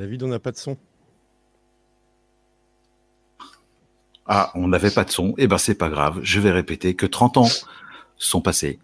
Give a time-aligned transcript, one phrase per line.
[0.00, 0.78] David, on n'a pas de son.
[4.24, 5.34] Ah, on n'avait pas de son.
[5.36, 6.20] Eh ben, c'est pas grave.
[6.22, 7.48] Je vais répéter que 30 ans
[8.16, 8.78] sont passés.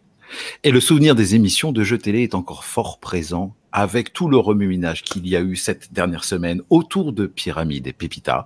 [0.63, 4.37] Et le souvenir des émissions de jeux télé est encore fort présent avec tout le
[4.37, 8.45] remue-ménage qu'il y a eu cette dernière semaine autour de Pyramide et Pépita.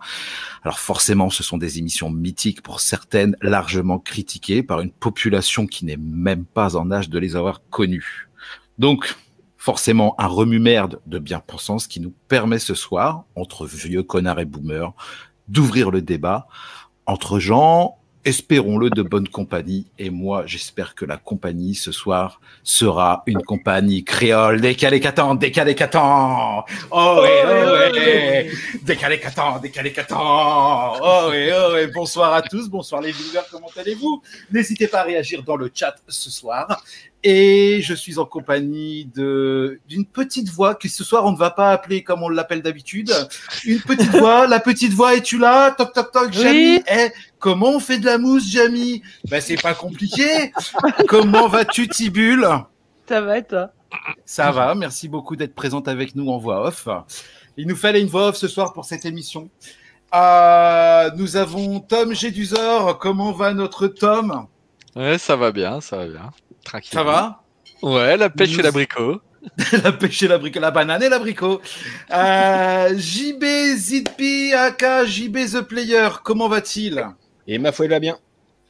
[0.62, 5.86] Alors forcément, ce sont des émissions mythiques pour certaines, largement critiquées par une population qui
[5.86, 8.28] n'est même pas en âge de les avoir connues.
[8.78, 9.16] Donc,
[9.60, 14.94] forcément un remue-merde de bien-pensance qui nous permet ce soir, entre vieux connards et boomers,
[15.48, 16.48] d'ouvrir le débat
[17.04, 19.86] entre gens, espérons-le, de bonne compagnie.
[19.98, 25.74] Et moi, j'espère que la compagnie ce soir sera une compagnie créole décalé catant, décalé
[25.74, 26.64] catant.
[26.90, 30.94] Oh oui, oh oui, décalé catant, décalé catant.
[31.02, 31.76] Oh oui, oh.
[31.92, 34.22] Bonsoir à tous, bonsoir les viewers, comment allez-vous?
[34.50, 36.82] N'hésitez pas à réagir dans le chat ce soir.
[37.22, 41.50] Et je suis en compagnie de d'une petite voix que ce soir on ne va
[41.50, 43.12] pas appeler comme on l'appelle d'habitude.
[43.66, 45.70] Une petite voix, la petite voix, es-tu là?
[45.72, 46.82] Toc toc toc, Jamie.
[46.90, 50.52] Eh, comment on fait de la mousse, Jamie Ben c'est pas compliqué.
[51.08, 52.46] comment vas-tu, Tibule
[53.06, 53.70] Ça va et toi?
[54.24, 54.74] Ça va.
[54.74, 56.88] Merci beaucoup d'être présente avec nous en voix off.
[57.58, 59.50] Il nous fallait une voix off ce soir pour cette émission.
[60.14, 62.98] Euh, nous avons Tom Gédusor.
[62.98, 64.46] Comment va notre Tom?
[64.96, 66.30] Ouais, ça va bien, ça va bien.
[66.64, 66.92] Tranquille.
[66.92, 67.42] Ça va
[67.82, 69.20] Ouais, la pêche et l'abricot.
[69.84, 71.60] la pêche et l'abricot, la banane et l'abricot.
[72.12, 73.42] Euh, JB
[73.76, 77.02] Zidpi aka JB The Player, comment va-t-il?
[77.46, 78.18] Et ma foi, il va bien.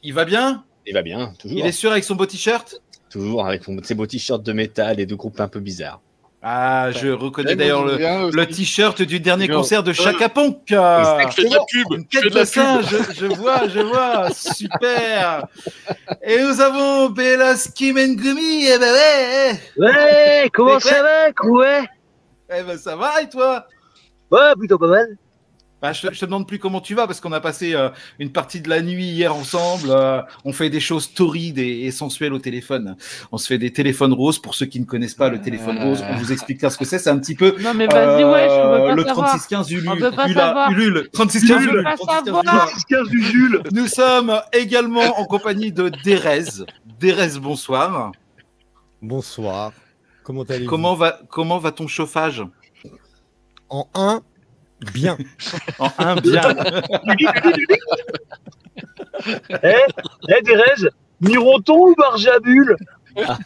[0.03, 0.63] Il va bien?
[0.87, 1.57] Il va bien, toujours.
[1.59, 2.81] Il est sûr avec son beau t-shirt?
[3.09, 5.99] Toujours avec son- ses beaux t-shirts de métal et de groupes un peu bizarres.
[6.43, 10.57] Ah, je reconnais Ouais, d'ailleurs le, t-shirt du dernier concert de Chaka Ponk.
[10.67, 10.73] Je
[11.35, 11.87] fais de la pub.
[11.91, 15.45] Une je de de je, je vois, je vois, super.
[16.23, 21.87] Et nous avons Bella Skimengumi, eh ben ouais, Ouais, comment ça va, ouais
[22.53, 23.65] eh ben ça va et toi?
[24.29, 25.17] Ouais, plutôt pas mal.
[25.81, 27.89] Bah, je, te- je te demande plus comment tu vas parce qu'on a passé euh,
[28.19, 29.87] une partie de la nuit hier ensemble.
[29.89, 32.95] euh, on fait des choses torrides et, et sensuelles au téléphone.
[33.31, 34.37] On se fait des téléphones roses.
[34.39, 36.85] Pour ceux qui ne connaissent pas le téléphone rose, on vous explique là ce que
[36.85, 36.99] c'est.
[36.99, 39.27] C'est un petit peu Non mais vas-y, ouais, je euh, veux pas le savoir.
[39.29, 39.89] 3615 Ulule.
[39.89, 40.71] On veut pas Ula- savoir.
[40.71, 41.09] Ulule.
[41.11, 41.83] 3615 On veut Ulule.
[41.83, 42.67] pas 3615 savoir.
[42.69, 42.83] Ulule.
[42.89, 43.63] 15 du Jules.
[43.71, 46.43] Nous sommes également en compagnie de Derez.
[46.99, 48.11] Derez, bonsoir.
[49.01, 49.71] Bonsoir.
[50.23, 50.69] Comment allez-vous?
[50.69, 52.43] Comment va, comment va ton chauffage?
[53.69, 54.21] En 1,
[54.93, 55.17] bien.
[55.79, 56.41] En un bien.
[59.63, 59.75] Eh,
[60.29, 62.75] eh, Thérèse, Mironton ou Barjabul?
[63.17, 63.37] Ah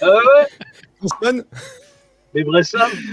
[0.00, 0.46] ouais,
[1.02, 1.44] Osman
[2.34, 2.44] mais.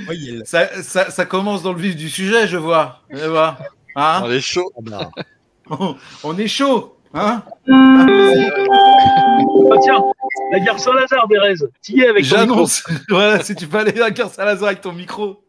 [0.05, 0.43] Voyelle.
[0.45, 3.01] ça, ça, ça commence dans le vif du sujet, je vois.
[3.09, 3.57] Je vois.
[3.95, 4.21] Hein?
[4.23, 4.71] On est chaud.
[4.77, 5.09] Ah
[5.69, 6.97] bah, On est chaud.
[7.13, 7.41] Hein?
[7.69, 8.05] Ah,
[9.81, 10.03] tiens,
[10.51, 11.67] la gare Saint-Lazare, Thérèse.
[11.81, 12.23] T'y es avec.
[12.23, 12.83] J'annonce.
[13.09, 15.43] voilà, si tu peux aller à Gare Saint-Lazare avec ton micro.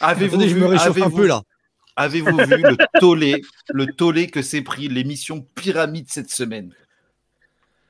[0.00, 1.42] Avez-vous je vu, me réchauffe un avez-vous- peu là.
[1.96, 6.72] avez-vous vu le tollé, le tollé que s'est pris l'émission Pyramide cette semaine?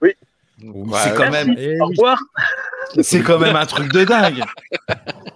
[0.00, 0.16] Ouais,
[1.02, 2.18] C'est quand même, Au oui, revoir.
[3.00, 4.42] c'est quand même un truc de dingue.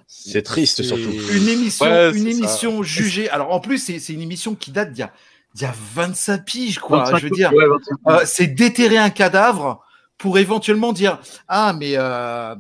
[0.06, 1.10] C'est triste surtout.
[1.32, 3.28] Une émission, Ouais, une c'est émission jugée.
[3.30, 5.12] Alors en plus, c'est, une émission qui date d'il y a,
[5.54, 7.04] d'il y a 25 piges, quoi.
[7.04, 7.96] 25 je veux dire, ouais, 25.
[8.08, 9.84] Euh, c'est déterrer un cadavre
[10.18, 11.18] pour éventuellement dire
[11.48, 12.54] ah mais euh,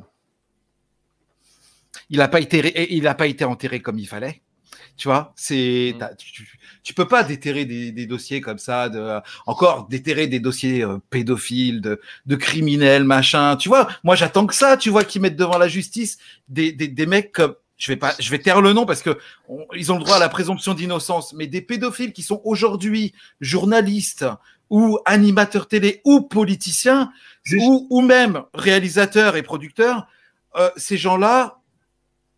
[2.12, 4.40] il n'a pas été il a pas été enterré comme il fallait
[4.96, 6.08] tu vois c'est Mm.
[6.18, 6.46] tu,
[6.84, 10.98] tu- peux pas déterrer des, des dossiers comme ça de encore déterrer des dossiers euh,
[11.10, 15.36] pédophiles de, de criminels machin tu vois moi j'attends que ça tu vois qu'ils mettent
[15.36, 16.18] devant la justice
[16.48, 19.18] des, des, des mecs comme je vais pas je vais taire le nom parce que
[19.48, 23.14] on- ils ont le droit à la présomption d'innocence mais des pédophiles qui sont aujourd'hui
[23.40, 24.26] journalistes
[24.70, 27.10] ou animateurs télé ou politiciens
[27.60, 30.06] ou, ou même réalisateurs et producteurs,
[30.56, 31.58] euh, ces gens-là,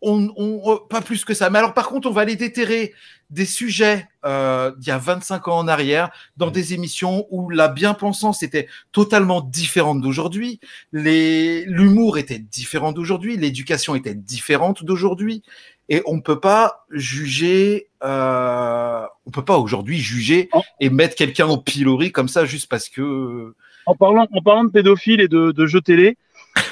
[0.05, 1.49] on, on, pas plus que ça.
[1.49, 2.93] Mais alors, par contre, on va les déterrer
[3.31, 7.67] des sujets euh, d'il y a 25 ans en arrière dans des émissions où la
[7.67, 10.59] bien-pensance était totalement différente d'aujourd'hui,
[10.91, 15.41] l'humour était différent d'aujourd'hui, l'éducation était différente d'aujourd'hui,
[15.89, 20.49] et on peut pas juger, euh, on peut pas aujourd'hui juger
[20.79, 23.55] et mettre quelqu'un au pilori comme ça juste parce que
[23.87, 26.17] En parlant, en parlant de pédophiles et de, de jeux télé,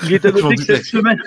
[0.03, 1.21] il est à noter que cette semaine,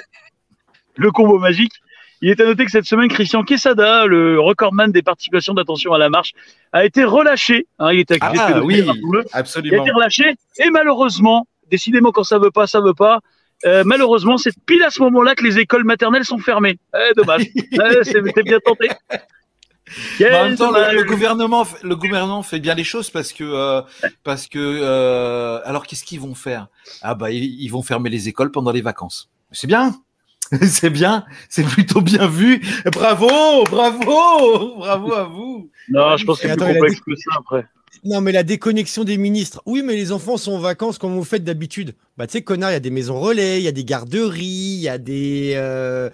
[0.97, 1.73] le combo magique,
[2.23, 5.99] il est à noter que cette semaine, Christian Quesada, le recordman des participations d'attention à
[5.99, 6.33] la marche,
[6.73, 7.67] a été relâché.
[7.79, 9.23] Hein, il était accusé de Ah oui, rappelons-le.
[9.25, 9.83] Il a absolument.
[9.83, 13.21] été relâché et malheureusement, décidément quand ça veut pas, ça veut pas.
[13.65, 16.79] euh, malheureusement, c'est pile à ce moment-là que les écoles maternelles sont fermées.
[16.95, 17.47] Eh, dommage.
[17.57, 18.89] Eh, c'est c'est bien tenté.
[20.19, 23.45] Mais en même temps, le, gouvernement, fait- le gouvernement fait bien les choses parce que,
[23.45, 23.83] euh,
[24.25, 26.67] parce que, euh, alors qu'est-ce qu'ils vont faire?
[27.03, 29.31] Ah bah, ils, ils vont fermer les écoles pendant les vacances.
[29.53, 29.95] C'est bien,
[30.63, 32.61] c'est bien, c'est plutôt bien vu.
[32.93, 35.71] Bravo, bravo, bravo à vous.
[35.89, 37.67] Non, je pense que c'est plus complexe que ça après.
[38.05, 39.63] Non, mais la déconnexion des ministres.
[39.67, 41.95] Oui, mais les enfants sont en vacances comme vous faites d'habitude.
[42.17, 44.45] Bah, tu sais, connard, il y a des maisons relais, il y a des garderies,
[44.45, 45.55] il y a des.
[45.57, 46.11] euh,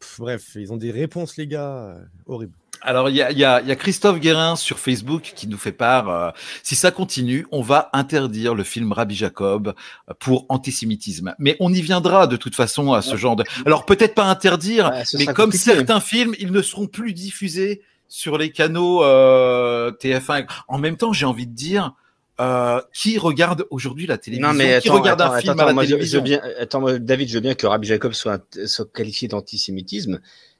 [0.00, 1.96] pff, bref, ils ont des réponses, les gars.
[2.26, 2.52] Horrible.
[2.84, 6.08] Alors, il y y y a Christophe Guérin sur Facebook qui nous fait part.
[6.08, 6.30] euh,
[6.62, 9.74] si ça continue, on va interdire le film Rabbi Jacob
[10.10, 11.34] euh, pour antisémitisme.
[11.38, 13.44] Mais on y viendra de toute façon à ce genre de.
[13.66, 15.64] Alors, peut-être pas interdire, Ouais, mais comme compliqué.
[15.64, 20.46] certains films, ils ne seront plus diffusés sur les canaux euh, TF1.
[20.68, 21.94] En même temps, j'ai envie de dire.
[22.40, 25.62] euh, qui regarde aujourd'hui la télévision Non, mais Qui attends, regarde attends, un film attends,
[25.62, 26.22] à la moi, je- je télévision?
[26.22, 30.18] bien, attends, David, je veux bien que Rabbi Jacob soit, soit qualifié d'antisémitisme.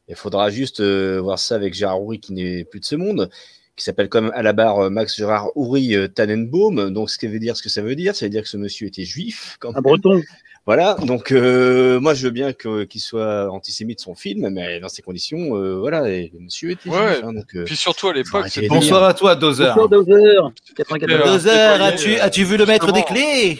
[0.08, 3.30] Il faudra juste euh, voir ça avec Gérard Houry qui n'est plus de ce monde,
[3.76, 6.90] qui s'appelle comme à la barre euh, Max Gérard Houry euh, Tannenbaum.
[6.90, 8.56] Donc, ce qui veut dire ce que ça veut dire, ça veut dire que ce
[8.56, 9.56] monsieur était juif.
[9.60, 9.82] Quand Un même.
[9.82, 10.20] breton.
[10.64, 15.02] Voilà, donc euh, moi je veux bien qu'il soit antisémite son film, mais dans ces
[15.02, 17.14] conditions, euh, voilà, et le monsieur était Ouais.
[17.14, 17.24] juif.
[17.24, 19.72] hein, donc, euh, Puis surtout à l'époque, Bonsoir à toi, Dozer.
[19.74, 20.52] Bonsoir, Dozer.
[20.76, 21.32] 94.
[21.32, 23.58] Dozer, euh, as-tu as-tu vu le maître des clés?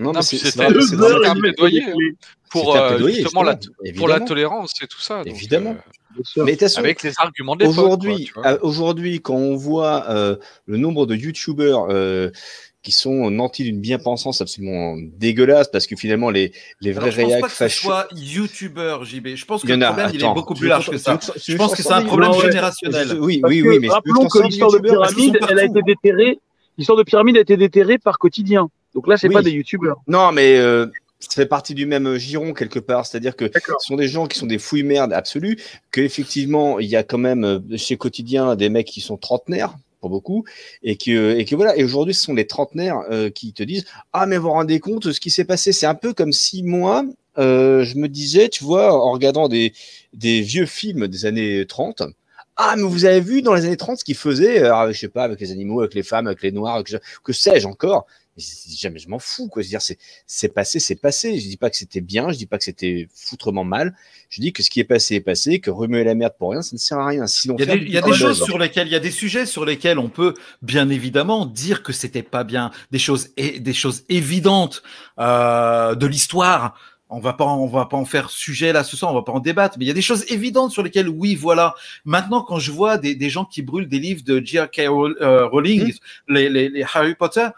[0.00, 1.84] Non, Non, mais c'était- un plaidoyer,
[2.50, 3.58] pour euh, plaidoyer, justement la,
[3.96, 5.18] pour la tolérance et tout ça.
[5.24, 5.76] donc, Évidemment.
[5.76, 6.20] euh.
[6.38, 7.64] Mais de toute façon, avec les arguments de.
[7.64, 10.36] Aujourd'hui, euh, aujourd'hui, quand on voit euh,
[10.66, 12.30] le nombre de youtubeurs euh,
[12.82, 17.20] qui sont nantis d'une bien-pensance absolument dégueulasse, parce que finalement, les, les vrais Alors, je
[17.20, 17.82] pense réacs pas que ce fâcheux.
[17.82, 19.28] soit youtubeur, JB.
[19.36, 19.88] Je pense que Il y en le a.
[19.92, 21.18] problème, il est attends, beaucoup plus large que ça.
[21.36, 22.40] Je pense que c'est un problème ouais.
[22.40, 23.18] générationnel.
[23.20, 26.38] Oui, oui, oui, mais rappelons que l'histoire de pyramide, elle a été déterrée.
[26.78, 28.68] L'histoire de pyramide a été déterrée par quotidien.
[28.94, 29.34] Donc là, c'est Oui.
[29.34, 29.98] pas des youtubeurs.
[30.08, 30.86] Non, mais euh,
[31.20, 33.06] ça fait partie du même giron quelque part.
[33.06, 35.58] C'est-à-dire que ce sont des gens qui sont des fouilles merdes absolues,
[35.90, 40.10] qu'effectivement, il y a quand même euh, chez Quotidien des mecs qui sont trentenaires, pour
[40.10, 40.44] beaucoup,
[40.82, 41.76] et que, et que voilà.
[41.76, 44.80] Et aujourd'hui, ce sont les trentenaires euh, qui te disent Ah, mais vous vous rendez
[44.80, 45.72] compte ce qui s'est passé?
[45.72, 47.04] C'est un peu comme si moi,
[47.38, 49.72] euh, je me disais, tu vois, en regardant des,
[50.14, 52.02] des vieux films des années 30,
[52.62, 55.08] ah, mais vous avez vu dans les années 30 ce qu'ils faisaient, euh, je sais
[55.08, 58.06] pas, avec les animaux, avec les femmes, avec les noirs, que, que sais-je encore?
[58.40, 59.62] Jamais je m'en fous, quoi.
[59.62, 61.38] Je veux dire, c'est c'est passé, c'est passé.
[61.38, 63.94] Je dis pas que c'était bien, je dis pas que c'était foutrement mal.
[64.28, 66.62] Je dis que ce qui est passé est passé, que remuer la merde pour rien,
[66.62, 67.26] ça ne sert à rien.
[67.26, 69.10] Si l'on Il y a des, y a choses sur lesquelles, il y a des
[69.10, 73.60] sujets sur lesquels on peut bien évidemment dire que c'était pas bien, des choses, et
[73.60, 74.82] des choses évidentes
[75.18, 76.78] euh, de l'histoire.
[77.12, 79.32] On va pas, on va pas en faire sujet là ce soir, on va pas
[79.32, 81.74] en débattre, mais il y a des choses évidentes sur lesquelles, oui, voilà.
[82.04, 84.82] Maintenant, quand je vois des, des gens qui brûlent des livres de J.K.
[84.86, 85.92] Row- Rowling,
[86.28, 87.48] les, les, les Harry Potter,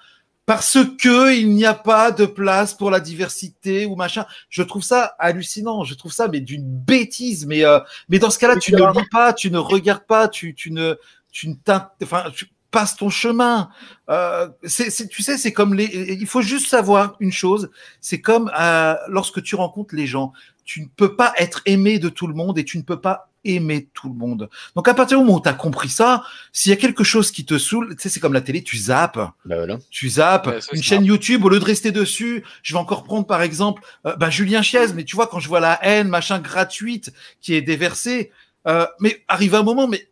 [0.46, 4.82] parce que il n'y a pas de place pour la diversité ou machin, je trouve
[4.82, 5.84] ça hallucinant.
[5.84, 7.46] Je trouve ça mais d'une bêtise.
[7.46, 7.78] Mais euh,
[8.08, 10.96] mais dans ce cas-là, tu ne lis pas, tu ne regardes pas, tu, tu ne,
[11.30, 11.54] tu ne
[12.02, 13.68] enfin, tu passes ton chemin.
[14.08, 16.16] Euh, c'est- tu sais, c'est comme les.
[16.20, 17.70] Il faut juste savoir une chose.
[18.00, 20.32] C'est comme euh, lorsque tu rencontres les gens,
[20.64, 23.28] tu ne peux pas être aimé de tout le monde et tu ne peux pas
[23.44, 24.48] aimer tout le monde.
[24.76, 27.32] Donc à partir du moment où tu as compris ça, s'il y a quelque chose
[27.32, 29.78] qui te saoule, tu sais, c'est comme la télé, tu zappes Bah voilà.
[29.90, 32.44] tu zappes une c'est chaîne YouTube au lieu de rester dessus.
[32.62, 35.48] Je vais encore prendre par exemple euh, bah, Julien Chiez, mais tu vois quand je
[35.48, 38.30] vois la haine machin gratuite qui est déversée,
[38.68, 40.06] euh, mais arrive un moment, mais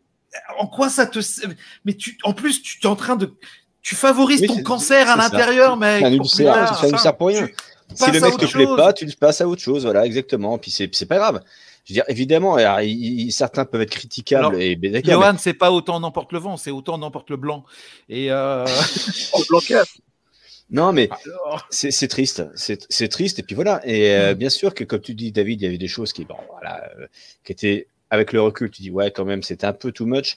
[0.58, 1.20] en quoi ça te,
[1.84, 3.32] mais tu, en plus tu es en train de,
[3.80, 6.00] tu favorises Oui, ton c'est- cancer à c'est l'intérieur, mec.
[6.02, 6.24] Ça nous
[6.98, 7.46] sert pour rien.
[7.46, 7.54] Tu
[7.94, 10.58] Si le à mec te plaît pas, tu le passes à autre chose, voilà, exactement.
[10.58, 11.42] Puis c'est c'est pas grave.
[11.84, 15.06] Je veux dire, évidemment, alors, il- il- certains peuvent être critiquables Alors, et ben, d'accord.
[15.20, 17.64] mais- Johan, c'est pas autant n'emporte le vent, c'est autant n'emporte le blanc.
[18.08, 18.64] Et euh...
[20.72, 23.40] Non, mais alors, c'est triste, c'est c'est triste.
[23.40, 23.80] Et puis voilà.
[23.84, 26.24] Et euh, bien sûr que, comme tu dis, David, il y avait des choses qui,
[26.24, 27.06] bon, voilà, euh,
[27.44, 30.36] qui étaient avec le recul, tu dis ouais, quand même, c'était un peu too much.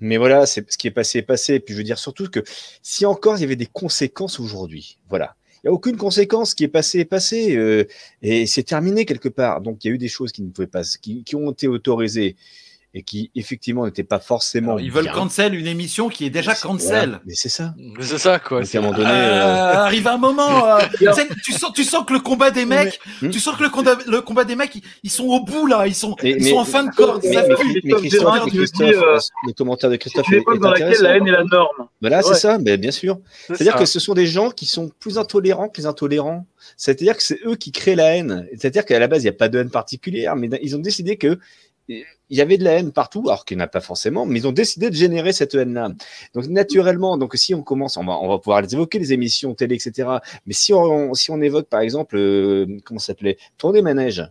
[0.00, 1.54] Mais voilà, c'est ce qui est passé est passé.
[1.54, 2.40] Et puis je veux dire surtout que
[2.82, 5.36] si encore il y avait des conséquences aujourd'hui, voilà.
[5.62, 7.84] Il n'y a aucune conséquence qui est passé est passé euh,
[8.22, 9.60] et c'est terminé quelque part.
[9.60, 11.68] Donc il y a eu des choses qui ne pouvaient pas, qui, qui ont été
[11.68, 12.36] autorisées
[12.92, 14.72] et qui effectivement n'étaient pas forcément.
[14.72, 15.12] alors, ils veulent bien.
[15.12, 16.88] cancel une émission qui est déjà cancel.
[17.10, 17.20] voilà.
[17.24, 17.72] Mais c'est ça.
[18.00, 18.62] C'est ça, quoi.
[18.62, 20.80] Donc, à un moment donné, Euh, euh, arrive un moment, euh,
[21.44, 23.96] tu, sens, tu sens que le combat des mecs, Mais- tu sens que le combat,
[24.08, 26.50] le combat des mecs, ils, ils sont au bout là, ils sont, Mais- ils mais-
[26.50, 27.66] sont en fin de corde, ils Mais, savent mais- plus.
[27.74, 30.32] mais Christophe Christophe, Guérin, mais tu veux Christophe, dire, euh, le commentaire de Christophe C'est
[30.32, 31.86] une est, époque est dans laquelle la haine est la norme.
[32.00, 33.18] Voilà, c'est ça, mais bien sûr.
[33.46, 36.44] c'est C'est-à-dire que ce sont des gens qui sont plus intolérants que les intolérants.
[36.76, 38.46] C'est-à-dire que c'est eux qui créent la haine.
[38.52, 41.16] C'est-à-dire qu'à la base, il n'y a pas de haine particulière, mais ils ont décidé
[41.16, 41.38] que
[42.30, 44.38] il y avait de la haine partout, alors qu'il n'y en a pas forcément, mais
[44.38, 45.90] ils ont décidé de générer cette haine-là.
[46.34, 49.54] Donc naturellement, donc si on commence, on va, on va pouvoir les évoquer, les émissions
[49.54, 50.08] télé, etc.
[50.46, 54.22] Mais si on, si on évoque par exemple, euh, comment s'appelait, Tourner manège.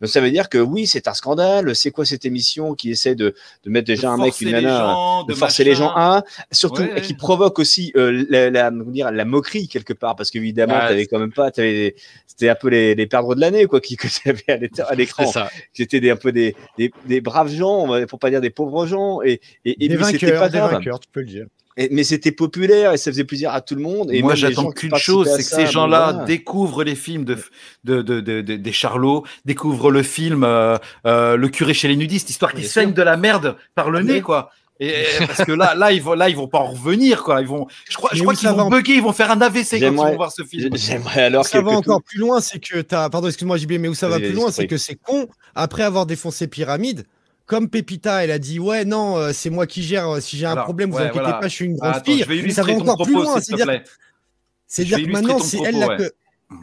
[0.00, 1.74] Donc ça veut dire que oui, c'est un scandale.
[1.76, 5.34] C'est quoi cette émission qui essaie de, de mettre déjà un mec, une nana, de,
[5.34, 6.92] forcer les gens à, surtout Ouais.
[6.98, 10.88] et qui provoque aussi euh, la, la, dire, la moquerie quelque part, parce qu'évidemment, Ah,
[10.88, 11.94] t'avais quand même pas, t'avais,
[12.26, 15.26] c'était un peu les, les de l'année quoi, qui que t'avais à l'écran.
[15.26, 15.50] ça.
[15.74, 19.20] C'était des, un peu des, des, des braves gens, pour pas dire des pauvres gens,
[19.22, 20.72] et, et, et Des vainqueurs, pas des grave.
[20.72, 21.46] vainqueurs, tu peux le dire.
[21.76, 24.10] Et- mais c'était populaire et ça faisait plaisir à tout le monde.
[24.12, 26.24] Et Moi, j'attends qu'une chose, c'est que ça, ces gens-là voilà.
[26.26, 27.36] découvrent les films de,
[27.84, 31.96] de, de, de- de- des Charlots, découvrent le film euh, euh, Le curé chez les
[31.96, 34.04] nudistes, histoire qu'ils saignent de la merde par le Oui.
[34.04, 34.50] nez, quoi.
[34.82, 37.42] Et parce que là, là, ils vont, là, ils vont pas en revenir, quoi.
[37.42, 39.90] Ils vont, je crois, je qu'ils vont en- bugger, ils vont faire un AVC quand
[39.90, 40.74] ils vont voir ce film.
[40.74, 43.10] J'aimerais alors ça va encore plus loin, c'est que t'as.
[43.10, 45.28] Pardon, excuse-moi, JB, mais où ça va plus loin, c'est que c'est con.
[45.54, 47.04] Après avoir défoncé Pyramide,
[47.50, 50.08] comme Pépita, elle a dit Ouais, non, euh, c'est moi qui gère.
[50.08, 51.38] euh, Si j'ai un Alors, problème, vous ouais, inquiétez voilà.
[51.38, 52.24] pas, je suis une grande attends, fille.
[52.28, 53.40] Mais ça va encore plus propos, loin.
[53.40, 56.12] C'est-à-dire que maintenant, c'est elle propos, là que.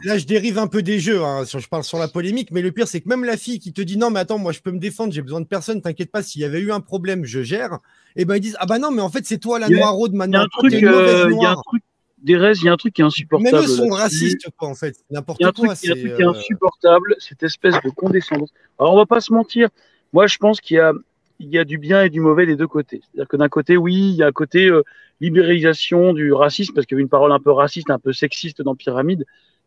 [0.04, 1.22] Là, je dérive un peu des jeux.
[1.22, 3.58] hein, sur- Je parle sur la polémique, mais le pire, c'est que même la fille
[3.58, 5.80] qui te dit non, mais attends, moi, je peux me défendre, j'ai besoin de personne,
[5.82, 7.78] t'inquiète pas, s'il y avait eu un problème, je gère.
[8.16, 10.14] Et ben, ils disent ah bah non, mais en fait, c'est toi la noiraude Il
[10.14, 10.46] y a maintenant.
[10.64, 10.88] euh, il y a
[11.26, 11.62] un noire.
[11.66, 11.82] truc,
[12.22, 13.56] Derez, il y a un truc qui est Même insupportable.
[13.64, 14.96] eux sont racistes, quoi, en fait.
[15.10, 15.68] N'importe Il y a un quoi.
[15.74, 18.50] truc, il y a un c'est, truc qui est insupportable, cette espèce de condescendance.
[18.78, 19.68] Alors, on va pas se mentir.
[20.12, 20.92] Moi, je pense qu'il y a,
[21.38, 23.00] il y a du bien et du mauvais des deux côtés.
[23.02, 24.82] C'est-à-dire que d'un côté, oui, il y a un côté euh,
[25.20, 28.62] libéralisation du racisme, parce qu'il y avait une parole un peu raciste, un peu sexiste
[28.62, 29.24] dans Pyramide.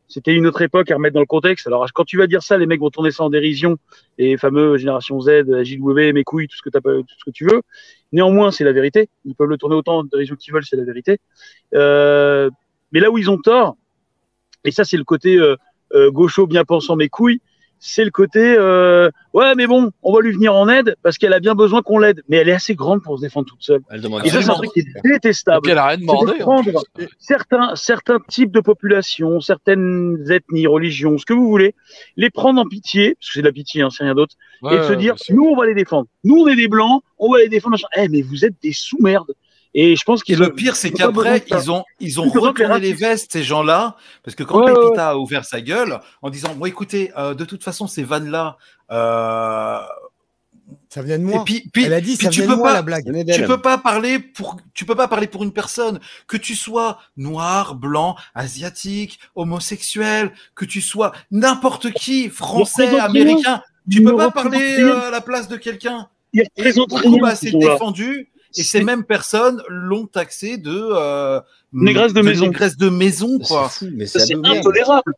[0.07, 1.67] C'était une autre époque à remettre dans le contexte.
[1.67, 3.77] Alors, quand tu vas dire ça, les mecs vont tourner ça en dérision.
[4.17, 7.61] Les fameux Génération Z, JW, mes couilles, tout ce que, tout ce que tu veux.
[8.11, 9.07] Néanmoins, c'est la vérité.
[9.23, 11.19] Ils peuvent le tourner autant en dérision qu'ils veulent, c'est la vérité.
[11.75, 12.49] Euh,
[12.91, 13.77] mais là où ils ont tort,
[14.63, 15.55] et ça, c'est le côté euh,
[15.93, 17.41] euh, gaucho bien pensant mes couilles,
[17.79, 19.09] c'est le côté euh,
[19.51, 21.99] ouais, mais bon, on va lui venir en aide parce qu'elle a bien besoin qu'on
[21.99, 22.23] l'aide.
[22.29, 23.81] Mais elle est assez grande pour se défendre toute seule.
[23.89, 25.61] Elle demande Et ça, c'est un truc qui est Et détestable.
[25.61, 26.03] puis elle a rien de
[26.93, 27.07] plus.
[27.19, 31.75] certains, certains types de populations, certaines ethnies, religions, ce que vous voulez,
[32.17, 34.35] les prendre en pitié, parce que c'est de la pitié, hein, c'est rien d'autre,
[34.71, 36.07] et de se dire, nous, on va les défendre.
[36.23, 37.71] Nous, on est des blancs, on va les défendre.
[37.71, 37.87] machin.
[37.97, 39.33] Eh, mais vous êtes des sous-merdes.
[39.73, 42.93] Et je pense Et qu'ils le pire, c'est qu'après, ils ont, ils ont retourné les
[42.93, 46.53] vestes, ces gens-là, parce que quand Ouais, ouais, Pépita a ouvert sa gueule, en disant,
[46.55, 48.57] bon, écoutez, euh, de toute façon, ces vannes-là,
[48.91, 49.79] euh,
[50.89, 51.45] Ça vient de et moi.
[51.45, 53.05] puis, puis, Elle a dit puis ça tu vient de peux moi, pas, la blague.
[53.33, 56.99] Tu peux pas parler pour, tu peux pas parler pour une personne, que tu sois
[57.15, 64.31] noir, blanc, asiatique, homosexuel, que tu sois n'importe qui, français, représente américain, tu peux pas
[64.31, 66.09] parler euh, à la place de quelqu'un.
[66.33, 67.59] Et représentent beaucoup, rien, bah, gens-là.
[67.59, 68.31] défendu.
[68.57, 71.39] Et ces mêmes personnes l'ont taxé de euh,
[71.73, 72.45] Négresse de maison.
[72.45, 73.69] négresse de maison, quoi.
[73.71, 74.59] C'est fou, mais Ça, c'est c'est abominable.
[74.59, 75.13] intolérable.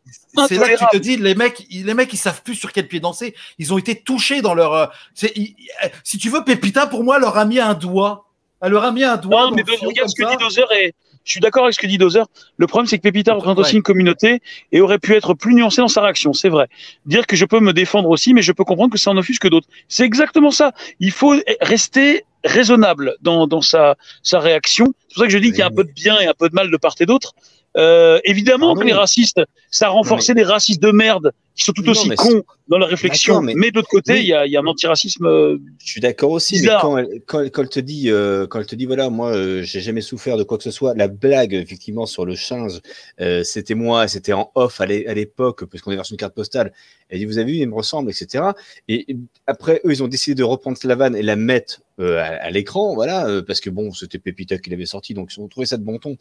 [0.48, 2.72] C'est là que tu te dis, les mecs, ils- les mecs, ils savent plus sur
[2.72, 3.34] quel pied danser.
[3.58, 4.72] Ils ont été touchés dans leur.
[4.72, 4.86] euh,
[5.34, 8.26] ils- euh, si tu veux, Pépita, pour moi, leur a mis un doigt.
[8.62, 9.50] Elle leur a mis un doigt.
[9.50, 11.98] Non, mais regarde ce que dit Dozer et je suis d'accord avec ce que dit
[11.98, 12.26] Dozer.
[12.58, 13.64] Le problème, c'est que Pépita représente Ouais.
[13.64, 14.40] aussi une communauté
[14.72, 16.32] et aurait pu être plus nuancé dans sa réaction.
[16.32, 16.68] C'est vrai.
[17.06, 19.48] Dire que je peux me défendre aussi, mais je peux comprendre que ça en offusque
[19.48, 19.68] d'autres.
[19.88, 20.72] C'est exactement ça.
[21.00, 24.92] Il faut rester raisonnable dans, dans sa, sa réaction.
[25.08, 26.34] C'est pour ça que je dis qu'il y a un peu de bien et un
[26.38, 27.32] peu de mal de part et d'autre.
[27.76, 28.80] Euh, évidemment Pardon.
[28.82, 29.40] que les racistes,
[29.70, 32.88] ça a renforcé des racistes de merde qui sont tout Non, aussi cons dans leur
[32.88, 33.40] réflexion.
[33.42, 34.26] Mais, l'autre côté, il Oui.
[34.26, 35.26] y, a, y a un antiracisme.
[35.26, 36.76] euh, Je suis d'accord aussi, Bizarre.
[36.76, 39.10] mais quand elle, quand, elle- quand elle te dit, euh, quand elle te dit, voilà,
[39.10, 42.34] moi, euh, j'ai jamais souffert de quoi que ce soit, la blague, effectivement, sur le
[42.36, 42.80] change,
[43.20, 46.34] euh, c'était moi, c'était en off à l'é- à l'époque, parce qu'on est version carte
[46.34, 46.72] postale.
[47.08, 48.44] Elle dit, vous avez vu, il me ressemble, etc.
[48.88, 49.16] Et et
[49.46, 52.50] après, eux, ils ont décidé de reprendre la vanne et la mettre euh, à, à
[52.50, 55.66] l'écran, voilà, euh, parce que bon, c'était Pépita qui l'avait sorti, donc ils ont trouvé
[55.66, 56.16] ça de bon ton.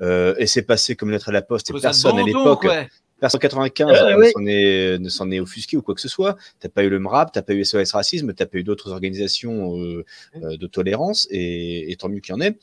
[0.00, 2.88] Euh, et c'est passé comme lettre à la poste, et personne à bon l'époque, ouais.
[3.20, 6.36] Personne 95 Euh, ne s'en est, ne s'en est offusqué ou quoi que ce soit.
[6.58, 9.78] T'as pas eu le MRAP, t'as pas eu SOS Racisme, t'as pas eu d'autres organisations
[9.78, 10.04] euh,
[10.42, 12.56] euh, de tolérance, et, et tant mieux qu'il y en ait,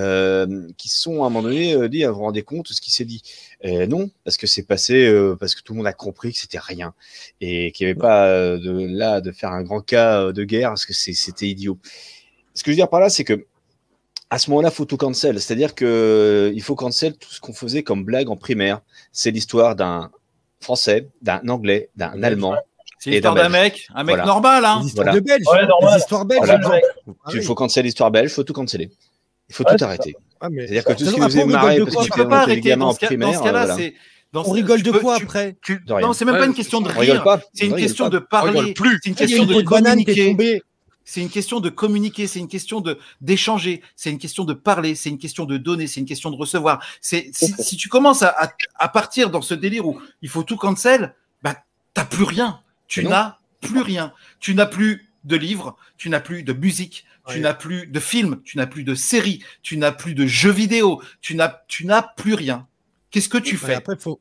[0.00, 2.72] euh, qui sont à un moment donné euh, dit, ah, vous vous rendez compte de
[2.74, 3.22] ce qui s'est dit
[3.64, 6.58] Non, parce que c'est passé, euh, parce que tout le monde a compris que c'était
[6.58, 6.94] rien,
[7.40, 10.44] et qu'il n'y avait pas euh, de, là de faire un grand cas euh, de
[10.44, 11.78] guerre, parce que c'était idiot.
[12.54, 13.46] Ce que je veux dire par là, c'est que
[14.32, 15.40] à ce moment-là, faut tout cancel.
[15.40, 18.80] C'est-à-dire que il faut cancel tout ce qu'on faisait comme blague en primaire.
[19.12, 20.10] C'est l'histoire d'un
[20.60, 22.54] Français, d'un Anglais, d'un Allemand.
[23.00, 24.26] C'est l'histoire d'un mec, un mec Voilà.
[24.26, 24.80] normal, hein.
[24.82, 25.20] Les histoires Voilà.
[25.20, 25.46] de Belges.
[25.50, 25.94] Ouais, normal.
[25.94, 26.40] Les histoires belges.
[26.44, 26.80] Voilà.
[27.32, 28.90] Il faut cancel l'histoire belge, faut tout canceller.
[29.50, 30.14] Il faut Ouais, tout arrêter.
[30.40, 32.28] Ah, mais- C'est-à-dire que tout ce qui vous faisait on rigole marrer de parce peux
[32.28, 33.28] pas arrêter gamin dans en primaire.
[34.32, 35.56] On ce- rigole de quoi tu- après?
[35.60, 36.06] tu- De rien.
[36.06, 37.24] Non, c'est même Ouais, pas une question de rire.
[37.52, 38.10] C'est une question pas.
[38.10, 38.72] de parler.
[38.74, 38.98] plus.
[39.02, 40.62] C'est une question une de est communiquer.
[41.04, 44.94] C'est une question de communiquer, c'est une question de d'échanger, c'est une question de parler,
[44.94, 46.80] c'est une question de donner, c'est une question de recevoir.
[47.00, 50.44] C'est si, si tu commences à, à, à partir dans ce délire où il faut
[50.44, 51.56] tout cancel, bah
[51.94, 52.60] t'as plus rien.
[52.86, 54.12] Tu n'as plus rien.
[54.38, 58.40] Tu n'as plus de livres, tu n'as plus de musique, tu n'as plus de films,
[58.44, 62.02] tu n'as plus de séries, tu n'as plus de jeux vidéo, tu n'as tu n'as
[62.02, 62.66] plus rien.
[63.10, 63.74] Qu'est-ce que tu fais?
[63.74, 64.20] Après, faut,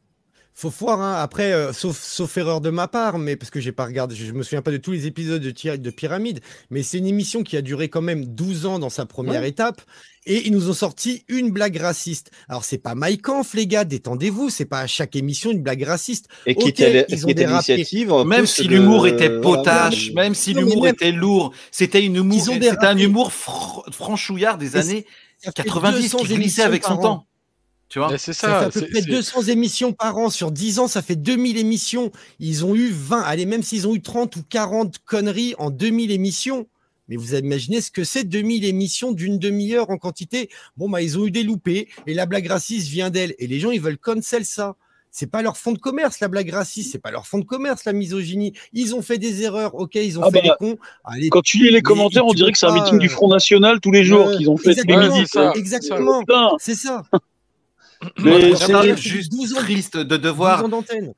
[0.53, 1.00] faut voir.
[1.01, 1.15] hein.
[1.22, 4.25] Après, euh, sauf, sauf erreur de ma part, mais parce que j'ai pas regardé, je,
[4.25, 7.44] je me souviens pas de tous les épisodes de, de Pyramide, mais c'est une émission
[7.44, 9.82] qui a duré quand même 12 ans dans sa première étape.
[10.25, 12.29] Et ils nous ont sorti une blague raciste.
[12.50, 14.50] Alors, c'est pas Mike Kampf, les gars, détendez-vous.
[14.50, 16.27] C'est pas à chaque émission une blague raciste.
[16.46, 18.12] Et qui Ok, était, ils qui ont l'initiative.
[18.12, 22.44] en Même si l'humour était potache, même si l'humour même- était lourd, c'était une humour,
[22.46, 25.06] c'était un humour fr- franchouillard des années
[25.38, 27.25] Ça fait 90 200 qui glissait avec son temps.
[27.89, 28.15] Tu vois?
[28.17, 28.60] C'est Ça, ça.
[28.60, 30.29] fait à peu près c'est- 200 émissions par an.
[30.29, 32.12] Sur 10 ans, ça fait 2000 émissions.
[32.39, 36.12] Ils ont eu 20, allez, même s'ils ont eu 30 ou 40 conneries en 2000
[36.12, 36.67] émissions.
[37.08, 40.50] Mais vous imaginez ce que c'est 2000 émissions d'une demi-heure en quantité?
[40.77, 43.34] Bon, bah, ils ont eu des loupés et la blague raciste vient d'elle.
[43.39, 44.75] Et les gens, ils veulent cancel ça.
[45.10, 46.91] C'est pas leur fond de commerce, la blague raciste.
[46.91, 48.53] C'est pas leur fond de commerce, la misogynie.
[48.74, 49.74] Ils ont fait des erreurs.
[49.74, 50.77] Ok, ils ont Ah fait bah, les cons.
[51.03, 53.27] Allez, Quand tu lis les commentaires, on dirait que c'est un meeting du euh, Front
[53.27, 55.27] National tous les jours euh, qu'ils ont fait tous les exactement, midis.
[55.27, 55.53] c'est ça.
[55.55, 56.22] exactement.
[56.60, 57.01] C'est ça.
[58.18, 60.60] Mais c'est- juste 12 ans- triste de 12 devoir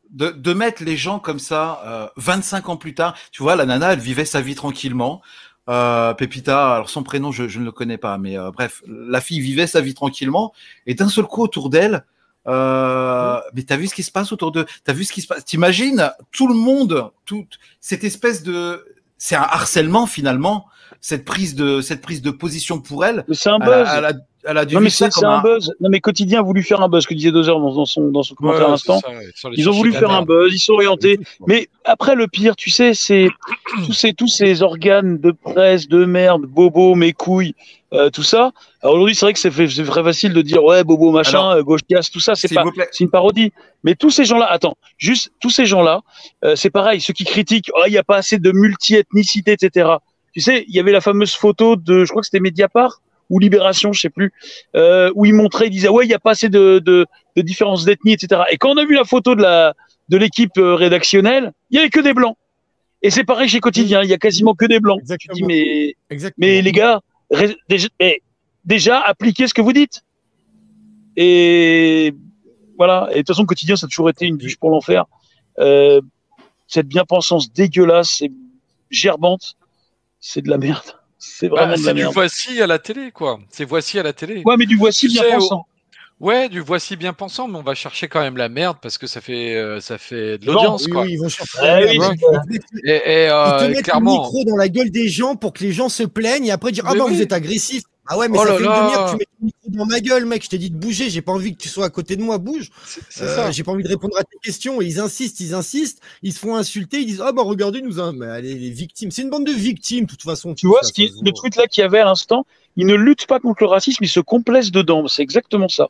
[0.10, 3.16] de, de mettre les gens comme ça, euh, 25 ans plus tard.
[3.32, 5.22] Tu vois, la nana, elle vivait sa vie tranquillement.
[5.70, 9.22] Euh, Pépita, alors son prénom, je, je ne le connais pas, mais euh, bref, la
[9.22, 10.54] fille vivait sa vie tranquillement.
[10.88, 12.04] Et d'un seul coup, autour d'elle,
[12.48, 15.28] euh, mais t'as vu ce qui se passe autour de, t'as vu ce qui se
[15.28, 15.46] passe?
[15.46, 18.84] T'imagines tout le monde, toute cette espèce de,
[19.20, 20.66] c'est un harcèlement finalement,
[21.00, 23.24] cette prise de, cette prise de position pour elle.
[23.32, 23.88] c'est un buzz.
[24.44, 25.74] Elle a dû Non mais ça comme un un, buzz.
[25.80, 28.24] Non mais quotidien a voulu faire un buzz, que disait Dozer dans, dans son dans
[28.24, 29.02] son commentaire à l'instant.
[29.08, 31.20] ouais, Ils ont voulu faire un buzz, ils sont orientés.
[31.48, 33.28] Mais après le pire, tu sais, c'est
[33.86, 37.56] tous ces tous ces organes de presse, de merde, bobo, mes couilles,
[37.94, 38.52] euh, tout ça.
[38.82, 41.64] Alors aujourd'hui, c'est vrai que c'est très facile de dire ouais, bobo machin, Alors, euh,
[41.64, 42.36] gauche casse, tout ça.
[42.36, 43.52] C'est pas c'est une parodie.
[43.84, 46.02] Mais tous ces gens-là, attends, juste tous ces gens-là,
[46.46, 47.02] euh, c'est pareil.
[47.02, 49.90] Ceux qui critiquent, oh, il n'y a pas assez de multi-ethnicité, etc.
[50.34, 53.02] Tu sais, il y avait la fameuse photo de, je crois que c'était Mediapart
[53.32, 54.32] ou Libération, je sais plus,
[54.76, 57.42] euh, où ils montraient, ils disaient ouais, il n'y a pas assez de, de, de
[57.42, 58.42] différences d'ethnie, etc.
[58.52, 59.74] Et quand on a vu la photo de la
[60.10, 62.36] de l'équipe euh, rédactionnelle, il y avait que des blancs.
[63.02, 65.00] Et c'est pareil chez Quotidien, il y a quasiment que des blancs.
[65.00, 65.36] Tu Exactement.
[65.36, 66.46] dis mais Exactement.
[66.46, 67.00] mais les gars,
[67.70, 68.22] déjà, mais
[68.66, 70.04] déjà appliquez ce que vous dites.
[71.16, 72.14] Et
[72.78, 73.08] voilà.
[73.12, 75.06] Et de toute façon, quotidien, ça a toujours été une bûche pour l'enfer.
[75.60, 76.02] Euh,
[76.68, 78.32] cette bien-pensance dégueulasse et
[78.90, 79.56] gerbante,
[80.20, 81.01] c'est de la merde.
[81.24, 83.40] C'est Bah, vraiment de la c'est du voici à la télé, quoi.
[83.52, 84.42] C'est voici à la télé.
[84.44, 85.66] Ouais, mais du voici Tu bien pensant.
[86.20, 89.08] Ouais, du voici bien pensant, mais on va chercher quand même la merde parce que
[89.08, 91.02] ça fait, euh, ça fait de l'audience, Oui, quoi.
[91.04, 91.62] oui, ils vont chercher.
[91.62, 92.16] Merde.
[92.16, 95.10] Ils te mettent- Et, et, ils te euh, mettent le micro dans la gueule des
[95.10, 97.16] gens pour que les gens se plaignent et après dire Ah bah oui.
[97.16, 97.84] vous êtes agressif.
[98.08, 99.86] Ah ouais, mais Oh ça là fait une demi-heure que tu mets ton micro dans
[99.86, 100.44] ma gueule, mec.
[100.44, 101.10] Je t'ai dit de bouger.
[101.10, 102.38] J'ai pas envie que tu sois à côté de moi.
[102.40, 102.70] Bouge.
[102.86, 103.52] c'est c'est Euh, ça.
[103.52, 104.82] J'ai pas envie de répondre à tes questions.
[104.82, 106.02] Et ils insistent, ils insistent.
[106.24, 107.00] Ils se font insulter.
[107.00, 108.00] Ils disent Ah bah regardez, nous.
[108.02, 108.12] hein.
[108.16, 109.12] Mais allez, les victimes.
[109.12, 110.56] C'est une bande de victimes, de toute façon.
[110.56, 113.28] Tu vois, ce qui, le truc là qu'il y avait à l'instant, ils ne luttent
[113.28, 115.08] pas contre le racisme, ils se complaisent dedans.
[115.08, 115.88] C'est exactement ça.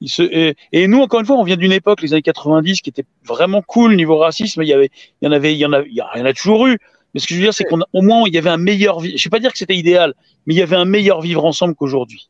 [0.00, 2.80] Ils se, et, et nous, encore une fois, on vient d'une époque, les années 90,
[2.82, 4.62] qui était vraiment cool niveau racisme.
[4.62, 6.32] Il y avait, il y en avait, il y en a, il y en a
[6.32, 6.78] toujours eu.
[7.14, 8.56] Mais ce que je veux dire, c'est qu'on a- au moins, il y avait un
[8.56, 10.14] meilleur, vi- je vais pas dire que c'était idéal,
[10.46, 12.28] mais il y avait un meilleur vivre ensemble qu'aujourd'hui.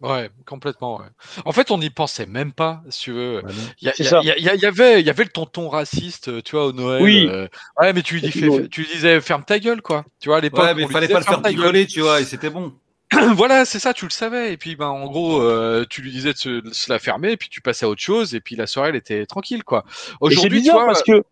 [0.00, 0.98] Ouais, complètement.
[0.98, 1.06] Ouais.
[1.46, 3.42] En fait, on n'y pensait même pas, si tu veux.
[3.80, 7.02] Il y, avait, il y avait le tonton raciste, euh, tu vois, au Noël.
[7.02, 7.26] Oui.
[7.30, 7.48] euh,
[7.80, 10.04] ouais, mais tu lui, dis, tu lui disais ferme ta gueule, quoi.
[10.20, 10.62] Tu vois, à l'époque.
[10.64, 11.60] Ouais, mais fallait disait, pas le faire ferme ta gueule.
[11.60, 12.74] picoler, tu vois, et c'était bon.
[13.34, 14.52] voilà, c'est ça, tu le savais.
[14.52, 17.32] Et puis, ben, en gros, euh, tu lui disais de se, de se la fermer,
[17.32, 19.84] et puis tu passais à autre chose, et puis la soirée, elle était tranquille, quoi.
[20.20, 21.22] Aujourd'hui, tu vois, parce que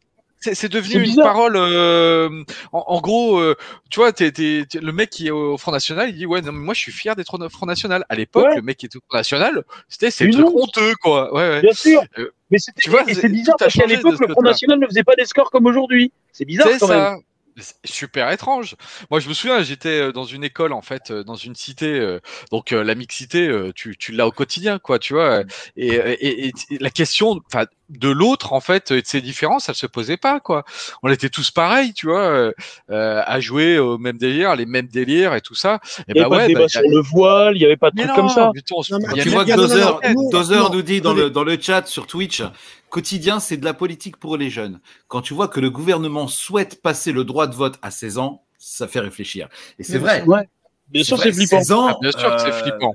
[0.43, 1.57] c'est devenu une parole.
[1.57, 2.29] euh,
[2.73, 3.55] en, en gros, euh,
[3.91, 6.75] tu vois, le mec qui est au Front National, il dit ouais, non, mais moi,
[6.75, 8.05] je suis fier d'être au Front National.
[8.09, 8.57] À l'époque, Ouais.
[8.57, 11.33] le mec qui était au Front National, c'était c'est honteux, quoi.
[11.35, 11.61] Ouais, ouais.
[11.63, 12.03] Bien sûr.
[12.19, 14.43] Euh, Mais c'était, tu vois, et c'est- bizarre parce qu'à l'époque, le Front.
[14.43, 16.13] National ne faisait pas des scores comme aujourd'hui.
[16.33, 16.99] C'est bizarre C'est quand même.
[16.99, 17.17] ça.
[17.59, 18.77] C'est super étrange.
[19.11, 22.17] Moi, je me souviens, j'étais euh, dans une école, en fait, dans une cité.
[22.51, 25.43] donc, la mixité, tu, tu l'as au quotidien, quoi, tu vois.
[25.77, 27.67] Et- et la question enfin,
[27.99, 30.65] de l'autre, en fait, et de ses différences, elle se posait pas, quoi.
[31.03, 32.53] On était tous pareils, tu vois, euh,
[32.91, 35.81] euh, à jouer au même délire, les mêmes délires et tout ça.
[36.01, 37.57] Et Il n'y bah avait pas ouais, de débat bah, y a- sur le voile,
[37.57, 38.45] il n'y avait pas de mais trucs non, comme ça.
[38.91, 42.07] Non, mais y Tu vois que Dozer, nous dit dans le, dans le chat sur
[42.07, 42.43] Twitch,
[42.89, 44.81] quotidien, c'est de la politique pour les jeunes.
[45.09, 48.43] Quand tu vois que le gouvernement souhaite passer le droit de vote à 16 ans,
[48.59, 49.49] ça fait réfléchir.
[49.79, 50.23] Et c'est vrai.
[50.25, 50.49] Ouais.
[50.89, 51.59] Bien sûr, vrai, c'est flippant.
[51.59, 52.95] 16 ans, Ah, bien sûr que c'est euh, flippant.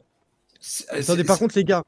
[0.60, 1.84] c'est- Attendez, c'est- par contre, les gars,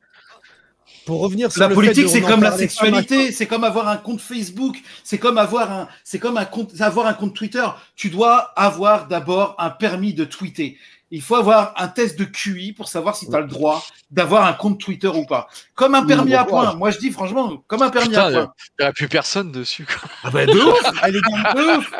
[1.09, 4.21] pour revenir sur La le politique, c'est comme la sexualité, c'est comme avoir un compte
[4.21, 7.65] Facebook, c'est comme avoir un, c'est comme un compte, avoir un compte Twitter.
[7.95, 10.77] Tu dois avoir d'abord un permis de tweeter.
[11.09, 14.45] Il faut avoir un test de QI pour savoir si tu as le droit d'avoir
[14.45, 15.47] un compte Twitter ou pas.
[15.73, 16.75] Comme un permis à points.
[16.75, 18.53] Moi, je dis franchement, comme un permis Putain, à points.
[18.77, 20.07] Il n'y a plus personne dessus, quoi.
[20.23, 21.91] Ah ben de ouf, Ah, de ouf.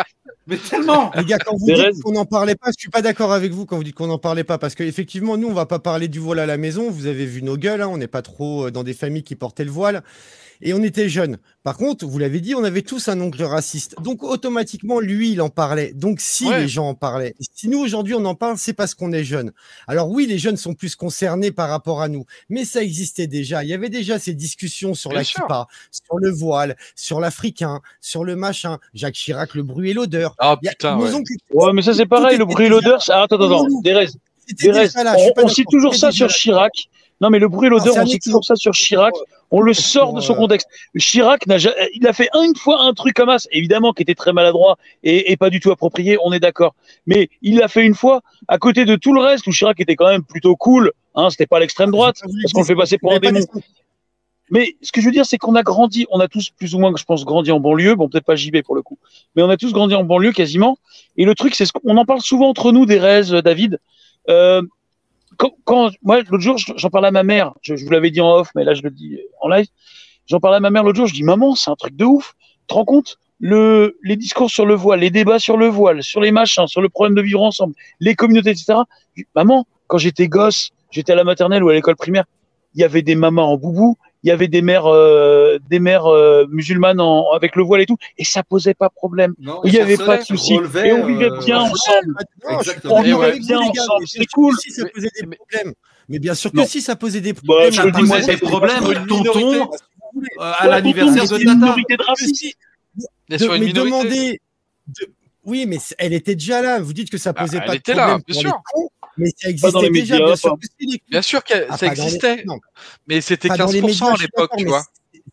[0.50, 3.32] Mais tellement Les gars, quand vous dites qu'on n'en parlait pas, je suis pas d'accord
[3.32, 5.80] avec vous quand vous dites qu'on n'en parlait pas, parce qu'effectivement, nous, on va pas
[5.80, 6.90] parler du voile à la maison.
[6.90, 9.36] Vous avez vu nos gueules, hein, on n'est pas trop euh, dans des familles qui
[9.36, 10.04] portaient le voile.
[10.62, 11.38] Et on était jeunes.
[11.64, 13.96] Par contre, vous l'avez dit, on avait tous un oncle raciste.
[14.02, 15.94] Donc, automatiquement, lui, il en parlait.
[15.94, 16.60] Donc, si Ouais.
[16.62, 19.54] les gens en parlaient, si nous, aujourd'hui, on en parle, c'est parce qu'on est jeunes.
[19.88, 22.26] Alors, oui, les jeunes sont plus concernés par rapport à nous.
[22.50, 23.64] Mais ça existait déjà.
[23.64, 25.42] Il y avait déjà ces discussions sur Bien la sûr.
[25.42, 28.80] kippa, sur le voile, sur l'africain, sur le machin.
[28.94, 30.36] Jacques Chirac, le bruit et l'odeur.
[30.40, 31.14] Ah putain, nos ouais.
[31.14, 33.02] oncles- Ouais, mais ça c'est pareil, le bruit et l'odeur.
[33.10, 33.82] ah, Attends, attends, attends.
[33.94, 34.08] Là,
[34.88, 35.72] suis on, pas on cite d'accord.
[35.72, 36.28] toujours ça sur.
[36.30, 36.74] Chirac.
[37.22, 38.20] Non, mais le bruit et l'odeur, on exemple.
[38.24, 39.14] toujours ça sur Chirac.
[39.52, 40.68] On le sort de son Euh, contexte.
[40.98, 41.58] Chirac n'a
[41.94, 45.32] il a fait une fois un truc comme ça, évidemment, qui était très maladroit et,
[45.32, 46.76] et pas du tout approprié, on est d'accord.
[47.08, 49.96] Mais il l'a fait une fois, à côté de tout le reste, où Chirac était
[49.96, 53.14] quand même plutôt cool, hein, c'était pas l'extrême droite, parce qu'on le fait passer pour
[53.14, 53.40] un démon.
[54.52, 56.80] Mais ce que je veux dire, c'est qu'on a grandi, on a tous plus ou
[56.80, 57.96] moins, je pense, grandi en banlieue.
[57.96, 58.98] Bon, peut-être pas JB pour le coup,
[59.36, 60.78] mais on a tous grandi en banlieue quasiment.
[61.18, 63.80] Et le truc, c'est ce qu'on en parle souvent entre nous, des euh, David.
[64.28, 64.62] Euh,
[65.64, 67.54] quand, moi, l'autre jour, j'en parlais à ma mère.
[67.62, 69.68] Je, vous l'avais dit en off, mais là, je le dis en live.
[70.28, 71.08] J'en parlais à ma mère l'autre jour.
[71.08, 72.36] Je dis, maman, c'est un truc de ouf.
[72.40, 73.18] Tu te rends compte?
[73.40, 76.82] Le, les discours sur le voile, les débats sur le voile, sur les machins, sur
[76.82, 78.80] le problème de vivre ensemble, les communautés, etc.
[79.34, 82.26] Maman, quand j'étais gosse, j'étais à la maternelle ou à l'école primaire,
[82.76, 86.06] il y avait des mamans en boubou, il y avait des mères, euh, des mères
[86.08, 89.34] euh, musulmanes en, avec le voile et tout, et ça posait pas problème.
[89.40, 90.54] Non, Il n'y ça avait pas de souci.
[90.56, 92.16] Et on vivait euh, bien ensemble.
[92.50, 92.58] Non,
[92.90, 94.56] On vivait vous, bien gars, ensemble, c'est cool.
[94.60, 95.74] Si ça posait des Mais- problèmes.
[96.10, 96.66] Mais bien sûr que Non.
[96.66, 97.72] si ça posait des Bah, problèmes.
[97.72, 101.76] dis, posait moi, des problèmes une tonton euh, à l'anniversaire de Tata.
[103.30, 104.42] Mais demandez.
[104.88, 105.14] de-
[105.46, 106.80] Oui, mais elle était déjà là.
[106.80, 108.62] Vous dites que ça Ah, posait elle pas de était là, problème bien sûr.
[109.20, 110.14] Mais ça dans existait les déjà.
[110.16, 112.46] médias, bien sûr que si, les- Bien sûr que Ah, ça les- existait,
[113.08, 114.84] mais c'était pas dans les 15% médias, à l'époque, tu vois.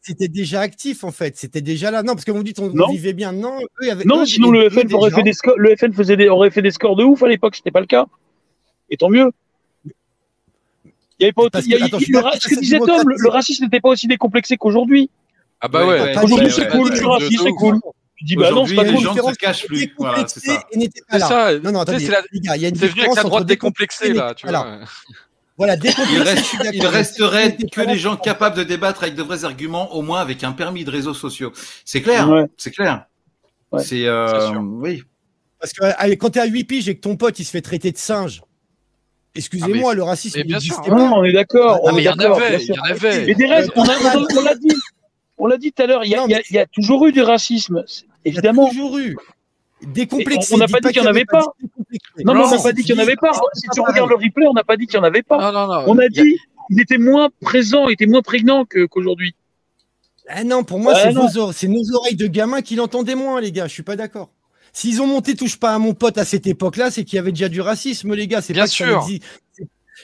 [0.03, 1.37] C'était déjà actif en fait.
[1.37, 2.03] C'était déjà là.
[2.03, 3.33] Non, parce que vous dites on, vivait bien.
[3.33, 6.16] Non, eux, avait- Non, eux, sinon le FN aurait fait des scores, le FN faisait
[6.16, 8.07] des, aurait fait des scores de ouf à l'époque, c'était pas le cas.
[8.90, 9.33] Et tant mieux.
[11.18, 13.64] Il y avait pas autant- que- attends, il- le ce que disait Tom, le, racisme
[13.64, 15.11] n'était pas aussi décomplexé qu'aujourd'hui.
[15.61, 17.81] Ah bah Ouais, Aujourd'hui, cool, c'est cool.
[18.17, 19.93] Tu dis, bah non, c'est pas les gens différence se cachent plus.
[19.99, 20.55] Voilà, c'est ça.
[20.55, 20.63] pas
[21.13, 21.59] C'est ça.
[21.59, 23.11] Non, non, Tu attendez, c'est la- les gars, il y a une C'est venu avec
[23.11, 24.79] différence la droite entre décomplexée, là, tu vois.
[25.59, 26.13] Voilà, décomplexé.
[26.15, 29.95] Il, reste, il resterait que pas des gens capables de débattre avec de vrais arguments,
[29.95, 31.53] au moins avec un permis de réseaux sociaux.
[31.85, 32.45] C'est clair, Ouais.
[32.57, 33.05] c'est clair.
[33.73, 33.83] Ouais.
[33.83, 35.03] C'est euh, oui.
[35.61, 37.63] Parce que allez, quand t'es à 8 piges et que ton pote il se fait
[37.63, 38.43] traiter de singe,
[39.35, 41.17] excusez-moi, le racisme mais bien sûr, n'existait Non, pas.
[41.19, 43.27] on est d'accord, Ah, Ah, il y en avait, il y en avait.
[43.27, 44.69] Mais des rêves, on, a- on, on l'a dit.
[45.38, 48.05] On l'a dit tout à l'heure, il y a, Non, toujours eu du racisme, c'est-
[48.25, 48.68] Il y a évidemment.
[48.68, 49.16] toujours eu.
[49.83, 50.55] Décomplexé.
[50.55, 51.40] On- n'a pas dit qu'il y en avait pas.
[51.40, 51.49] Non,
[52.18, 53.33] mais on n'a Non, pas dit qu'il n'y en avait pas.
[53.55, 55.38] Si tu regardes le replay, on n'a pas dit qu'il n'y en avait pas.
[55.38, 55.85] Non, non, non.
[55.87, 59.35] On a dit qu'il était moins présent, il était moins prégnant qu'aujourd'hui.
[60.29, 61.01] Ah non, pour moi, Ouais,
[61.53, 61.75] c'est non.
[61.75, 63.68] nos oreilles de gamins qui l'entendaient moins, les gars.
[63.68, 64.31] Je suis pas d'accord.
[64.72, 67.31] S'ils ont monté touche pas à mon pote à cette époque-là, c'est qu'il y avait
[67.33, 68.40] déjà du racisme, les gars.
[68.42, 69.07] C'est Bien pas sûr.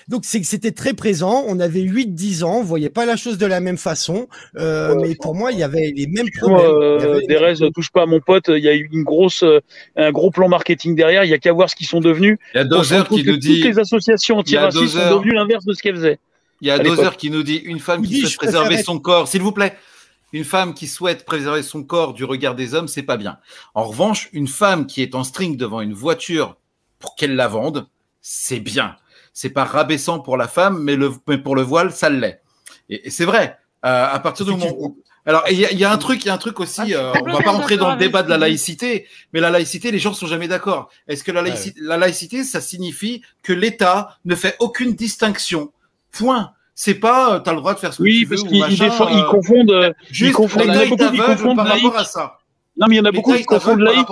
[0.09, 1.44] Donc c'est que c'était très présent.
[1.46, 4.28] On avait 8-10 ans, on voyait pas la chose de la même façon.
[4.57, 6.61] Euh, mais pour moi, il y avait les mêmes problèmes.
[6.61, 8.48] Euh, Derez, touche pas à mon pote.
[8.48, 9.61] Il y a eu une grosse, euh,
[9.96, 11.24] un gros plan marketing derrière.
[11.24, 12.38] Il y a qu'à voir ce qu'ils sont devenus.
[12.55, 15.72] Il y a Dozer qui nous dit, Toutes les associations anti-racistes sont devenues l'inverse de
[15.72, 16.18] ce qu'elles faisaient.
[16.61, 16.78] il y a.
[16.78, 19.76] Dozer qui nous dit une femme qui souhaite préserver son corps, s'il vous plaît.
[20.33, 23.38] Une femme qui souhaite préserver son corps du regard des hommes, c'est pas bien.
[23.74, 26.57] En revanche, une femme qui est en string devant une voiture
[26.98, 27.87] pour qu'elle la vende,
[28.22, 28.96] c'est bien.
[29.32, 32.40] C'est pas rabaissant pour la femme, mais, le, mais pour le voile, ça l'est.
[32.88, 33.56] Et, et c'est vrai.
[33.84, 36.24] Euh, à partir du moment où alors il y, a- il y a un truc,
[36.24, 36.80] il y a un truc aussi.
[36.80, 39.92] Ah, euh, on va pas rentrer dans le débat de la laïcité, mais la laïcité,
[39.92, 40.88] les gens sont jamais d'accord.
[41.06, 45.72] Est-ce que la laïcité, la laïcité, ça signifie que l'État ne fait aucune distinction?
[46.10, 46.50] Point.
[46.74, 48.46] C'est pas, tu as le droit de faire ce que Oui, tu veux parce ou
[48.48, 49.70] qu'ils ils ils euh, confondent.
[49.70, 51.84] euh, Juste, confondent- il y en a beaucoup qui confondent par laïc.
[51.84, 52.38] rapport à ça.
[52.76, 54.06] Non, mais il y en a beaucoup qui confondent laïc.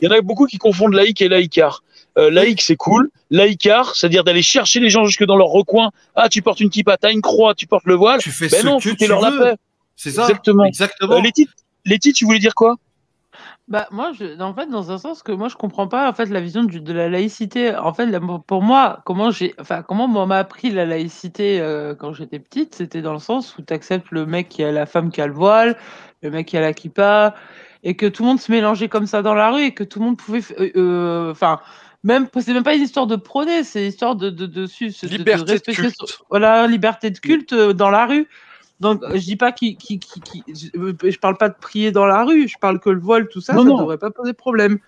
[0.00, 1.82] Il y en a beaucoup qui confondent laïc et laïcard.
[2.18, 3.10] Euh, laïc, c'est cool.
[3.30, 5.90] Laïcard, c'est-à-dire d'aller chercher les gens jusque dans leur recoin.
[6.14, 8.20] Ah, tu portes une kippa, t'as une croix, tu portes le voile.
[8.20, 9.38] Tu fais Ben ce non, que tu la veux.
[9.38, 9.54] paix.
[9.96, 10.22] C'est ça.
[10.22, 10.64] Exactement.
[10.64, 11.14] Exactement.
[11.14, 11.48] Euh, Letty,
[11.86, 12.76] Letty, tu voulais dire quoi?
[13.68, 16.26] Bah, moi, je, en fait, dans un sens que moi, je comprends pas en fait
[16.26, 17.74] la vision du- de la laïcité.
[17.74, 21.94] En fait, la- pour moi, comment j'ai, enfin, comment on m'a appris la laïcité euh,
[21.94, 24.84] quand j'étais petite, c'était dans le sens où tu acceptes le mec qui a la
[24.84, 25.78] femme qui a le voile,
[26.22, 27.34] le mec qui a la kippa,
[27.84, 30.00] et que tout le monde se mélangeait comme ça dans la rue et que tout
[30.00, 31.60] le monde pouvait, euh, euh, enfin.
[32.04, 34.66] Même, c'est même pas une histoire de prôner, c'est une histoire de, de, de, de-
[34.66, 36.22] de Liberté de respecter culte.
[36.30, 38.28] voilà, liberté de culte euh, dans la rue.
[38.80, 42.04] Donc, je dis pas qu'il- qu'il- qu'il- je, euh, je parle pas de prier dans
[42.06, 43.78] la rue, je parle que le voile, tout ça, Non, ça non.
[43.78, 44.78] devrait pas poser problème.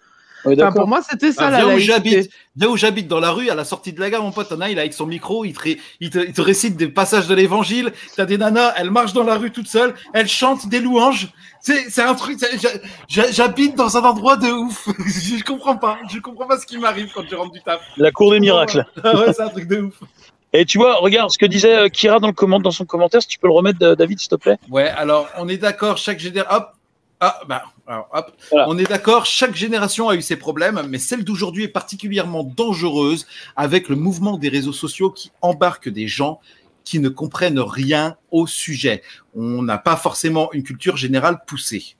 [0.44, 3.30] Enfin, pour moi, c'était ça Ah, la viens où j'habite, viens où j'habite dans la
[3.30, 5.06] rue, à la sortie de la gare, mon pote, t'en as, il est avec son
[5.06, 7.92] micro, il te, ré- il te, il te récite des passages de l'évangile.
[8.16, 11.28] T'as des nanas, elles marchent dans la rue toutes seules, elles chantent des louanges.
[11.60, 12.38] C'est, c'est un truc,
[13.08, 14.88] j'habite dans un endroit de ouf.
[15.06, 17.80] je comprends pas, je comprends pas ce qui m'arrive quand je rentre du taf.
[17.96, 18.84] La cour des miracles.
[19.02, 19.94] Ah ouais, c'est un truc de ouf.
[20.52, 23.20] Et tu vois, regarde ce que disait euh, Kira dans, le comment, dans son commentaire,
[23.20, 24.56] si tu peux le remettre, euh, David, s'il te plaît.
[24.70, 26.56] Ouais, alors on est d'accord, chaque génération.
[26.56, 26.72] Hop,
[27.26, 28.32] ah, bah, alors, hop.
[28.50, 28.68] Voilà.
[28.68, 33.26] On est d'accord, chaque génération a eu ses problèmes, mais celle d'aujourd'hui est particulièrement dangereuse
[33.56, 36.40] avec le mouvement des réseaux sociaux qui embarquent des gens
[36.84, 39.02] qui ne comprennent rien au sujet.
[39.34, 41.96] On n'a pas forcément une culture générale poussée.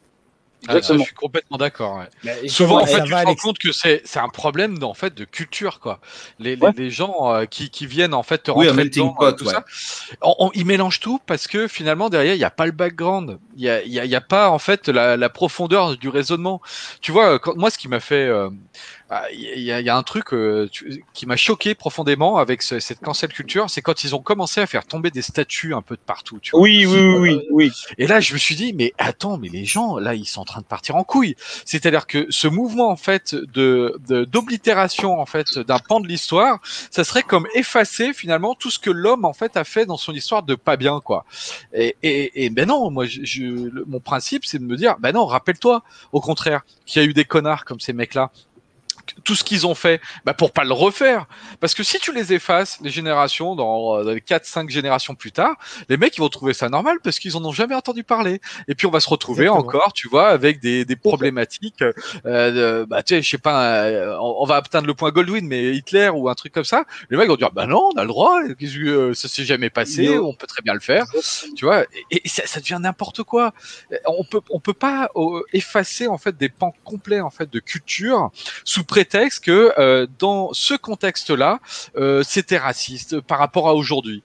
[0.69, 1.99] Ah, je suis complètement d'accord.
[2.25, 2.49] ouais.
[2.49, 5.25] Souvent, en fait, tu te rends compte que c'est c'est un problème en fait de
[5.25, 6.01] culture, quoi.
[6.39, 6.73] Les, les, Ouais.
[6.77, 9.45] les gens euh, qui, qui viennent en fait te Oui, rentrer dedans, euh, pot, tout
[9.47, 9.53] ouais.
[9.53, 9.65] ça,
[10.23, 13.39] on- on- ils mélangent tout parce que finalement derrière il n'y a pas le background,
[13.57, 16.09] il y a, y a, il y a pas en fait la, la profondeur du
[16.09, 16.61] raisonnement.
[17.01, 18.49] Tu vois, quand, moi ce qui m'a fait, euh,
[19.33, 23.01] il y, y a un truc euh, tu- qui m'a choqué profondément avec ce- cette
[23.01, 26.01] cancel culture, c'est quand ils ont commencé à faire tomber des statues un peu de
[26.01, 26.39] partout.
[26.41, 26.61] Tu vois.
[26.61, 27.47] Oui, oui, oui, oui.
[27.51, 27.73] oui.
[27.99, 30.45] Et là, je me suis dit, mais attends, mais les gens, là, ils sont en
[30.45, 31.37] train de partir en couille.
[31.65, 36.61] C'est-à-dire que ce mouvement, en fait, de de- d'oblitération, en fait, d'un pan de l'histoire,
[36.91, 40.13] ça serait comme effacer finalement tout ce que l'homme, en fait, a fait dans son
[40.13, 41.25] histoire de pas bien, quoi.
[41.73, 44.97] Et, et, et ben non, moi, je, je- le- mon principe, c'est de me dire,
[44.99, 48.31] ben non, rappelle-toi, au contraire, qu'il y a eu des connards comme ces mecs-là
[49.25, 51.27] tout ce qu'ils ont fait bah pour pas le refaire.
[51.61, 55.57] Parce que si tu les effaces les générations dans euh, 4 5 générations plus tard
[55.89, 58.41] les mecs ils vont trouver ça normal parce qu'ils en ont jamais entendu parler.
[58.69, 59.69] Et puis on va se retrouver Exactement.
[59.69, 61.85] encore tu vois avec des, des problématiques
[62.27, 65.47] euh, bah tu sais je sais pas euh, on, on va atteindre le point Goldwyn
[65.47, 66.85] mais Hitler ou un truc comme ça.
[67.11, 68.41] Les mecs vont dire bah non on a le droit.
[68.43, 71.05] Euh, ça s'est jamais passé on peut très bien le faire
[71.57, 71.83] tu vois.
[72.11, 73.53] Et, et ça, ça devient n'importe quoi.
[74.07, 77.61] On peut on peut pas euh, effacer en fait des pans complets en fait de
[77.61, 78.31] culture
[78.65, 81.59] sous prétexte que euh, dans ce contexte-là,
[81.97, 84.23] euh, c'était raciste par rapport à aujourd'hui.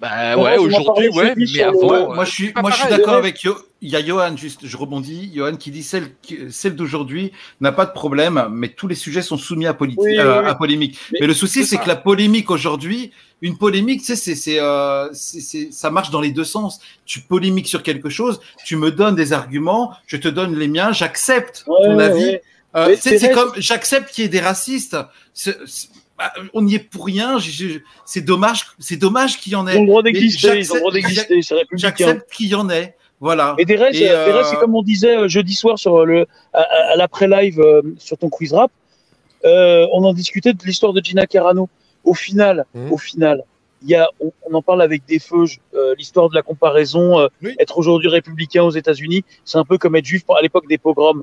[0.00, 3.42] Bah ouais, aujourd'hui, ouais, mais le- avant, Ouais, euh, moi, je suis, je d'accord avec
[3.42, 3.54] Yo.
[3.82, 5.30] Il y a Johan, juste, je rebondis.
[5.34, 6.12] Johan qui dit celle,
[6.50, 10.12] celle d'aujourd'hui n'a pas de problème, mais tous les sujets sont soumis à, politi- Oui,
[10.12, 10.48] oui, euh, oui.
[10.48, 10.98] à polémique.
[11.12, 13.10] Mais Mais, le souci, c'est que la polémique aujourd'hui,
[13.42, 16.80] une polémique, c'est, c'est, euh, c'est, ça marche dans les deux sens.
[17.06, 20.92] Tu polémiques sur quelque chose, tu me donnes des arguments, je te donne les miens,
[20.92, 22.38] j'accepte Ouais, ton ouais, avis.
[22.76, 24.96] Euh, c'est comme j'accepte qu'il y ait des racistes.
[26.18, 27.38] Bah, on n'y est pour rien.
[28.04, 29.80] C'est dommage, c'est dommage qu'il y en Ils ont ait.
[29.80, 31.56] le droit Mais d'exister, ils ont le droit j'accepte- d'exister.
[31.72, 32.94] J'accepte qu'il y en ait.
[33.20, 33.54] Voilà.
[33.58, 36.60] Et des restes, euh, restes, c'est comme on disait euh, jeudi soir sur le, à,
[36.60, 38.70] à- à l'après-live euh, sur ton quiz rap.
[39.44, 41.68] Euh, on en discutait de l'histoire de Gina Carano.
[42.04, 42.92] Au final, Mhm.
[42.92, 43.44] au final,
[43.82, 47.18] il y a, on, on en parle avec des feux, euh, l'histoire de la comparaison,
[47.18, 47.54] euh, Oui.
[47.58, 51.18] être aujourd'hui républicain aux États-Unis, c'est un peu comme être juif à l'époque des pogroms,
[51.18, 51.22] euh,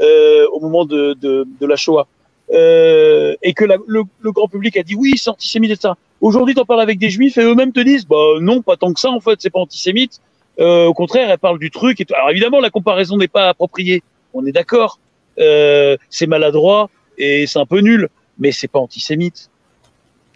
[0.00, 2.06] au moment de, de, de la Shoah.
[2.50, 5.96] Euh, et que la- le, le grand public a dit oui, c'est antisémite et ça.
[6.20, 9.00] Aujourd'hui, t'en parles avec des juifs et eux-mêmes te disent bah non, pas tant que
[9.00, 10.20] ça en fait, c'est pas antisémite.
[10.58, 12.00] Euh, au contraire, elle parle du truc.
[12.00, 12.06] Et.
[12.14, 14.02] Alors évidemment, la comparaison n'est pas appropriée.
[14.34, 14.98] On est d'accord.
[15.38, 18.08] Euh, c'est maladroit et c'est un peu nul,
[18.38, 19.50] mais c'est pas antisémite.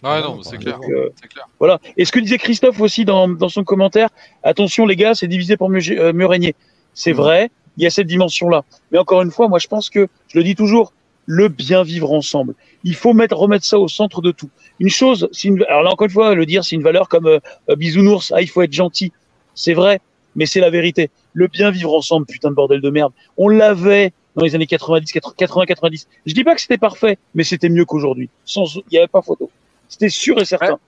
[0.03, 0.79] Ouais, non, c'est clair.
[0.89, 1.47] Euh, C'est clair.
[1.59, 1.79] voilà.
[1.97, 4.09] Et ce que disait Christophe aussi dans, dans son commentaire,
[4.43, 6.55] attention les gars, c'est divisé pour mieux, euh, régner.
[6.93, 7.17] C'est Mhm.
[7.17, 8.63] vrai, il y a cette dimension-là.
[8.91, 10.93] Mais encore une fois, moi je pense que, je le dis toujours,
[11.25, 12.53] le bien vivre ensemble.
[12.83, 14.49] Il faut mettre, remettre ça au centre de tout.
[14.79, 15.29] Une chose,
[15.67, 18.41] alors là encore une fois, le dire, c'est une valeur comme euh, euh, bisounours, ah
[18.41, 19.11] il faut être gentil.
[19.55, 20.01] C'est vrai,
[20.35, 21.09] mais c'est la vérité.
[21.33, 23.13] Le bien vivre ensemble, putain de bordel de merde.
[23.37, 26.07] On l'avait dans les années 90, 80, 90.
[26.25, 28.29] Je dis pas que c'était parfait, mais c'était mieux qu'aujourd'hui.
[28.45, 29.49] Sans, il y avait pas photo.
[29.87, 30.79] C'était sûr et certain.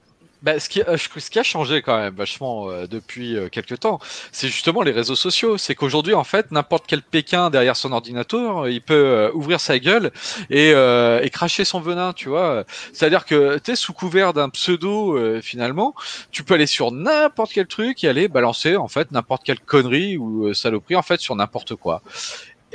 [0.41, 3.79] Bah, ce, qui, euh, ce qui a changé quand même vachement euh, depuis euh, quelques
[3.79, 3.99] temps,
[4.31, 5.57] c'est justement les réseaux sociaux.
[5.57, 9.79] C'est qu'aujourd'hui, en fait, n'importe quel Pékin derrière son ordinateur, euh, il peut ouvrir sa
[9.79, 10.11] gueule
[10.49, 12.65] et, et cracher son venin, tu vois.
[12.93, 15.95] C'est-à-dire que tu es sous couvert d'un pseudo, finalement,
[16.31, 20.17] tu peux aller sur n'importe quel truc et aller balancer, en fait, n'importe quelle connerie
[20.17, 22.01] ou saloperie, en fait, sur n'importe quoi.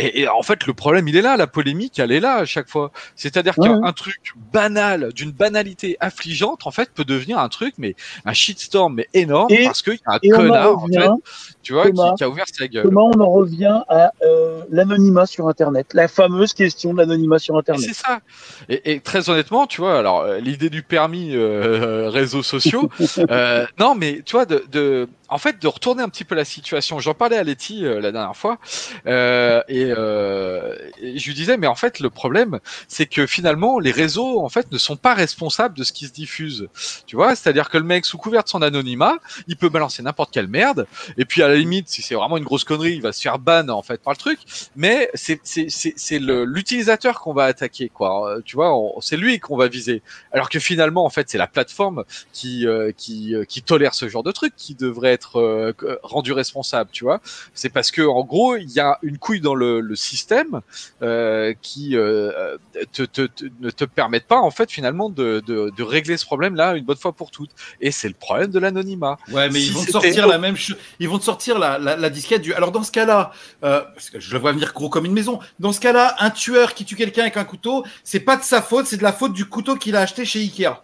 [0.00, 2.44] Et, et en fait, le problème, il est là, la polémique, elle est là à
[2.44, 2.90] chaque fois.
[3.16, 4.16] C'est-à-dire Ouais, qu'un truc
[4.52, 9.52] banal, d'une banalité affligeante, en fait, peut devenir un truc, mais un shitstorm, mais énorme,
[9.52, 11.10] Et- parce qu'il y a un en connard, en revient, fait,
[11.62, 12.84] tu vois, qui, Thomas, qui a ouvert sa gueule.
[12.84, 17.54] comment on en revient à euh, l'anonymat sur Internet, la fameuse question de l'anonymat sur
[17.54, 17.84] Et Internet.
[17.86, 18.20] C'est ça.
[18.68, 22.88] Et, et très honnêtement, tu vois, alors euh, l'idée du permis euh, réseaux sociaux,
[23.30, 26.44] euh, non, mais tu vois, de, de, en fait, de retourner un petit peu la
[26.44, 26.98] situation.
[26.98, 28.58] J'en parlais à Letty euh, la dernière fois,
[29.06, 33.92] euh, et euh, je lui disais, mais en fait, le problème, c'est que finalement, les
[33.92, 36.68] réseaux, en fait, ne sont pas responsables de ce qui se diffuse.
[37.06, 39.14] Tu vois, c'est-à-dire que le mec, sous couvert de son anonymat,
[39.46, 40.86] il peut balancer n'importe quelle merde.
[41.16, 43.38] Et puis, à la limite, si c'est vraiment une grosse connerie, il va se faire
[43.38, 44.40] ban, en fait, par le truc.
[44.76, 48.30] Mais c'est, c'est, l'utilisateur qu'on va attaquer, quoi.
[48.30, 50.02] Euh, Tu vois, c'est lui qu'on va viser.
[50.32, 54.08] Alors que finalement, en fait, c'est la plateforme qui, euh, qui, euh, qui tolère ce
[54.08, 57.20] genre de truc qui devrait être euh, rendu responsable, tu vois.
[57.54, 60.60] C'est parce que, en gros, il y a une couille dans le, le système
[61.02, 62.56] euh, qui euh,
[62.92, 66.24] te, te, te- ne te permettent pas, en fait, finalement, de, de, de régler ce
[66.26, 67.50] problème-là une bonne fois pour toutes.
[67.80, 69.18] Et c'est le problème de l'anonymat.
[69.30, 70.76] Ouais, mais Si ils vont sortir la même chose.
[70.98, 72.54] Ils vont te sortir la, la, la disquette du.
[72.54, 73.32] Alors dans ce cas-là,
[73.64, 75.38] euh, parce que je le vois venir gros comme une maison.
[75.58, 78.62] Dans ce cas-là, un tueur qui tue quelqu'un avec un couteau, c'est pas de sa
[78.62, 80.82] faute, c'est de la faute du couteau qu'il a acheté chez Ikea.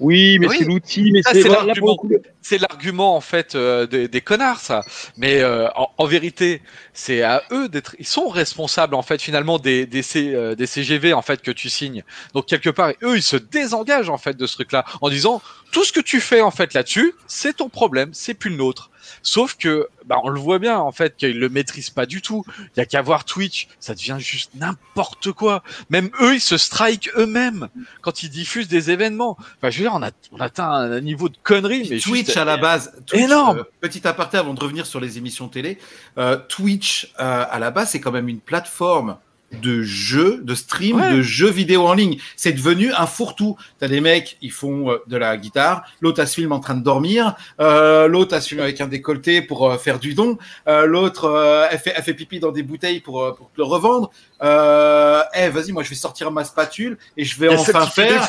[0.00, 0.56] Oui, mais Oui.
[0.58, 1.96] c'est l'outil, mais c'est l'argument.
[2.42, 4.82] c'est l'argument en fait euh, des, des connards ça
[5.16, 9.58] mais euh, en, en vérité c'est à eux d'être ils sont responsables en fait finalement
[9.58, 12.02] des des, C- euh, des CGV en fait que tu signes
[12.34, 15.40] donc quelque part eux ils se désengagent en fait de ce truc là en disant
[15.70, 18.90] tout ce que tu fais en fait là-dessus c'est ton problème c'est plus le nôtre
[19.22, 22.44] sauf que bah, on le voit bien en fait qu'ils le maîtrisent pas du tout
[22.58, 26.56] il y a qu'à voir Twitch ça devient juste n'importe quoi même eux ils se
[26.56, 27.68] strike eux-mêmes
[28.02, 31.28] quand ils diffusent des événements enfin je veux dire on a on atteint un niveau
[31.28, 32.92] de connerie mais Twitch juste- à la base.
[33.06, 33.58] Twitch, énorme.
[33.60, 35.78] euh, petit aparté avant de revenir sur les émissions télé.
[36.18, 39.16] euh, Twitch euh, à la base c'est quand même une plateforme
[39.52, 41.12] de jeux, de stream, Ouais.
[41.12, 42.18] de jeux vidéo en ligne.
[42.36, 43.56] C'est devenu un fourre-tout.
[43.78, 45.84] T'as des mecs, ils font euh, de la guitare.
[46.00, 47.36] L'autre a se filme en train de dormir.
[47.60, 50.38] Euh, L'autre a se filme avec un décolleté pour euh, faire du don.
[50.66, 54.10] Euh, L'autre, euh, elle, fait, elle fait pipi dans des bouteilles pour, pour le revendre.
[54.42, 57.90] Euh, eh, vas-y, moi je vais sortir ma spatule et je vais Il enfin des
[57.90, 58.28] faire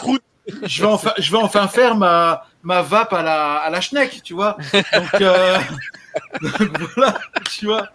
[0.64, 4.22] je vais enfin, je vais enfin faire ma, ma vape à la, à la schneck,
[4.24, 4.58] tu vois.
[4.74, 5.58] Donc, euh,
[6.42, 7.18] donc voilà,
[7.50, 7.88] tu vois.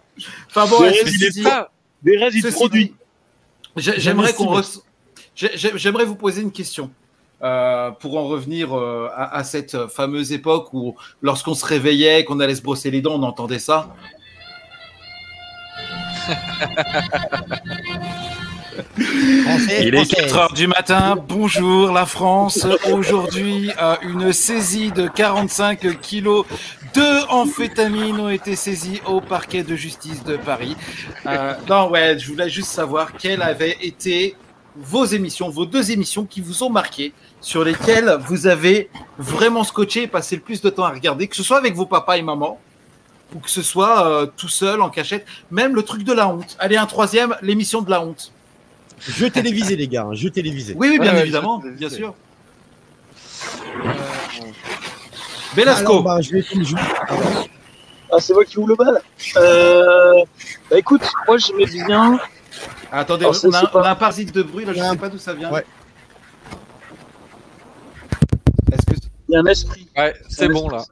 [0.49, 1.71] Enfin bon, il est pas-
[2.03, 2.85] des résidus ceci produits.
[2.87, 3.00] dit, j'ai-
[3.77, 4.81] j'aimerais qu'on re-
[5.35, 6.89] j'aimerais vous poser une question.
[7.43, 12.39] euh, pour en revenir euh, à, à cette fameuse époque où, lorsqu'on se réveillait, qu'on
[12.39, 13.95] allait se brosser les dents, on entendait ça.
[18.97, 20.15] Il est française.
[20.31, 21.15] 4 heures du matin.
[21.27, 22.65] Bonjour la France.
[22.91, 26.45] Aujourd'hui, euh, une saisie de 45 kilos
[26.93, 30.75] de amphétamines ont été saisies au parquet de justice de Paris.
[31.25, 34.35] Euh, non, ouais, je voulais juste savoir quelles avaient été
[34.75, 40.03] vos émissions, vos deux émissions qui vous ont marqué, sur lesquelles vous avez vraiment scotché
[40.03, 42.21] et passé le plus de temps à regarder, que ce soit avec vos papas et
[42.21, 42.59] mamans,
[43.35, 46.55] ou que ce soit euh, tout seul en cachette, même le truc de la honte.
[46.59, 48.31] Allez, un troisième, l'émission de la honte.
[49.07, 50.73] Jeu télévisé, les gars, jeu télévisé.
[50.77, 52.13] Oui, oui, bien Ouais, évidemment, je- bien je- sûr.
[53.83, 53.95] Alors,
[55.55, 56.01] Belasco.
[56.01, 56.75] bah, je vais je-
[58.13, 59.01] Ah, c'est moi qui ouvre le bal.
[59.37, 60.13] Euh,
[60.69, 62.19] bah écoute, moi j'aimais bien.
[62.91, 64.89] Attendez, Alors, on, a, pas- on a un parasite de bruit, là, je Ouais.
[64.89, 65.49] sais pas d'où ça vient.
[65.51, 65.65] Ouais.
[68.71, 68.95] Est-ce que...
[69.29, 69.87] Il y a un esprit.
[69.97, 70.83] Ouais, c'est bon là.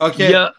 [0.00, 0.14] Ok.
[0.18, 0.54] Il y a,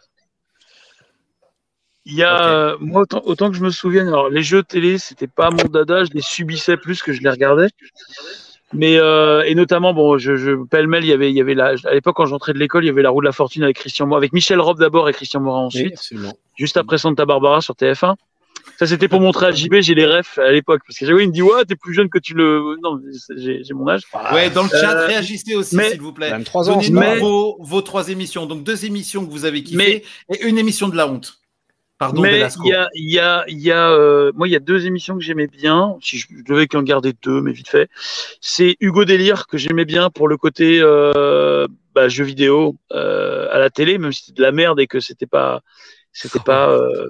[2.05, 4.97] il y a euh, moi autant, autant que je me souvienne, alors les jeux télé,
[4.99, 7.69] c'était pas mon dada, je les subissais plus que je les regardais.
[8.73, 11.73] Mais euh, et notamment bon, je, je pêle-mêle, il y avait il y avait la,
[11.85, 13.77] à l'époque quand j'entrais de l'école, il y avait la roue de la fortune avec
[13.77, 16.33] Christian Morin, avec Michel Robe d'abord et Christian Morin ensuite, absolument.
[16.55, 18.15] juste après Santa Barbara sur TF1.
[18.77, 21.29] Ça c'était pour montrer à JB, j'ai les refs à l'époque parce que j'avais il
[21.29, 22.99] me dit ouais t'es plus jeune que tu le non
[23.35, 24.01] j'ai j'ai mon âge.
[24.33, 26.29] Ouais, dans le chat, Euh, réagissez aussi, s'il vous plaît.
[26.29, 26.75] 23 ans.
[26.75, 28.45] Donnez-nous mais- vos, vos trois émissions.
[28.45, 31.39] Donc, deux émissions que vous avez kiffées Mais- et une émission de la honte.
[31.99, 34.59] Pardon, Mais il y a, il y a, y a, euh, moi, il y a
[34.59, 35.97] deux émissions que j'aimais bien.
[36.01, 37.89] Si je, je devais qu'en garder deux, mais vite fait.
[38.39, 43.59] C'est Hugo Délire que j'aimais bien pour le côté euh, bah, jeu vidéo euh, à
[43.59, 45.59] la télé, même si c'était de la merde et que c'était pas,
[46.13, 47.09] c'était pas, euh,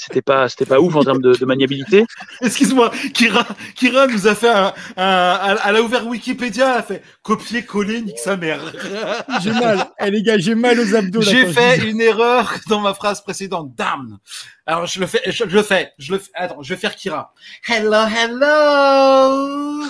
[0.00, 2.06] c'était pas, c'était pas ouf en termes de, de maniabilité.
[2.40, 7.02] Excuse-moi, Kira, Kira nous a fait un, un- Elle a ouvert Wikipédia, elle a fait
[7.22, 8.60] copier-coller, nique sa mère.
[9.42, 9.86] J'ai mal.
[10.00, 11.22] Eh, les gars, j'ai mal aux abdos.
[11.22, 13.74] J'ai fait une erreur dans ma phrase précédente.
[13.76, 14.18] Damn.
[14.66, 16.30] Alors je le fais, je, je le fais, je le fais.
[16.34, 17.32] Attends, je vais faire Kira.
[17.68, 19.84] Hello, hello.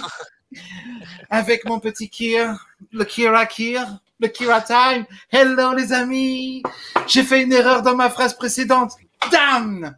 [1.30, 2.56] Avec mon petit Kira,
[2.92, 3.86] le Kira Kira,
[4.18, 5.04] le Kira Time.
[5.30, 6.62] Hello les amis.
[7.06, 8.92] J'ai fait une erreur dans ma phrase précédente.
[9.30, 9.96] Damn.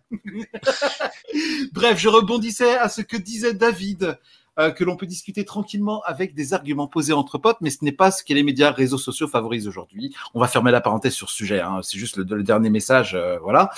[1.73, 4.19] Bref, je rebondissais à ce que disait David.
[4.59, 7.93] euh, que l'on peut discuter tranquillement avec des arguments posés entre potes, mais ce n'est
[7.93, 10.15] pas ce que les médias réseaux sociaux favorisent aujourd'hui.
[10.35, 11.61] On va fermer la parenthèse sur ce sujet.
[11.61, 11.81] Hein.
[11.83, 13.15] C'est juste le, dernier message.
[13.15, 13.71] euh, voilà.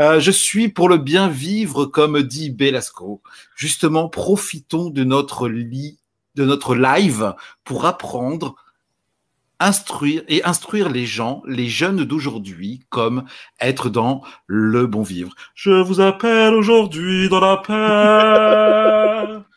[0.00, 3.22] Euh, je suis pour le bien vivre, comme dit Belasco.
[3.56, 5.98] Justement, profitons de notre lit,
[6.36, 7.34] de notre live
[7.64, 8.54] pour apprendre
[9.60, 13.24] instruire et instruire les gens, les jeunes d'aujourd'hui, comme
[13.60, 15.32] être dans le bon vivre.
[15.54, 19.40] Je vous appelle aujourd'hui dans la paix.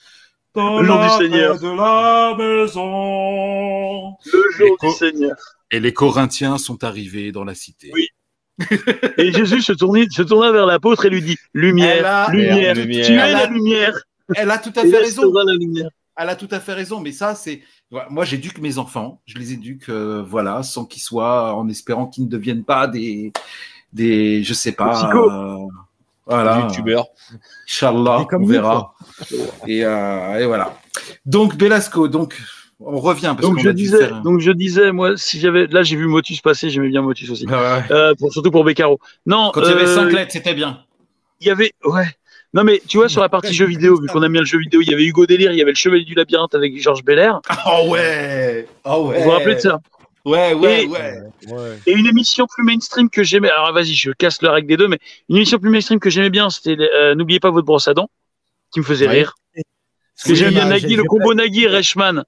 [0.56, 1.54] Dans Le jour la du Seigneur.
[1.60, 4.10] paix de la maison.
[4.32, 5.36] Le jour du Seigneur.
[5.72, 7.90] Et les Corinthiens sont arrivés dans la cité.
[7.92, 8.08] Oui.
[9.18, 13.06] Et Jésus se tourna, se tourna vers l'apôtre et lui dit Lumière, a- lumière, Lumière.
[13.08, 13.98] tu es la lumière.
[14.36, 15.34] Elle a tout à fait raison.
[15.34, 15.90] la lumière.
[16.16, 17.62] Elle a tout à fait raison, mais ça, c'est.
[18.10, 19.22] Moi, j'éduque mes enfants.
[19.26, 23.32] Je les éduque, euh, voilà, sans qu'ils soient, en espérant qu'ils ne deviennent pas des,
[23.92, 25.12] des, je sais pas.
[25.14, 25.58] euh,
[26.26, 26.62] voilà.
[26.62, 27.06] youtubeur.
[27.68, 28.94] Inch'Allah, on verra.
[29.68, 30.76] Et, euh, et voilà.
[31.26, 32.42] Donc, Belasco, donc,
[32.80, 35.84] on revient parce Donc je a disais, faire donc je disais, moi, si j'avais, là
[35.84, 37.46] j'ai vu Motus passer, j'aimais bien Motus aussi.
[37.46, 37.84] Ouais.
[37.92, 39.00] Euh, pour, surtout pour Beccaro.
[39.26, 40.84] Non, Quand il y avait cinq lettres, c'était bien.
[41.40, 42.08] il y avait, ouais.
[42.54, 44.60] Non mais tu vois sur la partie jeux vidéo, vu qu'on aime bien le jeu
[44.60, 47.04] vidéo, il y avait Hugo Délire, il y avait le Chevalier du Labyrinthe avec Georges
[47.04, 47.42] Belair.
[47.68, 48.68] Oh ouais.
[48.86, 49.18] Oh ouais.
[49.18, 49.80] Vous vous rappelez de ça?
[50.26, 51.20] Ouais, ouais, Et- ouais.
[51.48, 51.80] Ouais.
[51.88, 53.50] Et une émission plus mainstream que j'aimais.
[53.50, 55.00] Alors vas-y, je casse le règle des deux, mais
[55.30, 58.10] une émission plus mainstream que j'aimais bien, c'était euh, N'oubliez pas votre brosse à dents,
[58.72, 59.14] qui me faisait Ouais.
[59.14, 59.34] rire.
[60.16, 62.24] Parce que j'aimais bien Nagui, le combo Nagui et Reichmann.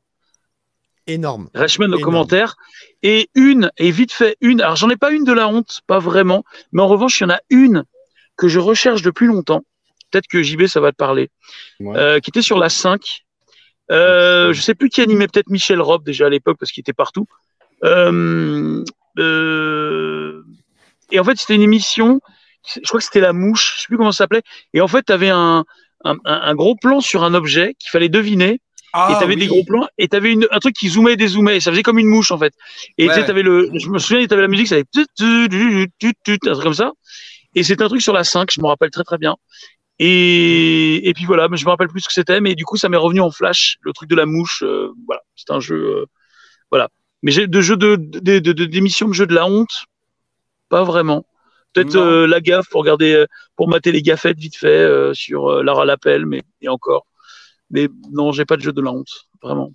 [1.07, 1.49] Énorme.
[1.53, 2.03] Reichmann au Énorme.
[2.03, 2.55] commentaire.
[3.03, 4.59] Et une, et vite fait une.
[4.61, 6.43] Alors j'en ai pas une de la honte, pas vraiment.
[6.71, 7.83] Mais en revanche, il y en a une
[8.37, 9.63] que je recherche depuis longtemps.
[10.15, 11.29] Peut-être que JB, ça va te parler.
[11.81, 11.97] Ouais.
[11.97, 13.25] Euh, qui était sur la 5.
[13.91, 16.93] Euh, je sais plus qui animait, peut-être Michel Rob déjà à l'époque parce qu'il était
[16.93, 17.27] partout.
[17.83, 18.81] Euh,
[19.19, 20.41] euh,
[21.11, 22.21] et en fait, c'était une émission.
[22.65, 23.73] Je crois que c'était la mouche.
[23.75, 24.41] Je sais plus comment ça s'appelait.
[24.73, 25.65] Et en fait, tu avais un,
[26.05, 28.61] un, gros plan sur un objet qu'il fallait deviner
[28.93, 29.41] Ah, et t'avais oui.
[29.41, 31.83] des gros plans et t'avais une un truc qui zoomait et dézoomait et ça faisait
[31.83, 32.53] comme une mouche en fait
[32.97, 36.63] et tu sais t'avais le je me souviens t'avais la musique ça faisait un truc
[36.63, 36.91] comme ça
[37.55, 39.35] et c'était un truc sur la 5 je me rappelle très très bien
[39.99, 42.77] et et puis voilà mais je me rappelle plus ce que c'était mais du coup
[42.77, 45.75] ça m'est revenu en flash le truc de la mouche euh, voilà c'est un jeu
[46.01, 46.05] euh,
[46.71, 46.89] voilà
[47.23, 49.85] mais j'ai de jeux de de- de- de- d'émissions de jeux de la honte
[50.69, 51.25] pas vraiment
[51.73, 53.25] peut-être euh, la gaffe pour regarder
[53.55, 57.05] pour mater les gaffettes vite fait euh, sur euh, Lara l'appel mais et encore
[57.71, 59.73] mais non, j'ai pas de jeu de la honte, vraiment.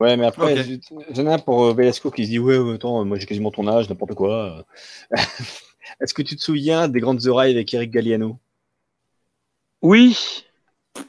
[0.00, 0.66] Ouais, mais après, Ok.
[0.66, 0.74] je-
[1.14, 3.88] j'en ai un pour Velasco qui se dit ouais, attends, moi j'ai quasiment ton âge,
[3.88, 4.66] n'importe quoi.
[6.00, 8.38] Est-ce que tu te souviens des grandes oreilles avec Eric Galliano?
[9.84, 10.16] Oui,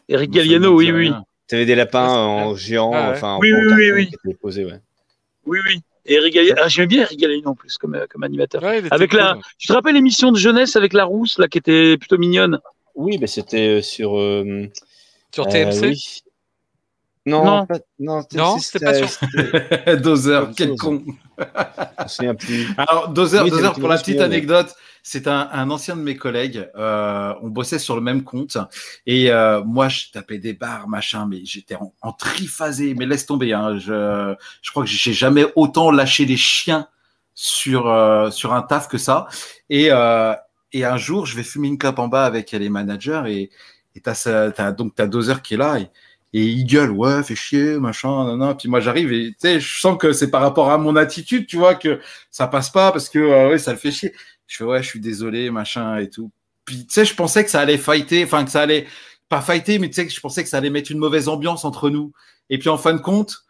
[0.09, 1.13] Eric Galliano, dit oui, oui.
[1.47, 3.15] Tu avais des lapins en géant, Ah ouais.
[3.15, 3.91] enfin en Oui, oui, en oui,
[4.43, 4.63] oui.
[4.65, 4.80] ouais.
[5.45, 5.80] oui, oui.
[6.05, 8.61] Et Eric Galliano, ah, j'aimais bien Eric Galliano en plus comme, euh, comme animateur.
[8.61, 11.97] Ouais, Avec la, tu te rappelles l'émission de jeunesse avec la rousse là qui était
[11.97, 12.59] plutôt mignonne?
[12.95, 14.17] Oui, mais c'était euh, sur.
[14.17, 14.67] euh,
[15.34, 15.82] Sur euh, TMC.
[15.88, 16.21] oui.
[17.28, 17.65] Non, Non.
[17.65, 21.01] pas- non, Non, c'était pas sur- Dozer, quel con.
[21.39, 22.67] Je me souviens plus.
[22.78, 24.76] Alors, Dozer, Oui, Dozer pour la petite anecdote,
[25.08, 26.68] c'est un, un ancien de mes collègues.
[26.76, 28.58] Euh, on bossait sur le même compte.
[29.06, 32.95] Et euh, moi, je tapais des barres, machin, mais j'étais en, en triphasé.
[32.97, 33.53] Mais laisse tomber.
[33.53, 36.88] Hein, je, je crois que j'ai jamais autant lâché des chiens
[37.36, 39.28] sur, euh, sur un taf que ça.
[39.70, 40.34] Et, euh,
[40.74, 43.49] et un jour, je vais fumer une clope en bas avec les managers.
[43.95, 45.80] Et t'as ça- t'as- donc t'as Dozer qui est là.
[45.80, 45.89] Et,
[46.34, 48.58] et il gueule, ouais, fais chier, machin, nan, nan.
[48.58, 51.47] Puis moi, j'arrive et tu sais, je sens que c'est par rapport à mon attitude,
[51.47, 51.99] tu vois, que
[52.30, 54.14] ça passe pas parce que euh, ouais, ça le fait chier.
[54.48, 56.32] Je fais ouais, je suis désolé, machin et tout.
[56.66, 58.88] Puis tu sais, je pensais que ça allait fighter, enfin que ça allait
[59.30, 61.66] pas fighter, mais tu sais que je pensais que ça allait mettre une mauvaise ambiance
[61.66, 62.12] entre nous.
[62.50, 63.46] Et puis en fin de compte,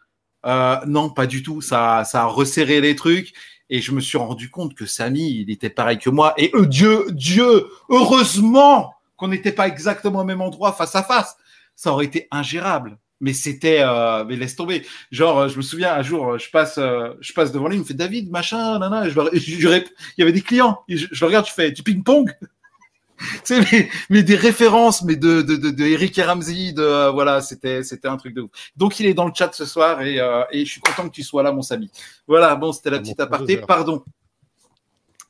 [0.46, 1.60] euh, non, pas du tout.
[1.60, 3.32] Ça, ça a resserré les trucs.
[3.68, 6.34] Et je me suis rendu compte que Samy, il était pareil que moi.
[6.36, 11.36] Et eux, Dieu, Dieu, heureusement qu'on n'était pas exactement au même endroit face à face.
[11.74, 12.98] Ça aurait été ingérable.
[13.20, 14.84] Mais c'était, euh, mais laisse tomber.
[15.10, 17.76] Genre, euh, je me souviens un jour, euh, je passe, euh, je passe devant lui,
[17.76, 19.08] il me fait David, machin, nana.
[19.08, 19.84] Je, je- je il
[20.18, 20.80] y avait des clients.
[20.88, 22.30] Je, je le regarde, je fais du ping-pong?
[23.18, 26.82] tu sais, mais, mais des références, mais de, de, de, de Eric et Ramsey, de,
[26.82, 28.50] euh, voilà, c'était, c'était un truc de ouf.
[28.76, 31.14] Donc, il est dans le chat ce soir et, euh, et je suis content que
[31.14, 31.90] tu sois là, mon Samy.
[32.26, 33.56] Voilà, bon, c'était la Ah, petite aparté.
[33.56, 34.04] Pardon.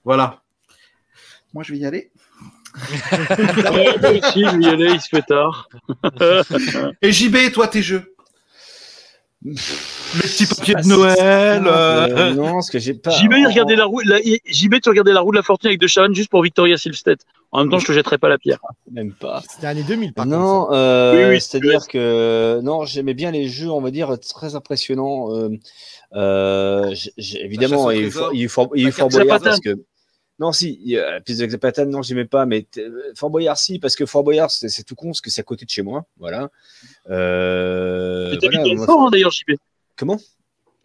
[0.05, 0.43] Voilà.
[1.53, 2.11] Moi, je vais y aller.
[2.77, 5.69] Aussi, je vais y aller, il se fait tard.
[7.03, 8.13] Et JB, toi, tes jeux
[9.45, 9.55] Les
[10.23, 11.63] petits papiers de Noël.
[11.67, 13.11] Euh, euh, non, parce que j'ai pas.
[13.11, 15.69] JB, il en- regardait la roue, la- JB, tu regardais la roue de la fortune
[15.69, 17.23] avec De Chavannes juste pour Victoria Silvstedt.
[17.53, 18.59] En même temps, je te jetterai pas la pierre.
[18.91, 19.43] Même pas.
[19.49, 20.37] C'était l'année 2000, par contre.
[20.37, 24.55] Non, euh, Oui, oui, c'est-à-dire que non, j'aimais bien les jeux, on va dire très
[24.57, 25.33] impressionnants.
[25.35, 25.51] Euh,
[26.15, 28.23] euh, évidemment, il y a eu trésor.
[28.25, 28.49] Fort- il
[28.93, 29.39] Fort il Zapata.
[29.45, 29.79] parce que
[30.39, 32.67] non, si, la piste de Zapata, non, j'aimais pas, mais
[33.15, 35.65] Fort Boyard, si, parce que Fort Boyard, c'est tout con, parce que c'est à côté
[35.65, 36.51] de chez moi, voilà.
[37.09, 39.57] Euh, voilà, dans le moi- fort, hein, d'ailleurs, JB.
[39.97, 40.19] Comment?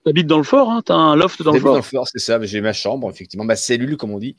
[0.04, 1.78] T'habites dans le fort, hein T'as un loft dans le J'habite dans fort.
[1.78, 2.42] le fort, c'est ça.
[2.44, 4.36] J'ai ma chambre, effectivement, ma cellule, comme on dit.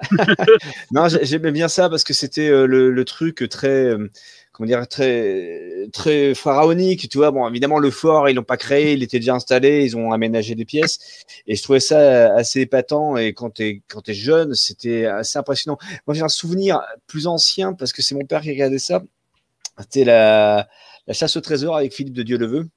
[0.92, 4.10] non, j'ai- j'aimais bien ça parce que c'était euh, le, le truc très, euh,
[4.52, 7.08] comment dire, très, très pharaonique.
[7.10, 9.96] Tu vois, bon, évidemment, le fort, ils l'ont pas créé, il était déjà installé, ils
[9.96, 10.98] ont aménagé des pièces.
[11.46, 13.16] Et je trouvais ça assez épatant.
[13.18, 15.78] Et quand t'es, quand t'es jeune, c'était assez impressionnant.
[16.06, 19.02] Moi, j'ai un souvenir plus ancien parce que c'est mon père qui regardait ça.
[19.80, 20.68] C'était la,
[21.06, 22.68] la chasse au trésor avec Philippe de Dieu le veut.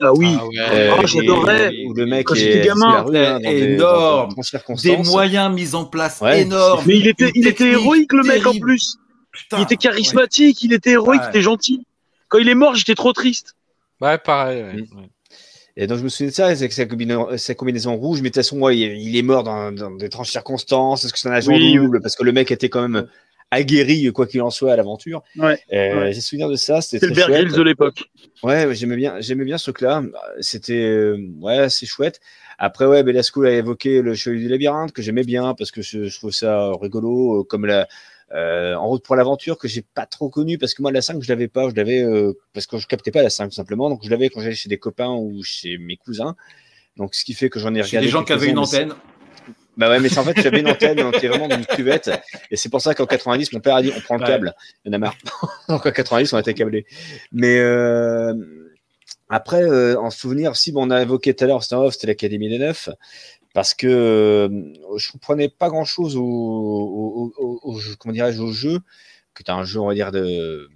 [0.00, 0.28] Ah oui.
[0.38, 0.90] Ah ouais.
[1.02, 1.72] Oh, j'adorais.
[1.72, 3.02] le mec Quand est j'étais gamin.
[3.02, 4.34] rue, hein, dans des- Énorme.
[4.36, 5.06] Des circonstances.
[5.08, 6.42] moyens mis en place Ouais.
[6.42, 6.84] énormes.
[6.86, 8.96] Mais il était, il était héroïque, le mec, en plus.
[9.32, 11.26] Putain, Il était charismatique, il était héroïque, Ouais.
[11.26, 11.84] il était gentil.
[12.28, 13.54] Quand il est mort, j'étais trop triste.
[14.00, 14.62] Ouais, pareil.
[14.62, 14.72] ouais.
[14.82, 14.86] Mm.
[15.80, 18.34] Et donc je me souviens de ça, avec sa combinaison, sa combinaison rouge, mais de
[18.34, 21.04] toute façon, ouais, il, il est mort dans, dans d'étranges circonstances.
[21.04, 23.06] Est-ce que c'est un agent Oui, double Parce que le mec était quand même
[23.50, 25.22] aguerri, quoi qu'il en soit, à l'aventure.
[25.36, 26.12] Ouais, Euh, ouais.
[26.12, 28.04] J'ai souvenir de ça, c'était C'est le Bear de l'époque.
[28.42, 30.02] Ouais, j'aimais bien, j'aimais bien ce truc-là.
[30.40, 32.20] C'était, euh, ouais, c'est chouette.
[32.58, 36.04] Après, ouais, Belasco a évoqué le Chevalier du Labyrinthe que j'aimais bien parce que je,
[36.04, 37.86] je trouve ça rigolo, euh, comme la,
[38.34, 41.22] euh, En route pour l'aventure que j'ai pas trop connu parce que moi la 5
[41.22, 43.88] je l'avais pas, je l'avais euh, parce que je captais pas la 5 tout simplement,
[43.88, 46.36] donc je l'avais quand j'allais chez des copains ou chez mes cousins.
[46.98, 48.06] Donc ce qui fait que j'en ai Chez regardé.
[48.06, 48.92] des gens qui avaient une antenne.
[49.78, 52.10] Bah ouais, mais c'est en fait, j'avais une antenne, on était vraiment dans une cuvette.
[52.50, 54.26] Et c'est pour ça qu'en 90, mon père a dit on prend le Ouais.
[54.26, 54.54] câble.
[54.84, 55.16] Il y en a marre.
[55.68, 56.84] Donc en 90, on a été câblé.
[57.32, 58.34] Mais euh,
[59.30, 62.58] après, euh, en souvenir, si bon, on a évoqué tout à l'heure, c'était l'Académie des
[62.58, 62.88] Neufs.
[63.54, 64.48] Parce que euh,
[64.98, 68.78] je comprenais pas grand chose au, au, au, au jeu, comment dirais-je, au jeu,
[69.34, 70.68] qui était un jeu, on va dire, de,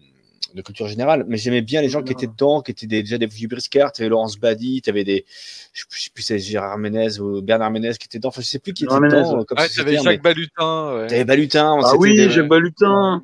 [0.54, 1.24] de culture générale.
[1.28, 3.92] Mais j'aimais bien les gens qui étaient dedans, qui étaient des- déjà des vieux briscards.
[3.92, 5.24] Tu avais Laurence Badi, tu avais des,
[5.72, 8.28] je sais plus, c'est Gérard Ménez ou Bernard Ménez qui était dedans.
[8.28, 9.38] Enfin, je sais plus qui était dedans.
[9.38, 9.44] Ouais,
[9.74, 10.94] t'avais mais Jacques Balutin.
[10.96, 11.06] ouais.
[11.08, 11.78] T'avais Balutin.
[11.84, 13.22] Ah oui, des, j'aime Balutin.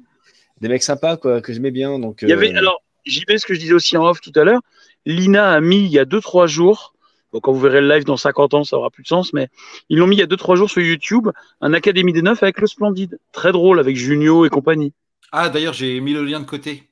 [0.60, 1.98] des mecs sympas, quoi, que j'aimais bien.
[1.98, 4.32] Donc, Il y avait, euh, alors, JB, ce que je disais aussi en off tout
[4.34, 4.60] à l'heure,
[5.06, 6.94] Lina a mis il y a 2-3 jours,
[7.32, 9.48] donc quand vous verrez le live dans 50 ans, ça aura plus de sens, mais
[9.88, 11.28] ils l'ont mis il y a 2-3 jours sur YouTube,
[11.60, 13.18] un Académie des Neufs avec le Splendide.
[13.32, 14.92] Très drôle, avec Junio et compagnie.
[15.32, 16.87] Ah, d'ailleurs, j'ai mis le lien de côté.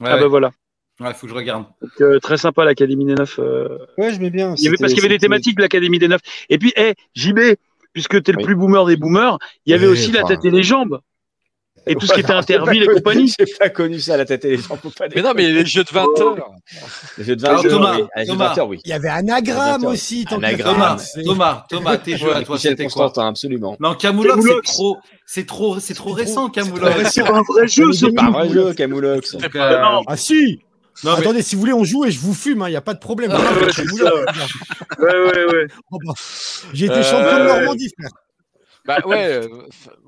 [0.00, 0.50] Ouais, ah bah voilà.
[1.00, 1.64] ouais, faut que je regarde.
[1.80, 3.38] Donc, euh, très sympa l'Académie des Neufs.
[3.38, 3.78] euh.
[3.98, 4.54] Ouais, j'aimais bien.
[4.58, 6.20] Il y avait, parce qu'il y avait des thématiques de l'Académie des Neufs.
[6.48, 7.38] Et puis, hé, JB,
[7.92, 10.44] puisque tu es le plus boomer des boomers, il y avait Oui, aussi la tête
[10.44, 11.00] et les jambes.
[11.88, 13.32] Et tout ce qui était Interville et compagnie.
[13.38, 14.78] J'ai pas connu ça, la tête et les jambes.
[14.82, 16.50] faut pas Mais non, mais les jeux de 20 heures.
[17.18, 18.04] Les jeux de 20 Alors, heures, Thomas, oui.
[18.14, 18.48] Ah, les jeux de Thomas.
[18.54, 18.80] 20 heures, oui.
[18.84, 20.24] Il y avait anagramme aussi.
[20.24, 20.74] tant Anagramme.
[20.74, 23.76] Thomas, Thomas, Thomas, tes jeux à toi, c'était quoi absolument.
[23.80, 27.10] Non, Camoulox, c'est trop, c'est trop, c'est trop récent, Camoulox.
[27.12, 29.34] c'est un vrai jeu, C'est pas un vrai jeu, Camoulox.
[29.36, 30.00] Euh.
[30.06, 30.60] Ah si
[31.04, 32.80] non, mais- Attendez, si vous voulez, on joue et je vous fume, il n'y a
[32.80, 33.30] pas de problème.
[33.34, 33.66] Ah, ouais.
[34.98, 35.66] Ouais, ouais, ouais.
[36.72, 37.46] J'ai été Euh, champion de ouais.
[37.60, 38.10] Normandie, frère.
[38.86, 39.40] Bah ouais,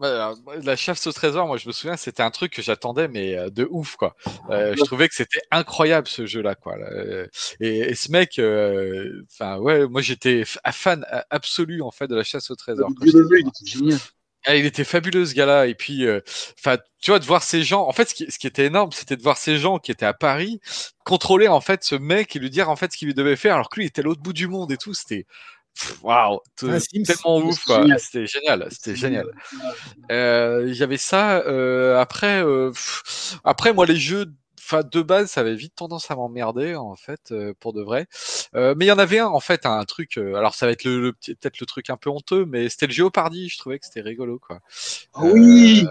[0.03, 3.37] euh, la chasse au trésor, moi je me souviens, c'était un truc que j'attendais, mais
[3.37, 4.15] euh, de ouf quoi.
[4.51, 6.77] Euh, je trouvais que c'était incroyable ce jeu-là quoi.
[6.77, 6.89] là.
[7.61, 12.25] Et, et ce mec, euh, enfin ouais, moi j'étais fan absolu en fait de la
[12.25, 12.89] chasse au trésor.
[12.97, 13.07] quoi.
[13.07, 13.99] Dieu le veut, il était génial.
[14.47, 15.67] Ah, il était fabuleux ce gars-là.
[15.67, 16.21] Et puis, euh,
[17.01, 17.87] tu vois, de voir ces gens.
[17.87, 20.07] En fait, ce qui, ce qui était énorme, c'était de voir ces gens qui étaient
[20.07, 20.61] à Paris
[21.05, 23.69] contrôler en fait ce mec et lui dire en fait ce qu'il devait faire, alors
[23.69, 24.95] que lui il était à l'autre bout du monde et tout.
[24.95, 25.27] C'était
[26.03, 27.03] waouh, Un Sims.
[27.05, 27.85] tellement ouf quoi.
[27.99, 29.27] C'était génial, c'était génial.
[30.11, 31.39] Euh, J'avais ça.
[31.47, 34.27] euh, après, euh, pff, après moi les jeux.
[34.71, 38.07] Enfin, de base, ça avait vite tendance à m'emmerder, en fait, euh, pour de vrai.
[38.55, 40.19] Euh, mais il y en avait un, en fait, un truc.
[40.19, 42.93] euh, alors, ça va être le, peut-être le truc un peu honteux, mais c'était le
[42.93, 43.49] Géopardy.
[43.49, 44.61] Je trouvais que c'était rigolo, quoi.
[45.15, 45.87] Ah oui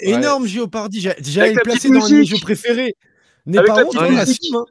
[0.00, 1.02] Énorme Géopardy.
[1.02, 2.24] J'a- J'allais le placer dans musique.
[2.36, 2.94] jeux préférés.
[3.54, 4.18] Pas honte, musique.
[4.18, 4.64] assume, hein.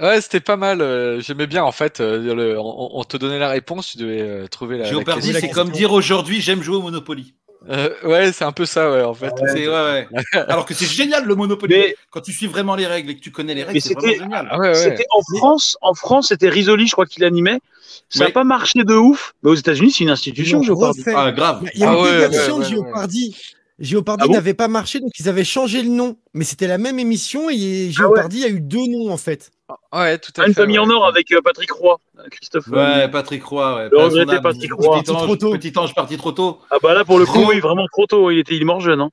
[0.00, 0.80] Ouais, c'était pas mal.
[0.80, 2.00] euh, J'aimais bien en fait.
[2.00, 4.84] euh, le- on, on te donnait la réponse, tu devais euh, trouver la.
[4.84, 7.34] Géopardy, c'est comme dire aujourd'hui, j'aime jouer au Monopoly.
[7.70, 9.32] Euh, ouais, c'est un peu ça, ouais, en fait.
[9.40, 10.08] Ouais, ouais.
[10.48, 11.72] Alors que c'est génial le Monopoly.
[11.74, 14.08] Mais- Quand tu suis vraiment les règles et que tu connais les règles, c'est vraiment
[14.08, 14.48] c'était- génial.
[14.50, 14.74] Ah ouais, ouais.
[14.74, 17.60] C'était en France, en France, c'était Risoli, je crois qu'il animait.
[18.08, 21.12] Ça n'a pas marché de ouf, mais aux États-Unis, c'est une institution, refait.
[21.14, 21.62] Ah, grave.
[21.74, 22.64] Il y a Ah une ouais, ouais, ouais, de ouais.
[22.68, 23.36] Géopardy.
[23.82, 26.16] Géopardy Ah bon n'avait pas marché, donc ils avaient changé le nom.
[26.34, 29.50] Mais c'était la même émission et Géopardy a eu deux noms en fait.
[29.92, 30.60] Ouais, tout à Ah, Une fait.
[30.62, 32.66] famille en or avec euh, Patrick Roy, euh, Christophe.
[32.68, 33.76] Ouais, Patrick Roy.
[33.76, 33.88] Ouais.
[33.90, 34.40] Le regretté.
[34.42, 34.96] Patrick Petit Roy.
[34.98, 35.52] ange, Trop tôt.
[35.52, 36.58] Petit ange parti trop tôt.
[36.70, 38.30] Ah bah là, pour le coup, oui, vraiment trop tôt.
[38.30, 39.00] Il était, il est mort jeune.
[39.00, 39.10] Hein.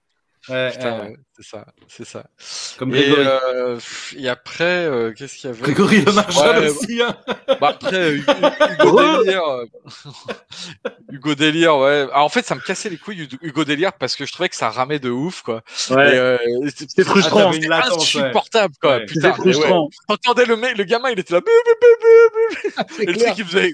[0.50, 1.08] Ouais, Putain, ouais.
[1.10, 2.24] ouais, c'est ça, c'est ça.
[2.78, 3.28] Comme Et, Grégory.
[3.28, 3.80] euh,
[4.18, 7.02] et après, euh, qu'est-ce qu'il y avait Grégory le Ouais, aussi.
[7.02, 7.16] Hein.
[7.62, 8.32] Bah après, Hugo
[8.80, 9.43] Hugo Délire.
[9.43, 9.66] euh,
[11.12, 12.08] Hugo Délire, ouais.
[12.12, 14.56] Alors, en fait, ça me cassait les couilles, Hugo Délire, parce que je trouvais que
[14.56, 15.62] ça ramait de ouf, quoi.
[15.91, 15.95] Ouais.
[16.16, 16.38] Euh,
[16.76, 17.52] C'était frustrant.
[17.52, 17.72] Ah, ouais.
[17.95, 18.97] insupportable, quoi.
[18.97, 19.06] Ouais.
[19.06, 19.54] Putain, C'était ouais.
[19.54, 19.89] frustrant.
[20.08, 21.41] T'entendais le mec, le gamin, il était là.
[23.00, 23.74] Et le truc, il faisait.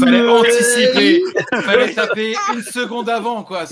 [0.00, 1.22] Fallait anticiper.
[1.62, 3.64] Fallait taper une seconde avant, quoi.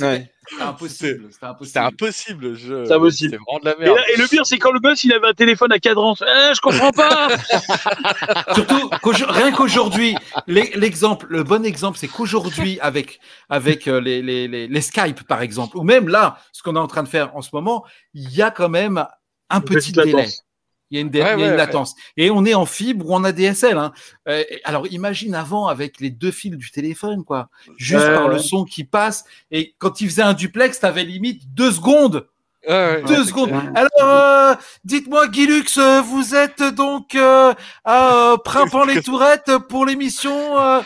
[0.49, 1.29] C'était impossible.
[1.31, 1.79] C'était impossible.
[1.87, 2.55] impossible.
[2.55, 2.85] Je...
[2.85, 3.31] C'est impossible.
[3.31, 3.97] c'est vraiment de la Et, merde.
[3.97, 6.15] là- et le pire, c'est quand le boss il avait un téléphone à cadran.
[6.21, 7.29] Eh, je comprends pas.
[8.55, 8.91] Surtout,
[9.29, 10.15] rien qu'aujourd'hui,
[10.47, 15.23] l'e- l'exemple, le bon exemple, c'est qu'aujourd'hui, avec, avec euh, les, les, les, les Skype,
[15.27, 17.85] par exemple, ou même là, ce qu'on est en train de faire en ce moment,
[18.13, 19.07] il y a quand même
[19.51, 20.13] un petit délai.
[20.13, 20.43] latence.
[20.91, 21.95] Il y a une, dé- Ouais, il y a une ouais, latence.
[22.17, 23.79] Et on est en fibre ou en ADSL.
[23.79, 23.93] Hein.
[24.29, 27.49] Euh, alors imagine avant avec les deux fils du téléphone, quoi.
[27.79, 29.25] Juste par le son qui passe.
[29.51, 32.27] Et quand il faisait un duplex, tu avais limite deux secondes.
[32.67, 33.51] Deux secondes.
[33.51, 33.71] clair.
[33.75, 34.55] Alors, euh,
[34.85, 35.65] dites-moi, Guilux,
[36.07, 37.53] vous êtes donc euh,
[37.85, 40.81] à euh, Primpant-les-Tourettes pour l'émission euh,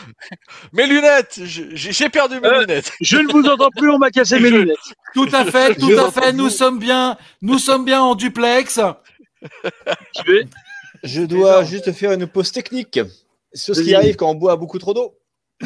[0.72, 2.92] Mes lunettes, j'ai perdu mes Euh, lunettes.
[3.00, 4.76] Je ne vous entends plus, on m'a cassé mes Je- lunettes.
[5.14, 6.32] Tout à fait, tout à fait.
[6.32, 8.80] Nous sommes bien, nous sommes bien en duplex.
[9.62, 10.46] Je vais.
[11.04, 13.00] Je dois juste faire une pause technique
[13.54, 15.14] sur ce qui arrive quand on boit beaucoup trop d'eau.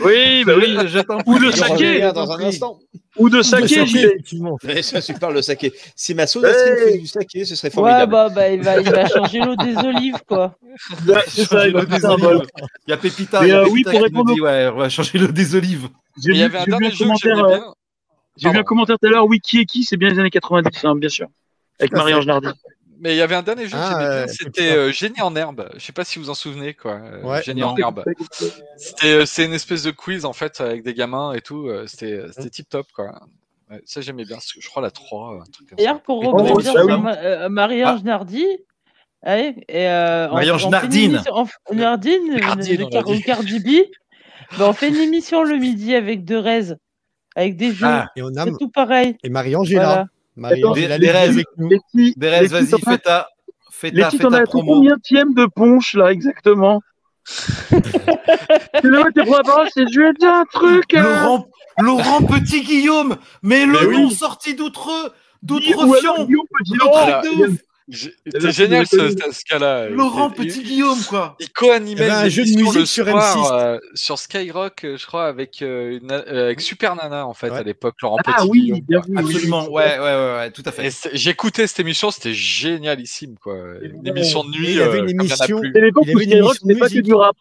[0.02, 0.74] Oui, bah oui.
[0.86, 1.18] J'attends.
[1.26, 2.00] Ou de Je saké.
[2.12, 2.78] dans un instant.
[3.18, 4.56] Ou de saké, effectivement.
[5.04, 5.70] Tu parles de saké.
[5.94, 6.28] Si ma Hey.
[6.28, 8.10] faisait du saké, ce serait Ouais, formidable.
[8.12, 10.56] bah, bah, il va, il va changer l'eau des olives, quoi.
[11.06, 11.76] Ouais, C'est ça, il y
[12.92, 15.26] a Pépita, il euh, oui, pour qui répondre nous dit, ouais, on va changer l'eau
[15.28, 15.88] des olives.
[16.24, 17.74] Il y vu, avait un j'ai vu un dernier jeu que commentaire, j'aimais euh, bien.
[18.38, 18.64] j'ai vu un Pardon.
[18.64, 21.26] commentaire tout à l'heure, Wiki et qui, c'est bien les années 90, hein, bien sûr.
[21.78, 22.48] Avec Marie-Ange Nardi.
[23.02, 25.68] Mais il y avait un dernier jeu que Ah, euh, c'était euh, Génie en herbe.
[25.74, 26.92] Je sais pas si vous en souvenez, quoi.
[27.02, 27.70] euh, Ouais, Génie non.
[27.70, 28.04] en herbe.
[28.76, 31.68] C'était euh, c'est une espèce de quiz, en fait, avec des gamins et tout.
[31.88, 33.20] C'était c'était tip top, quoi.
[33.70, 34.38] Ouais, ça, j'aimais bien.
[34.40, 35.84] Je crois la 3, un truc comme ça.
[35.84, 37.00] D'ailleurs, pour Oh, rebondir ça, sur oui.
[37.00, 38.46] Ma- euh, Marie-Ange Nardi,
[39.22, 41.22] allez, et, euh, on- Marie-Ange on fait une Nardine.
[41.72, 43.68] Nardine, Cardi B.
[44.58, 46.74] Ben, on fait une émission le midi avec Derez,
[47.34, 47.86] avec des jeux.
[47.86, 49.16] Ah, Et on a C'est tout pareil.
[49.24, 49.82] et Marie-Ange est là.
[49.86, 50.06] Voilà.
[50.36, 50.78] Des- des
[52.16, 53.28] Derez, vas-y, fais ta,
[53.70, 54.74] fais Les ta, fais ta as promo.
[54.74, 56.80] combien tième de punch, là, exactement?
[58.82, 60.94] Tu vois, t'es pour la parole, c'est je dire un truc.
[60.94, 61.02] hein.
[61.02, 61.46] Laurent,
[61.78, 64.02] Laurent Petit Guillaume, mais le Mais oui.
[64.02, 65.14] nom sorti d'outre,
[67.48, 67.56] Ou
[67.92, 69.88] Eh C'était ben, génial, ce, ce, ce cas-là.
[69.90, 71.36] Laurent Il- Petit Guillaume, quoi.
[71.40, 73.52] Il co-animait y avait un une jeu de musique sur soir, M6.
[73.52, 77.50] euh, sur Skyrock, euh, je crois, avec, euh, une- euh, avec Super Nana, en fait,
[77.50, 77.58] Ouais.
[77.58, 78.48] à l'époque, Laurent Ah Petit.
[78.48, 79.06] oui, Guillaume, bien quoi.
[79.08, 79.16] vu.
[79.16, 79.34] oui, oui.
[79.34, 80.90] Absolument, ouais, ouais, ouais, ouais, tout à fait.
[81.12, 83.56] J'écoutais cette émission, c'était génialissime, quoi.
[83.82, 84.68] Une émission de nuit.
[84.70, 85.60] il y avait une émission-.
[85.62, 87.36] C'est l'époque où Skyrock, c'était pas que du rap.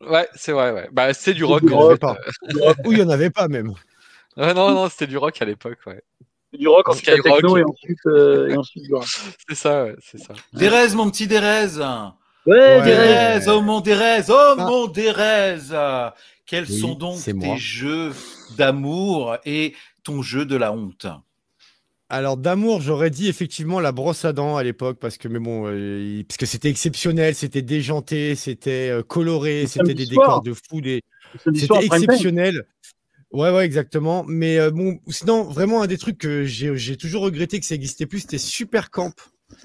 [0.00, 0.88] Ouais, c'est vrai, ouais.
[0.90, 2.16] Bah, c'était du rock, Il y en pas.
[2.84, 3.72] Ou il y en avait pas même.
[4.38, 6.00] Ouais, non, non, c'était du rock à l'époque, ouais.
[6.58, 9.04] Du rock, ensuite la techno et ensuite, euh, et ensuite du rap.
[9.48, 10.34] C'est ça, ouais, c'est ça.
[10.52, 11.78] Derez, mon petit Derez.
[12.46, 14.66] Ouais, oh mon Derez, oh Ah.
[14.68, 15.56] mon Derez.
[16.44, 17.54] Quels Oui, sont donc tes moi.
[17.56, 18.12] jeux
[18.58, 19.74] d'amour et
[20.04, 21.06] ton jeu de la honte?
[22.10, 25.64] Alors d'amour, j'aurais dit effectivement la brosse à dents à l'époque parce que mais bon,
[25.66, 30.26] euh, parce que c'était exceptionnel, c'était déjanté, c'était euh, coloré, c'était des soir.
[30.26, 31.00] décors de fou, des
[31.54, 32.66] C'était exceptionnel.
[33.32, 34.24] Ouais, ouais, exactement.
[34.28, 38.06] Mais euh, bon, sinon, vraiment, un des trucs que j'ai toujours regretté que ça n'existait
[38.06, 39.12] plus, c'était Super Camp.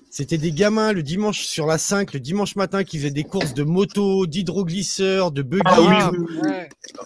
[0.10, 3.54] C'était des gamins le dimanche sur la 5, le dimanche matin, qui faisaient des courses
[3.54, 5.64] de moto, d'hydroglisseurs, de buggy.
[5.66, 6.50] Ah oui, oui, oui.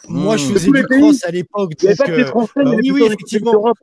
[0.07, 0.53] Moi, je Mmh.
[0.53, 1.73] faisais du cross à l'époque.
[1.83, 3.73] Euh, bah oui, oui, effectivement.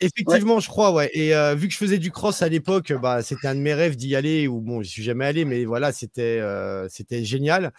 [0.00, 1.10] Effectivement, je crois, ouais.
[1.12, 3.74] Et euh, vu que je faisais du cross à l'époque, bah, c'était un de mes
[3.74, 4.46] rêves d'y aller.
[4.46, 7.72] Ou bon, je suis jamais allé, mais voilà, c'était euh, c'était génial.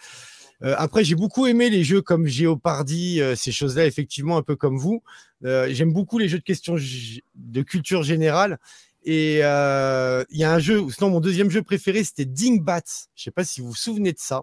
[0.62, 4.56] Euh, après, j'ai beaucoup aimé les jeux comme Géopardy, euh, ces choses-là, effectivement, un peu
[4.56, 5.02] comme vous.
[5.44, 6.76] Euh, J'aime beaucoup les jeux de questions
[7.34, 8.58] de culture générale.
[9.04, 12.82] Et il y a un jeu, sinon mon deuxième jeu préféré, c'était Dingbats.
[13.14, 14.42] Je sais pas si vous vous souvenez de ça.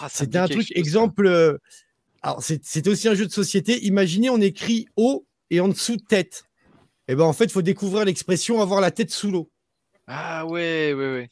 [0.00, 1.58] Ah, ça C'était un truc, chose, exemple.
[2.22, 3.84] alors, c'est- c'était aussi un jeu de société.
[3.84, 6.44] Imaginez, on écrit haut et en dessous tête.
[7.08, 9.50] Et ben, en fait, il faut découvrir l'expression avoir la tête sous l'eau.
[10.06, 11.28] Ah ouais, ouais, ouais.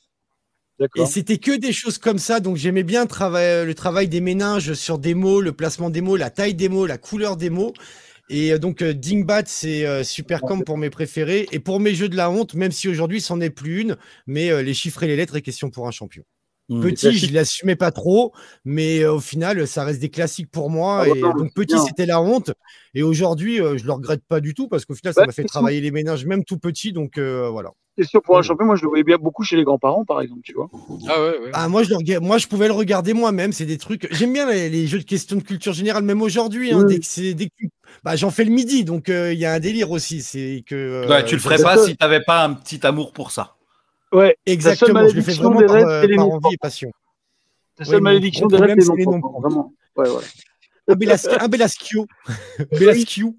[0.96, 2.40] Et c'était que des choses comme ça.
[2.40, 6.16] Donc, j'aimais bien trava- le travail des méninges sur des mots, le placement des mots,
[6.16, 7.72] la taille des mots, la couleur des mots.
[8.30, 11.48] Et euh, donc, euh, Dingbat, c'est euh, super com pour mes préférés.
[11.52, 14.50] Et pour mes jeux de la honte, même si aujourd'hui, c'en est plus une, mais
[14.50, 16.22] euh, les chiffres et les lettres est question pour un champion.
[16.68, 16.82] Mmh.
[16.82, 18.34] Petit, je l'assumais pas trop,
[18.66, 21.04] mais euh, au final, ça reste des classiques pour moi.
[21.04, 22.52] Ah et non, donc petit, c'était la honte.
[22.92, 25.32] Et aujourd'hui, euh, je le regrette pas du tout parce qu'au final, ça Ouais, m'a
[25.32, 26.92] fait travailler les ménages, même tout petit.
[26.92, 27.70] Donc euh, voilà.
[27.98, 28.44] C'est sûr, pour un Mmh.
[28.44, 30.70] champion, moi, je le voyais bien beaucoup chez les grands-parents, par exemple, tu vois.
[31.08, 31.50] Ah ouais, ouais.
[31.52, 33.52] Ah, moi, je le rega- moi, je pouvais le regarder moi-même.
[33.52, 34.06] C'est des trucs.
[34.12, 36.72] J'aime bien les, les jeux de questions de culture générale, même aujourd'hui.
[36.72, 36.94] hein, Oui.
[36.94, 37.66] dès que c'est- dès que-
[38.04, 40.22] bah, j'en fais le midi, donc euh, il y a un délire aussi.
[40.22, 40.74] C'est que.
[40.76, 43.56] euh, Ouais, tu le ferais ça- pas si t'avais pas un petit amour pour ça.
[44.12, 45.06] Ouais, Exactement.
[45.08, 46.90] Je le fais vraiment par, rêves, euh, par envie et passion.
[47.78, 49.72] la seule malédiction des rêves, c'est les noms Vraiment.
[49.96, 50.26] Ouais, voilà.
[50.86, 50.94] Un,
[51.48, 52.06] Belasquio.
[52.72, 53.34] Belasquio.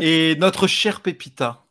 [0.00, 1.64] Et notre chère Pépita.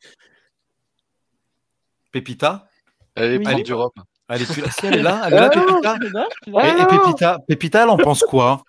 [2.21, 2.67] Pépita
[3.15, 3.63] Elle est Oui.
[3.63, 3.91] du rhum.
[4.29, 5.97] Elle est, là, elle est là, elle est là, Ah, Pépita
[6.47, 8.63] et, et Pépita, Pépita, elle en pense quoi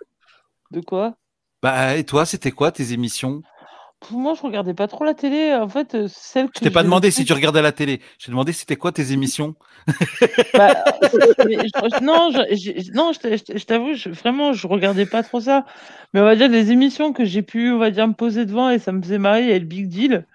[0.70, 1.14] De quoi?
[1.62, 3.42] Bah, et toi, c'était quoi tes émissions?
[4.00, 5.54] Pour moi, je regardais pas trop la télé.
[5.54, 8.00] En fait, euh, celle que Je t'ai pas demandé si tu regardais la télé.
[8.18, 9.56] Je t'ai demandé c'était quoi tes émissions?
[10.54, 10.84] Bah,
[11.44, 14.66] mais je- non, je, je- non, je t'a- je t'a- je t'avoue, je- vraiment, je
[14.68, 15.64] regardais pas trop ça.
[16.14, 18.70] Mais on va dire les émissions que j'ai pu, on va dire, me poser devant
[18.70, 20.26] et ça me faisait marrer, il y a le Big Deal.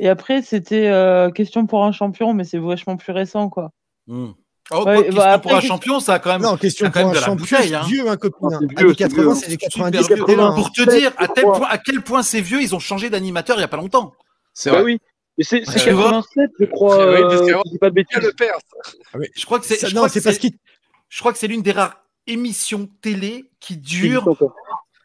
[0.00, 3.70] Et après, c'était euh, question pour un champion, mais c'est vachement plus récent, quoi.
[4.06, 4.30] Hmm.
[4.72, 6.42] Oh, Ouais, quoi, question bah, pour après, un champion, ça a quand même.
[6.42, 7.82] Non, question quand pour même un de la champion, bouteille, c'est hein.
[7.86, 8.48] vieux, hein, copine.
[8.50, 8.58] Ah, hein.
[8.60, 9.34] c'est vieux, Années c'est 80, vieux.
[9.34, 10.16] c'est les Super 90, vieux.
[10.16, 10.54] c'était là, hein.
[10.54, 13.58] Pour te dire à, tel point, à quel point c'est vieux, ils ont changé d'animateur
[13.58, 14.14] il y a pas longtemps.
[14.54, 14.84] C'est Bah vrai.
[14.84, 15.00] oui.
[15.38, 16.96] Et c'est c'est Tu vois 87, je crois.
[16.98, 18.22] Oui, mais c'est euh, je dis pas de bêtises.
[18.22, 18.54] le père.
[19.34, 19.82] Je crois que c'est.
[19.82, 20.52] Non, crois que c'est parce qu'il.
[21.08, 21.96] Je crois que c'est l'une des rares
[22.26, 24.36] émissions télé qui dure,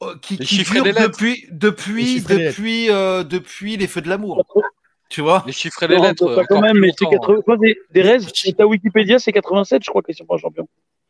[0.04, 1.02] euh, qui, qui dure lettres.
[1.02, 4.44] depuis, depuis, depuis, euh, depuis les feux de l'amour.
[5.16, 6.36] Tu vois Les chiffres et les Non, lettres.
[6.36, 7.20] pas quand même, mais c'est longtemps.
[7.38, 7.42] 80.
[7.46, 10.68] Toi, des, c'est ta Wikipédia, c'est 87, je crois, question pour un champion.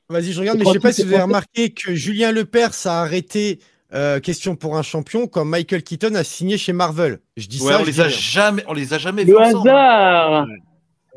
[0.10, 3.02] Vas-y, je regarde, mais je sais pas si vous avez remarqué que Julien Lepers a
[3.02, 3.58] arrêté
[3.96, 7.20] euh, question pour un champion quand Michael Keaton a signé chez Marvel.
[7.36, 7.78] Je dis Ouais, ça.
[7.78, 8.16] on je les dis a rien.
[8.16, 9.70] jamais, on les a jamais vus Le ensemble.
[9.70, 10.48] hasard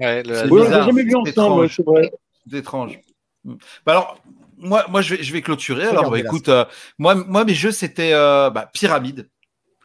[0.01, 0.51] Ouais, le C'est hasard.
[0.51, 1.29] Oui, on bizarre, l'a jamais vu c'est ensemble,
[1.67, 1.75] étrange.
[1.77, 2.11] c'est vrai.
[2.51, 2.99] C'est étrange.
[3.45, 3.55] Hmm.
[3.85, 4.19] Bah alors,
[4.57, 5.85] moi, moi, je vais, je vais clôturer.
[5.85, 6.65] Alors, bah, écoute, euh,
[6.99, 9.29] moi, moi, mes jeux, c'était euh, bah, Pyramide.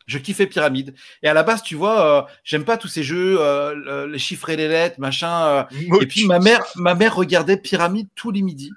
[0.05, 0.93] Je kiffais Pyramide.
[1.21, 4.19] Et à la base, tu vois, euh, j'aime pas tous ces jeux, euh, le- les
[4.19, 5.45] chiffres et les lettres, machin.
[5.47, 5.63] euh,
[6.01, 8.71] et puis ma mère, ma mère regardait Pyramide tous les midis.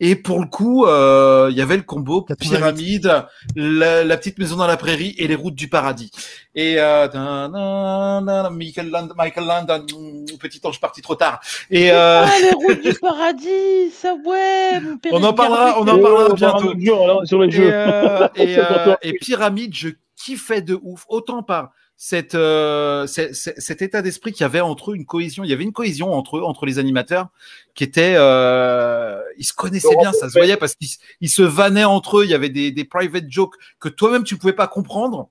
[0.00, 2.50] Et pour le coup, euh, il y avait le combo 88.
[2.56, 6.10] Pyramide, la, la petite maison dans la prairie et les routes du paradis.
[6.56, 11.40] Et euh, dan, dan, dan, Michael Land, Michael Landon, mm, petit ange parti trop tard.
[11.70, 14.80] Et euh, Ah, les routes du paradis, ça ouais.
[14.80, 16.74] mon père On en parlera, on en parlera on bientôt.
[16.76, 17.72] jour, alors, sur les et, jeux.
[19.02, 19.90] et Pyramide, je
[20.24, 24.96] kiffais de ouf, autant par cette, euh, cet état d'esprit qu'il y avait entre eux,
[24.96, 25.44] une cohésion.
[25.44, 27.28] Il y avait une cohésion entre eux, entre les animateurs,
[27.74, 32.18] qui était, euh, ils se connaissaient bien, ça se voyait parce qu'ils se vannaient entre
[32.18, 32.24] eux.
[32.24, 35.28] Il y avait des, des private jokes que toi-même tu pouvais pas comprendre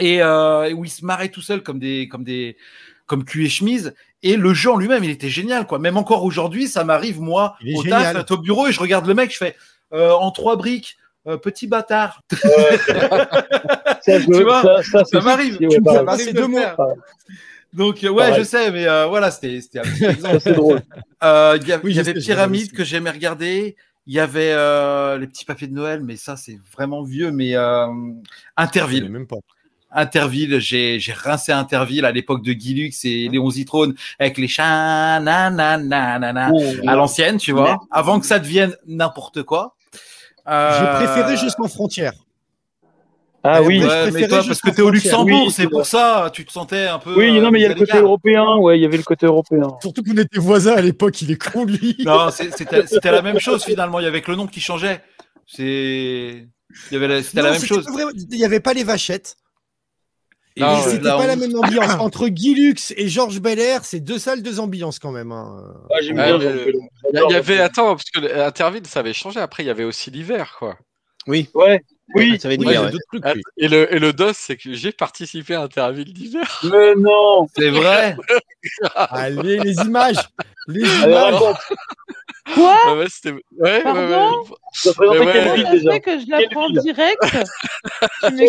[0.00, 2.56] et, euh, et où ils se marraient tout seuls comme des, comme des,
[3.06, 3.94] comme cul et chemise.
[4.22, 5.78] Et le jeu en lui-même, il était génial, quoi.
[5.78, 9.32] Même encore aujourd'hui, ça m'arrive moi au taf, au bureau et je regarde le mec,
[9.32, 9.56] je fais
[9.92, 10.96] en trois briques.
[11.26, 12.20] Euh, petit bâtard,
[14.02, 15.58] Ça, je- tu vois, ça, ça, c'est- m'arrive.
[15.60, 15.68] ouais,
[16.18, 16.58] C'est deux mots.
[16.58, 16.94] mots.
[17.72, 18.34] Donc, euh, ouais, Pareil.
[18.38, 20.34] je sais, mais euh, voilà, c'était c'était un petit exemple.
[20.40, 20.82] Ça, c'est drôle.
[21.24, 23.76] Euh, Il y, a- Oui, il y je avait Pyramide que j'aimais regarder.
[24.06, 27.30] Il y avait euh, les petits papiers de Noël, mais ça, c'est vraiment vieux.
[27.30, 27.86] Mais euh,
[28.58, 29.08] Interville.
[29.08, 29.36] même pas.
[29.94, 35.20] Interville, j'ai rincé Interville à l'époque de Guy Lux et Léon Zitrone avec les chats,
[35.20, 35.74] nanana,
[36.86, 39.76] à l'ancienne, tu vois, avant que ça devienne n'importe quoi.
[40.48, 42.12] Euh, J'ai préféré Jusqu'en frontière.
[43.44, 43.82] Ah oui.
[43.82, 43.88] ouais.
[44.04, 44.90] mais préférais toi, parce que t'es au.
[44.90, 47.12] Luxembourg, Oui, c'est pour ça, tu te sentais un peu.
[47.16, 48.56] Oui, euh, non, mais il y a le côté européen.
[48.56, 49.76] Ouais, il y avait le côté européen.
[49.80, 51.96] Surtout qu'on était voisins à l'époque, il est con lui.
[52.06, 53.98] Non, c'était la même chose finalement.
[53.98, 55.02] Il y avait que le nom qui changeait.
[55.46, 56.46] C'est,
[56.90, 57.86] il y avait la- c'était la même chose.
[58.30, 59.36] Il n'y avait pas les vachettes.
[59.36, 60.41] Et Non, Et ouais.
[60.56, 61.92] C'était pas on- la même ambiance.
[62.00, 65.32] Entre Guy Lux et Georges Belair, c'est deux salles, deux ambiances quand même.
[65.32, 65.64] hein.
[65.90, 66.38] Ah, Ouais, bien.
[66.38, 66.72] le-.
[67.14, 69.40] Il y, avait, attends, parce que le- Interville, ça avait changé.
[69.40, 70.76] Après, il y avait aussi l'hiver, quoi.
[71.26, 71.48] Oui.
[71.54, 71.82] Ouais.
[72.14, 72.38] Oui.
[72.40, 72.90] ça va être Oui, il y l'hiver, a ouais.
[72.90, 73.24] d'autres trucs.
[73.36, 73.42] Oui.
[73.56, 76.60] Et le, et le DOS, c'est que j'ai participé à Interville d'hiver.
[76.64, 77.46] Mais non.
[77.56, 78.16] C'est vrai.
[78.94, 80.16] Allez, les images.
[80.68, 81.40] Les images.
[82.54, 83.32] Quoi Ouais, ouais, c'était.
[83.58, 85.08] Ouais, Pardon ouais.
[85.08, 85.92] Ouais.
[85.92, 87.20] fait que je l'apprends direct
[88.32, 88.48] mais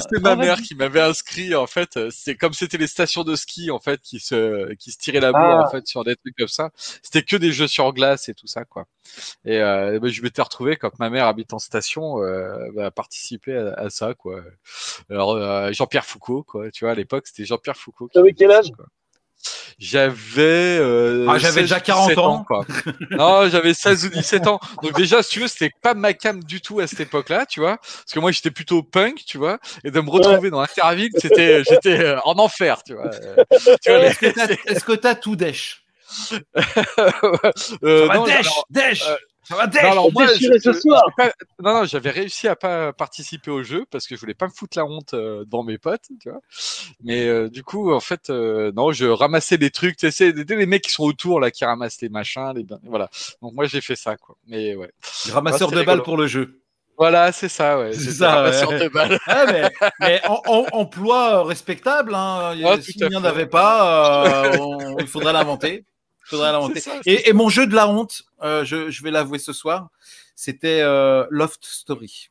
[0.00, 1.96] c'était ma En fait, mère qui m'avait inscrit en fait.
[1.96, 5.20] euh, C'est comme c'était les stations de ski en fait qui se qui se tiraient
[5.20, 5.66] la bourre Ah.
[5.66, 6.70] en fait sur des trucs comme ça.
[7.02, 8.86] C'était que des jeux sur glace et tout ça quoi.
[9.44, 13.56] Et euh, bah, je m'étais retrouvé quand ma mère habite en station euh, bah, participer
[13.56, 14.40] à, à ça quoi.
[15.10, 16.70] Alors euh, Jean-Pierre Foucault quoi.
[16.70, 18.08] Tu vois à l'époque c'était Jean-Pierre Foucault.
[18.08, 18.70] qui T'avais quel ça, âge?
[18.74, 18.86] quoi.
[19.78, 22.44] J'avais euh, Ah, j'avais 16 déjà ou 40 17 ans.
[22.44, 22.64] quoi.
[23.10, 24.60] non, j'avais 16 ou 17 ans.
[24.82, 27.60] Donc déjà, si tu veux, c'était pas ma cam du tout à cette époque-là, tu
[27.60, 27.78] vois.
[27.78, 29.58] Parce que moi, j'étais plutôt punk, tu vois.
[29.84, 33.10] Et de me retrouver dans Interville, c'était, j'étais euh, en enfer, tu vois.
[33.88, 35.82] Euh, Est-ce que t'as- Est-ce que t'as tout dèche
[37.82, 39.04] Euh, non, dèche, alors- dèche.
[39.08, 41.02] euh, Ça va non, alors moi, je- ce soir.
[41.16, 44.46] pas- non, non, j'avais réussi à pas participer au jeu parce que je voulais pas
[44.46, 46.40] me foutre la honte euh, devant mes potes, tu vois.
[47.02, 50.44] Mais euh, du coup, en fait, euh, non, je ramassais des trucs, tu sais, des-
[50.44, 53.08] des- les mecs qui sont autour là, qui ramassent les machins, les voilà.
[53.42, 54.36] Donc moi, j'ai fait ça, quoi.
[54.46, 54.92] Mais ouais.
[55.32, 56.60] Ramasseur de balles pour le jeu.
[56.98, 57.94] Voilà, c'est ça, ouais.
[57.94, 58.78] C'est ça, ouais.
[58.84, 59.18] de balles.
[59.26, 62.14] Ouais, mais, mais en, en- emploi respectable.
[62.14, 62.54] Hein.
[62.64, 65.84] Ah, S'il à n'y en avait pas, euh, on- il faudrait l'inventer.
[66.30, 69.52] Ça, c'est Et, et mon jeu de la honte, euh, je, je vais l'avouer ce
[69.52, 69.88] soir,
[70.34, 72.28] c'était euh, Loft Story.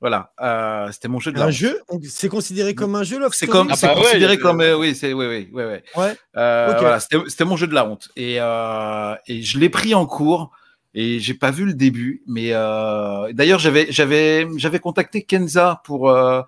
[0.00, 1.52] Voilà, euh, c'était mon jeu de la Un honte.
[1.54, 1.80] jeu?
[2.08, 3.50] C'est considéré comme un jeu, Love C'est Story?
[3.58, 5.78] comme, Ah c'est bah ouais, considéré avait- comme, euh, oui, c'est, oui, oui, oui, oui.
[6.00, 6.16] Ouais.
[6.36, 6.80] Euh, Ok.
[6.80, 8.08] Voilà, c'était, c'était mon jeu de la honte.
[8.14, 10.52] Et, euh, et je l'ai pris en cours
[10.94, 12.22] et j'ai pas vu le début.
[12.28, 16.42] Mais euh, d'ailleurs, j'avais, j'avais, j'avais contacté Kenza pour, euh,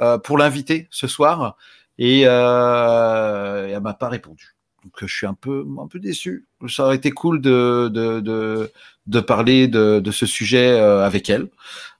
[0.00, 1.56] euh, pour l'inviter ce soir
[1.98, 4.55] et, euh, et elle m'a pas répondu.
[4.86, 6.46] Donc je suis un peu, un peu déçu.
[6.68, 8.70] Ça aurait été cool de, de,
[9.08, 11.48] de, parler de, de ce sujet euh, avec elle.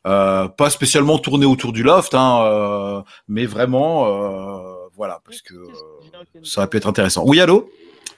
[0.06, 4.04] Euh, pas spécialement tourner autour du loft, hein, euh, mais vraiment,
[4.94, 5.54] voilà, parce que
[6.44, 7.24] ça aurait pu être intéressant.
[7.26, 7.68] Oui, allô?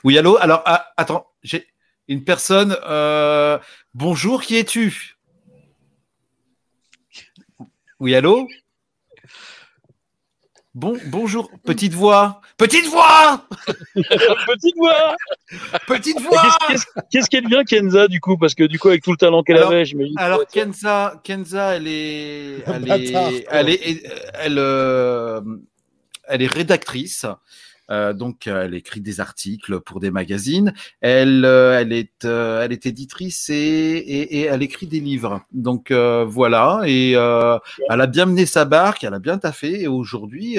[0.05, 0.37] Oui, allô?
[0.39, 1.67] Alors, ah, attends, j'ai
[2.07, 2.77] une personne.
[3.95, 5.17] bonjour, qui es-tu?
[8.01, 8.47] Oui, allô?
[10.79, 12.41] Bon, bonjour, petite voix.
[12.57, 13.45] Petite voix
[13.97, 15.17] Petite voix
[15.89, 16.57] Petite Et voix
[17.11, 18.39] Qu'est-ce qu'elle devient, Kenza, du coup?
[18.39, 20.15] Parce que du coup, avec tout le talent qu'elle avait, j'imagine.
[20.17, 23.55] Alors Kenza, Kenza, elle est, elle Bâtard, est, quoi.
[23.59, 24.03] elle est,
[24.35, 25.41] elle, euh,
[26.29, 27.27] elle est rédactrice.
[27.91, 30.75] Euh, donc, euh, elle écrit des articles pour des magazines.
[31.01, 35.41] Elle, euh, elle est, euh, elle est éditrice et, et, et elle écrit des livres.
[35.53, 36.83] Donc voilà.
[36.87, 39.83] Et elle a bien mené sa barque, elle a bien taffé.
[39.83, 40.59] Et aujourd'hui,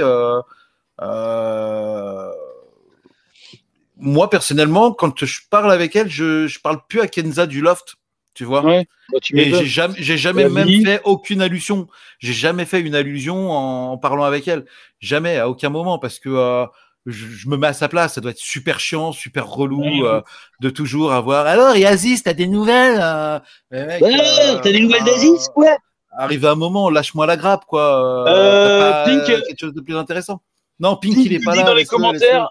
[3.97, 7.95] moi personnellement, quand je parle avec elle, je, je parle plus à Kenza du loft.
[8.35, 8.63] Tu vois.
[8.63, 9.59] Ouais, bah, tu Et m'étonnes.
[9.61, 10.85] j'ai jamais, j'ai jamais même vie.
[10.85, 11.87] fait aucune allusion.
[12.19, 14.65] J'ai jamais fait une allusion en, en parlant avec elle.
[15.01, 16.65] Jamais, à aucun moment, parce que
[17.05, 18.13] je, je me mets à sa place.
[18.15, 20.07] Ça doit être super chiant, super relou Ouais.
[20.07, 20.21] euh,
[20.61, 21.45] de toujours avoir.
[21.47, 23.39] Alors, Yazis, t'as des nouvelles euh,
[23.71, 25.77] mec, Ouais, euh, t'as des nouvelles d'Aziz, ouais
[26.17, 28.25] Arrive un moment, lâche-moi la grappe, quoi.
[28.27, 30.41] Euh, t'as pas, Pink, euh, quelque chose de plus intéressant.
[30.79, 31.65] Non, Pink, Pink il est pas dit là.
[31.65, 32.49] dans les laisse-le, commentaires,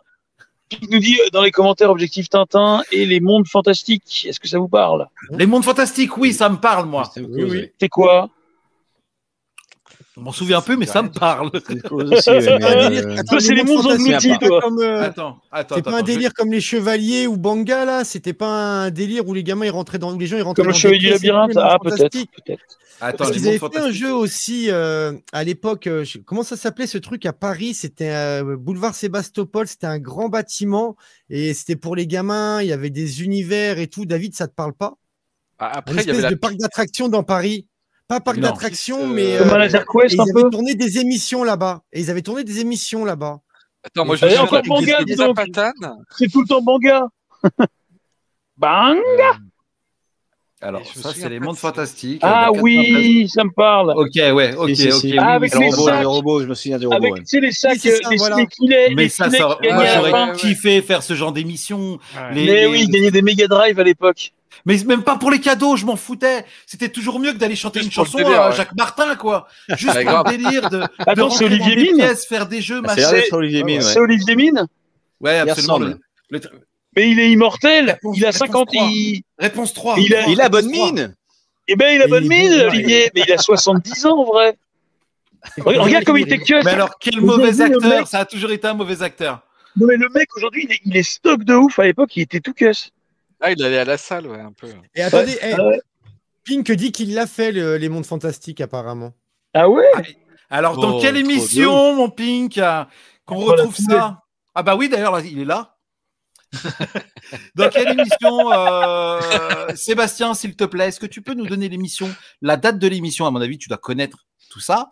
[0.70, 4.26] Pink nous dit dans les commentaires Objectif Tintin et les mondes fantastiques.
[4.28, 5.06] Est-ce que ça vous parle?
[5.32, 7.10] Les mondes fantastiques, oui, ça me parle, moi.
[7.16, 7.70] Oui, oui.
[7.80, 8.28] C'est quoi?
[10.18, 11.50] Je m'en souviens un peu, mais ça me parle.
[12.20, 14.60] c'est les engloutis, pas toi.
[14.60, 15.90] comme, Attends, attends, C'est attends.
[15.92, 18.48] pas un délire comme les chevaliers ou Banga là, c'était pas
[18.84, 20.76] un délire où les gamins ils rentraient dans où les gens ils rentraient Comme le
[20.76, 22.16] chevalier du labyrinthe Ah, peut-être.
[23.00, 25.86] Attends, Parce les qu'ils mondes avaient fait un jeu aussi euh, à l'époque.
[25.86, 27.72] euh, comment ça s'appelait ce truc à Paris?
[27.74, 29.68] C'était euh, boulevard Sébastopol.
[29.68, 30.96] C'était un grand bâtiment
[31.30, 32.60] et c'était pour les gamins.
[32.60, 34.04] Il y avait des univers et tout.
[34.04, 34.94] David, ça te parle pas?
[35.60, 37.68] Ah, Un Après, il y espèce avait la de parc d'attractions dans Paris.
[38.08, 39.44] Pas parc d'attractions, Euh, mais euh,
[39.92, 41.82] Quest, ils un avaient tourné des émissions là-bas.
[41.92, 43.40] Et ils avaient tourné des émissions là-bas.
[43.84, 44.98] Attends, moi je me encore Banga.
[45.14, 45.72] Zapatanes.
[46.16, 47.06] C'est tout le temps Banga
[48.56, 48.96] Bang
[50.60, 52.20] Euh, Alors, je ça, c'est les mondes fantastiques.
[52.24, 54.30] Ah euh, oui, ça me parle 93.
[54.32, 54.94] Ok, ouais, ok, si, si, ok.
[54.94, 55.06] si.
[55.12, 56.00] oui, Ah, oui, avec c'est les robots, sacs.
[56.00, 56.96] les robots, je me souviens des robots.
[56.96, 57.20] Avec, ouais.
[57.20, 58.36] tu sais, les sacs, c'est ça, les, voilà.
[58.38, 60.36] les filets, Mais les ça, ça, moi, j'aurais ouais.
[60.36, 61.98] kiffé faire ce genre d'émission.
[62.32, 64.32] Les- Mais oui, ils gagnaient des méga drive à l'époque.
[64.66, 66.44] Mais même pas pour les cadeaux, je m'en foutais.
[66.66, 68.56] C'était toujours mieux que d'aller chanter Juste une chanson délire, à ouais.
[68.56, 69.46] Jacques Martin, quoi.
[69.70, 70.26] Juste pour grave.
[70.26, 72.92] le délire de, de c'est rentrer Olivier dans des Mine pièces, faire des jeux, Ah,
[72.94, 73.12] C'est machin.
[73.12, 74.04] d'être Olivier Mine, C'est ouais.
[74.04, 74.66] Olivier Mine
[75.20, 75.74] Ouais, absolument.
[75.74, 75.98] ressemble.
[76.30, 76.50] Le- le-
[76.96, 77.90] Mais il est immortel.
[77.90, 78.86] Réponse- il a réponse 50 trois.
[78.90, 79.22] il...
[79.38, 79.94] Réponse 3.
[79.98, 81.14] Il a- Il a bonne mine
[81.68, 82.52] Eh ben, il a bonne mine.
[82.68, 83.10] Olivier.
[83.14, 84.56] Mais il a 70 ans, en vrai.
[85.58, 86.64] Regarde, comme il était que.
[86.64, 88.06] Mais alors, quel mauvais acteur?
[88.08, 89.40] Ça a toujours été un mauvais acteur.
[89.76, 91.78] Non, mais le mec, aujourd'hui, il est, il est stock de ouf.
[91.78, 92.90] À l'époque, il était tout cuss.
[93.40, 94.68] Ah, il allait à la salle, ouais, un peu.
[94.94, 95.80] Et attendez, eh, Ah ouais.
[96.44, 99.12] Pink dit qu'il l'a fait le- les mondes fantastiques apparemment.
[99.54, 99.84] Ah ouais
[100.50, 102.84] Alors, dans Oh, quelle émission, mon Pink, euh,
[103.26, 104.22] qu'on retrouve ça
[104.54, 105.76] Ah bah oui, d'ailleurs, il est là.
[107.54, 109.20] dans quelle émission, euh,
[109.74, 112.08] Sébastien, s'il te plaît, est-ce que tu peux nous donner l'émission,
[112.40, 113.26] la date de l'émission?
[113.26, 114.90] À mon avis, tu dois connaître tout ça.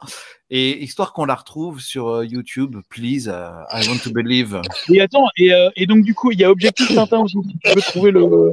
[0.50, 4.60] Et histoire qu'on la retrouve sur euh, YouTube, please, euh, I want to believe.
[4.92, 7.36] Et attends, et, euh, et donc, du coup, il y a Objectif Tintin aussi.
[7.42, 8.52] Si tu veux trouver le.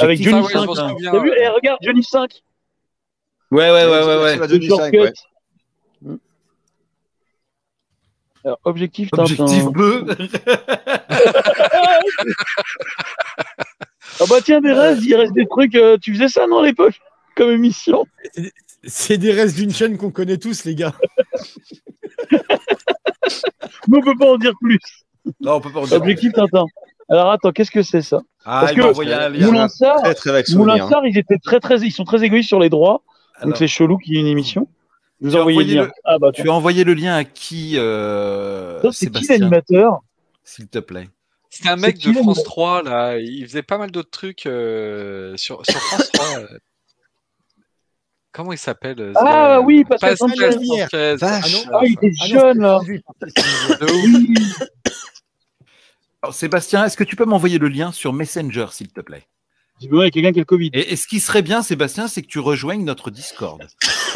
[0.00, 0.66] Avec L'objectif, Johnny Ah ouais, je 5.
[0.66, 1.32] m'en T'as vu?
[1.38, 2.42] Eh, regarde, Johnny 5.
[3.50, 4.36] Ouais, ouais, ouais, ouais, ouais.
[4.36, 4.98] la Le Johnny 5, shortcut.
[5.00, 5.12] ouais.
[8.44, 9.22] Alors, Objectif Tintin.
[9.44, 10.06] Objectif bleu.
[14.18, 15.74] Ah bah tiens, des restes, il reste des trucs.
[15.74, 16.98] euh, tu faisais ça, non, à l'époque
[17.36, 18.06] Comme émission?
[18.84, 20.94] C'est des restes d'une chaîne qu'on connaît tous, les gars.
[23.88, 24.78] Mais on peut pas en dire plus.
[25.40, 25.96] non, on peut pas en dire.
[25.96, 26.64] Objectif Tintin.
[27.08, 29.46] Alors attends, qu'est-ce que c'est ça Ah, Parce que envoyé un lien.
[29.46, 30.98] Moulin Sart, Très très vague Moulin souvenir.
[30.98, 31.02] hein.
[31.04, 33.02] Ils étaient très très, ils sont très égoïstes sur les droits.
[33.42, 34.68] Donc c'est chelou qu'il y ait une émission.
[35.20, 35.90] Vous Tu ai as envoyé le lien.
[36.04, 40.00] Ah bah tu as envoyé le lien à qui, euh, c'est qui l'animateur
[40.44, 41.08] s'il te plaît
[41.50, 43.18] C'était un mec de France numéro 3, là.
[43.18, 46.26] Il faisait pas mal d'autres trucs euh, sur, sur France 3.
[48.36, 50.86] Comment il s'appelle euh, Ah oui, Pascal Pascal Sanchez.
[50.90, 51.16] Sanchez.
[51.16, 51.66] Vache.
[51.72, 52.80] Ah, il était Ah non, jeune là.
[56.22, 59.26] Alors, Sébastien, est-ce que tu peux m'envoyer le lien sur Messenger, s'il te plaît?
[59.80, 60.70] J'ai besoin avec quelqu'un qui a le Covid.
[60.72, 63.66] et, et ce qui serait bien, Sébastien, c'est que tu rejoignes notre Discord.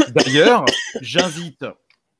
[0.09, 0.65] D'ailleurs,
[1.03, 1.65] j'invite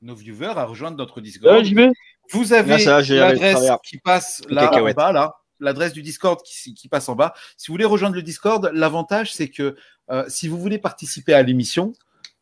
[0.01, 1.63] nos viewers à rejoindre notre Ah, Discord.
[1.63, 1.89] j'y vais.
[2.31, 4.95] Vous avez Ah, l'adresse qui passe Les là en cacahuètes.
[4.95, 5.35] bas, là.
[5.61, 7.33] L'adresse du Discord qui, qui passe en bas.
[7.57, 9.75] Si vous voulez rejoindre le Discord, l'avantage, c'est que
[10.11, 11.93] euh, si vous voulez participer à l'émission,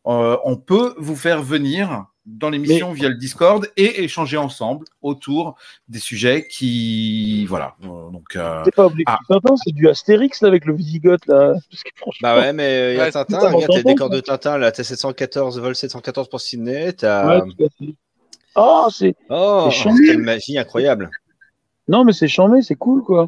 [0.08, 5.56] euh, on peut vous faire venir dans l'émission via le Discord et échanger ensemble autour
[5.88, 7.46] des sujets qui.
[7.48, 7.76] Voilà.
[7.84, 9.18] Euh, Donc, euh, C'est pas Ah.
[9.28, 11.54] Tintin, c'est du Astérix là, avec le Visigoth là.
[11.70, 14.10] Parce que franchement, Bah ouais, mais il y a Ouais, Tintin, regarde, t'as les décors
[14.10, 17.42] de Tintin, là, t'as 714, vol 714 pour Sydney, t'as.
[17.42, 17.94] ouais, tout à fait.
[18.92, 19.16] C'est.
[19.30, 20.00] Oh, C'est chambé.
[20.06, 21.10] quelle magie incroyable.
[21.90, 23.28] Non, mais c'est chambé, c'est cool quoi.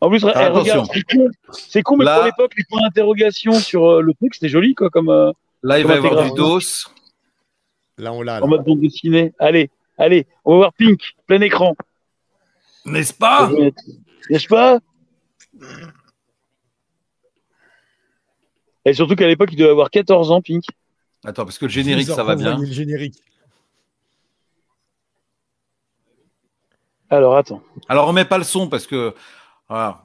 [0.00, 1.28] En plus, regarde, c'est con.
[1.52, 4.74] C'est con, mais Là- pour l'époque, les points d'interrogation sur euh, le truc, c'était joli
[4.74, 5.32] quoi, comme euh,
[5.62, 6.60] là, il va y avoir du dos.
[7.98, 8.38] Là, on l'a.
[8.38, 8.44] là.
[8.44, 9.34] en mode bande dessinée.
[9.38, 9.68] Allez,
[9.98, 11.76] allez, on va voir Pink, plein écran.
[12.86, 13.50] N'est-ce pas?
[14.30, 14.78] N'est-ce pas?
[18.86, 20.64] Et surtout qu'à l'époque, il devait avoir 14 ans, Pink.
[21.24, 22.56] Attends, parce que le générique, ça va bien.
[22.56, 23.16] le générique.
[27.10, 27.62] Alors, attends.
[27.88, 29.14] Alors, on met pas le son parce que.
[29.68, 30.04] Voilà.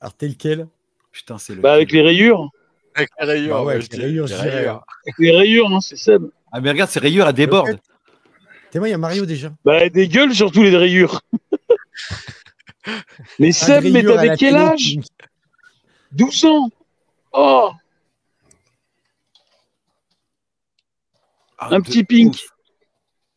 [0.00, 0.68] Alors, tel quel?
[1.12, 1.60] Putain, c'est le.
[1.60, 2.48] Bah, avec les rayures.
[2.94, 4.84] Avec les rayures, Bah ouais, avec les rayures, les rayures.
[5.04, 6.24] Avec les rayures, hein, c'est Seb.
[6.52, 7.78] Ah, mais regarde, ces rayures, elles débordent.
[8.70, 9.50] T'es moi, il y a Mario déjà.
[9.64, 11.20] Bah, des gueules surtout les rayures.
[13.38, 14.54] mais Pas Seb, mais t'avais quel télé.
[14.56, 14.96] âge?
[16.12, 16.70] 12 ans
[17.32, 17.70] Oh
[21.58, 22.36] Ah, Un petit pink.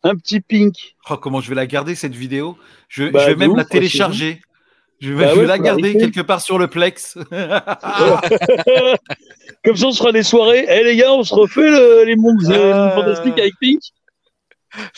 [0.03, 0.95] Un petit Pink.
[1.09, 2.57] Oh, comment je vais la garder cette vidéo?
[2.89, 4.41] Je, Bah, je vais même ouf, la télécharger.
[4.99, 7.17] Je vais, Bah je vais ouais, la garder quelque part sur le Plex.
[9.63, 10.65] Comme ça, on se fera des soirées.
[10.69, 13.79] Eh les gars, on se refait le- les mondes euh, fantastiques avec Pink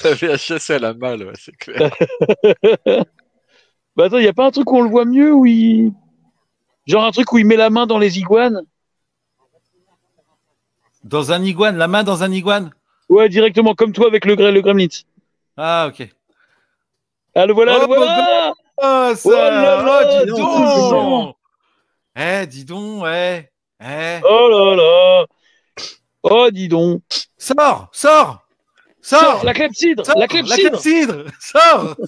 [0.03, 1.89] La VHS, elle a mal, ouais, c'est clair.
[3.95, 5.93] Bah attends, y a pas un truc où on le voit mieux où il...
[6.87, 8.61] Genre un truc où il met la main dans les iguanes?
[11.03, 12.71] Dans un iguane, la main dans un iguane?
[13.09, 14.87] Ouais, directement, comme toi avec le, le Gremlins.
[15.57, 16.07] Ah, ok.
[17.35, 19.29] Ah, le voilà, Oh, le voilà Oh, ça.
[19.29, 20.89] Oh là là, oh, dis dis donc.
[20.91, 21.35] donc.
[22.15, 23.43] Eh, dis donc, eh,
[23.81, 24.19] eh.
[24.23, 25.25] Oh là là.
[26.23, 27.01] Oh, dis donc.
[27.37, 28.39] Sors, sors,
[29.01, 30.69] Sors, sors, la clepsydre La clepsydre.
[30.71, 31.95] clepsydre, sors.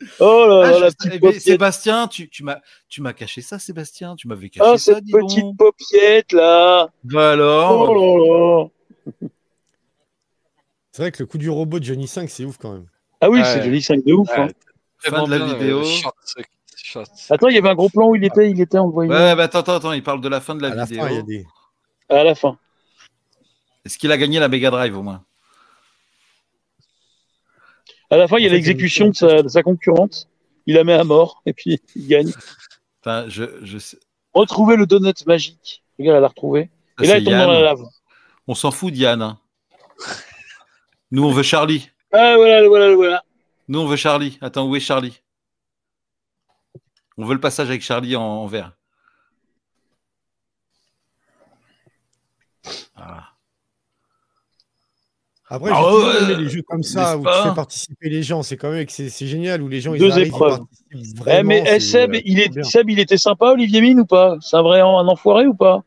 [0.18, 1.42] Oh là Ah, là, je- la petite paupiette.
[1.42, 4.16] Sébastien, tu, tu m'as tu m'as caché ça, Sébastien.
[4.16, 6.88] Tu m'avais caché Ah, ça, cette dis petite donc paupiette, là.
[7.04, 7.90] Bah alors.
[7.90, 8.70] Oh là là
[10.92, 12.86] C'est vrai que le coup du robot de Johnny 5, c'est ouf quand même.
[13.20, 13.44] Ah oui, Ouais.
[13.44, 14.28] c'est joli 5 de ouf.
[14.36, 14.48] hein.
[14.98, 15.80] Fin de la bien, vidéo.
[15.80, 16.16] euh, short,
[16.76, 17.10] short.
[17.30, 19.44] Attends, il y avait un gros plan où il était, il était envoyé Ouais, bah
[19.44, 21.02] attends, attends, attends, il parle de la fin de la à la vidéo.
[21.02, 21.46] fin, il y a des.
[22.08, 22.58] à la fin.
[23.84, 25.24] Est-ce qu'il a gagné la Mega Drive au moins?
[28.10, 30.28] À la fin, il y a l'exécution de sa, de sa concurrente.
[30.66, 32.32] Il la met à mort et puis il gagne.
[33.00, 33.98] Enfin, je, je sais.
[34.34, 35.82] Retrouver le donut magique.
[35.98, 36.70] Regarde, elle l'a retrouvé.
[36.98, 37.82] Ça, Et là, il tombe dans la lave.
[38.50, 39.22] On s'en fout d'Yann.
[39.22, 39.38] hein.
[41.12, 41.88] Nous, on veut Charlie.
[42.12, 43.22] Ah, voilà, voilà, voilà.
[43.68, 44.38] Nous, on veut Charlie.
[44.40, 45.20] Attends, où est Charlie?
[47.16, 48.72] On veut le passage avec Charlie en, en vert.
[52.96, 53.28] Ah.
[55.48, 58.42] Après, Ah toujours ouais, les jeux comme ça où tu fais participer les gens.
[58.42, 60.58] C'est quand même que c'est c'est génial où les gens ils Deux arrivent, ils épreuves.
[60.58, 61.48] participent Eh, vraiment.
[61.48, 62.64] mais eh, Seb, euh, il est.
[62.64, 64.36] Seb, il était sympa, Olivier Mine, ou pas?
[64.40, 65.84] C'est un vrai un enfoiré ou pas?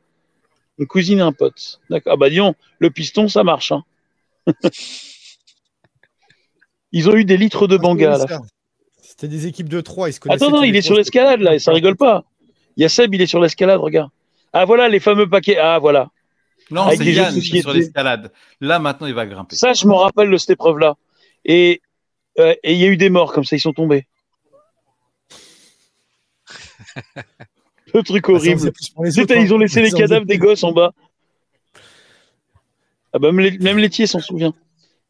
[0.79, 1.79] Une cousine et un pote.
[1.89, 2.13] D'accord.
[2.13, 3.71] Ah bah dis donc, le piston, ça marche.
[3.71, 3.83] hein.
[6.91, 8.27] Ils ont eu des litres de banga Ah, ça.
[8.27, 8.41] fin.
[9.01, 10.09] C'était des équipes de 3.
[10.09, 12.23] Ils se connaissaient Attends, non, il est sur trois, l'escalade là, et ça rigole pas.
[12.77, 14.09] Il y a Seb, il est sur l'escalade, regarde.
[14.51, 15.57] Ah voilà les fameux paquets.
[15.57, 16.09] Ah voilà.
[16.71, 18.31] Non, Avec c'est Yann qui est sur l'escalade.
[18.61, 19.55] Là, maintenant, il va grimper.
[19.55, 20.95] Ça, je m'en rappelle de cette épreuve-là.
[21.45, 21.81] Et
[22.39, 24.07] euh, et il y a eu des morts comme ça, ils sont tombés.
[27.93, 28.67] Le truc Ah, ça horrible.
[28.67, 29.59] autres, ils ont hein.
[29.59, 30.93] laissé les cadavres des gosses en bas.
[33.13, 34.53] Ah bah, même, Laitier s'en souvient.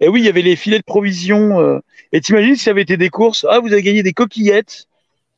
[0.01, 1.59] Et oui, il y avait les filets de provisions.
[1.61, 1.79] euh,
[2.11, 3.45] Et t'imagines si ça avait été des courses?
[3.49, 4.87] Ah, vous avez gagné des coquillettes,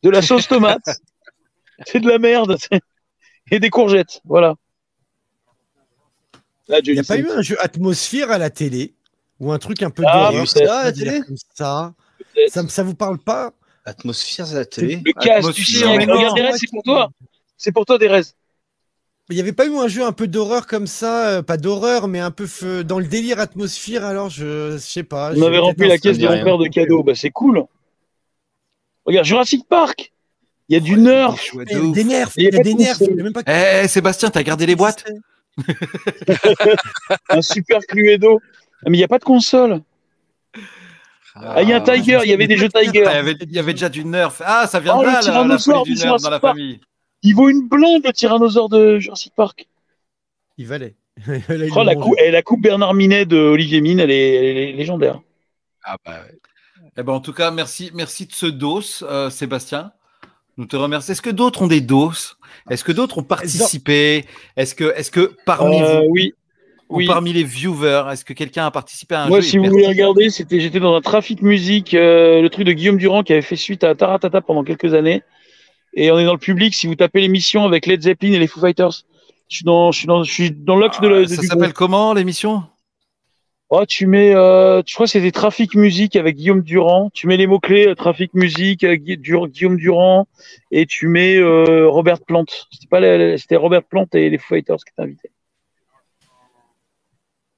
[0.02, 1.00] de la sauce tomate.
[1.86, 2.58] c'est de la merde.
[3.52, 4.22] Et des courgettes.
[4.26, 4.56] Voilà.
[6.68, 8.96] Là, Il n'y a pas eu un jeu atmosphère à la télé?
[9.40, 10.48] Ou un truc un peu Ah, peut-être.
[10.48, 11.94] ça, à la dire télé comme ça.
[12.48, 12.68] ça.
[12.68, 13.54] Ça vous parle pas?
[13.84, 15.00] Atmosphère à la télé?
[15.06, 16.10] Le casse du siècle.
[16.58, 17.12] c'est pour toi.
[17.58, 18.22] C'est pour toi, Derez.
[19.30, 22.08] Il n'y avait pas eu un jeu un peu d'horreur comme ça, euh, pas d'horreur,
[22.08, 24.06] mais un peu f- dans le délire atmosphère.
[24.06, 25.32] Alors je, je sais pas.
[25.36, 26.36] On avait rempli la caisse rien.
[26.36, 27.02] l'enfer de cadeaux.
[27.02, 27.64] Bah, c'est cool.
[29.06, 30.12] Regarde, Jurassic Park.
[30.70, 31.36] Il y a du nerf.
[31.94, 32.98] Des nerfs, Il y a des de nerfs.
[33.00, 33.14] console.
[33.14, 35.04] il y a même pas Eh, Sébastien, t'as gardé les boîtes
[37.30, 38.42] un super Cluedo.
[38.86, 39.82] Ah, Mais il n'y a pas de console.
[41.36, 43.00] Ah, il y a un Ah, Tiger, il y avait des jeux Ah, Tiger.
[43.00, 44.42] Il y, avait, déjà du nerf.
[44.46, 46.80] Ah, ça vient Oh, de là, la, du du nerf dans la famille.
[47.26, 49.68] Il vaut une blinde le tyrannosaure de Jurassic Park.
[50.58, 50.96] Il valait.
[51.28, 54.58] Là, Oh, la, coupe, et la coupe Bernard Minet de Olivier Mine, elle est, elle
[54.58, 55.22] est légendaire.
[55.84, 56.38] Ah bah ouais.
[56.98, 59.92] Eh ben, en tout cas, merci, merci de ce dos, euh, Sébastien.
[60.58, 61.12] Nous te remercions.
[61.12, 62.12] Est-ce que d'autres ont des dos?
[62.70, 64.26] Est-ce que d'autres ont participé?
[64.56, 66.34] Est-ce que, est-ce que parmi Euh, vous, oui.
[66.88, 67.08] Oui.
[67.08, 69.88] parmi les viewers, est-ce que quelqu'un a participé à un Moi, jeu si vous voulez
[69.88, 73.42] regarder, c'était, j'étais dans un trafic musique, euh, le truc de Guillaume Durand qui avait
[73.42, 75.24] fait suite à Taratata pendant quelques années.
[75.96, 76.74] Et on est dans le public.
[76.76, 78.92] Si vous tapez l'émission avec Led Zeppelin et les Foo Fighters,
[79.50, 81.20] je suis dans, je suis dans, je suis dans l'axe de la.
[81.22, 82.64] Ah, Ça du s'appelle comment l'émission?
[83.70, 87.10] Oh, tu mets, euh, je crois que c'était trafic musique avec Guillaume Durand.
[87.14, 90.28] Tu mets les mots clés trafic musique, euh, Guillaume Durand,
[90.70, 92.68] et tu mets euh, Robert Plante.
[92.72, 95.32] C'était pas, la- la- c'était Robert Plante et les Foo Fighters qui étaient invités.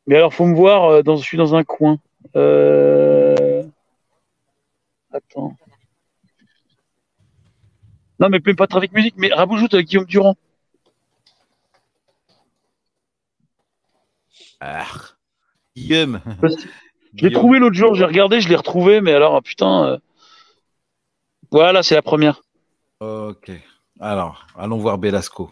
[0.05, 0.85] Mais alors, faut me voir.
[0.85, 1.99] euh, Dans, je suis dans un coin.
[2.37, 3.63] Euh...
[5.11, 5.55] Attends.
[8.19, 10.35] Non, mais même pas trafic musique, mais raboujoute avec Guillaume Durand.
[14.59, 14.85] Ah,
[15.75, 16.21] Guillaume.
[17.15, 19.85] Je l'ai trouvé l'autre jour, j'ai regardé, je l'ai retrouvé, mais alors, putain.
[19.85, 19.97] euh,
[21.51, 22.41] Voilà, c'est la première.
[22.99, 23.51] Ok.
[23.99, 25.51] Alors, allons voir Belasco.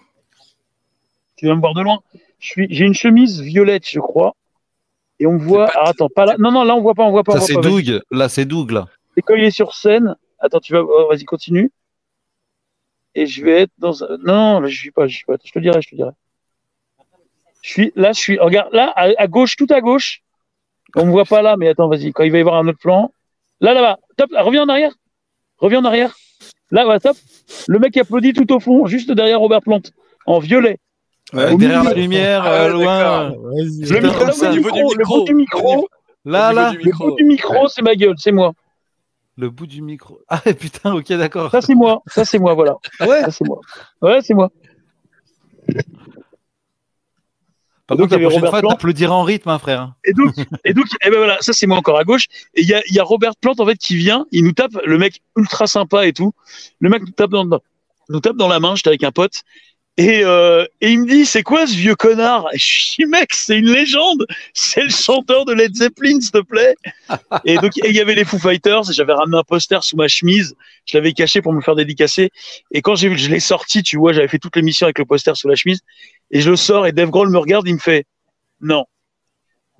[1.37, 1.99] Tu vas me voir de loin.
[2.39, 4.35] Je suis, j'ai une chemise violette, je crois.
[5.19, 5.67] Et on me voit.
[5.67, 6.35] pas- Ah, attends, pas là.
[6.37, 7.33] Non, non, là, on voit pas, on voit pas.
[7.33, 7.53] Ça, c'est.
[7.55, 8.01] Doug.
[8.11, 8.87] Là, c'est Doug, là.
[9.17, 11.71] Et quand il est sur scène, attends, tu vas, oh, vas-y, continue.
[13.15, 14.17] Et je vais être dans un.
[14.25, 15.35] Non, là, je suis pas, je suis pas.
[15.43, 16.11] Je te dirai, je te dirai.
[17.61, 18.37] Je suis là, je suis.
[18.37, 20.21] Regarde, là, à, à gauche, tout à gauche.
[20.95, 22.11] On me voit pas là, mais attends, vas-y.
[22.13, 23.11] Quand il va y avoir un autre plan.
[23.61, 23.97] Là, là-bas.
[24.17, 24.31] Top.
[24.31, 24.93] là, reviens en arrière.
[25.57, 26.15] Reviens en arrière.
[26.71, 27.15] Là, ouais, top.
[27.67, 29.91] Le mec applaudit tout au fond, juste derrière Robert Plante,
[30.25, 30.77] en violet.
[31.33, 31.83] Derrière milieu.
[31.83, 33.29] la lumière, Ah, euh, loin.
[33.29, 34.51] Le, micro, ça.
[34.51, 35.17] du niveau du micro, le micro.
[35.19, 35.89] bout du micro,
[36.25, 36.73] Là, là.
[36.73, 38.53] le bout du micro, c'est ma gueule, c'est moi.
[39.37, 40.21] Le bout du micro.
[40.29, 41.51] Ah, putain, ok, d'accord.
[41.51, 42.01] Ça, c'est moi.
[42.07, 42.75] Ça, c'est moi, voilà.
[43.01, 43.21] Ouais.
[43.31, 43.59] C'est moi.
[44.01, 44.49] Ouais, c'est moi.
[47.87, 49.93] Par donc, la prochaine Robert fois, t'applaudiras en rythme, hein, frère.
[50.05, 50.33] Et donc,
[50.63, 52.25] et donc, eh ben voilà, ça c'est moi encore à gauche.
[52.55, 54.71] Et il y a, y a Robert Plante en fait qui vient, il nous tape,
[54.85, 56.31] le mec ultra sympa et tout.
[56.79, 57.61] Le mec nous tape dans, dans-
[58.09, 58.75] nous tape dans la main.
[58.75, 59.43] J'étais avec un pote.
[59.97, 62.47] Et, euh, et il me dit, c'est quoi ce vieux connard?
[62.53, 64.25] Et Je dis, mec, c'est une légende.
[64.53, 66.75] C'est le chanteur de Led Zeppelin, s'il te plaît.
[67.45, 68.89] Et donc, il y avait les Foo Fighters.
[68.89, 70.55] et J'avais ramené un poster sous ma chemise.
[70.85, 72.31] Je l'avais caché pour me faire dédicacer.
[72.71, 75.05] Et quand j'ai vu, je l'ai sorti, tu vois, j'avais fait toute l'émission avec le
[75.05, 75.79] poster sous la chemise.
[76.31, 78.05] Et je le sors et Dave Grohl me regarde, il me fait,
[78.59, 78.85] non.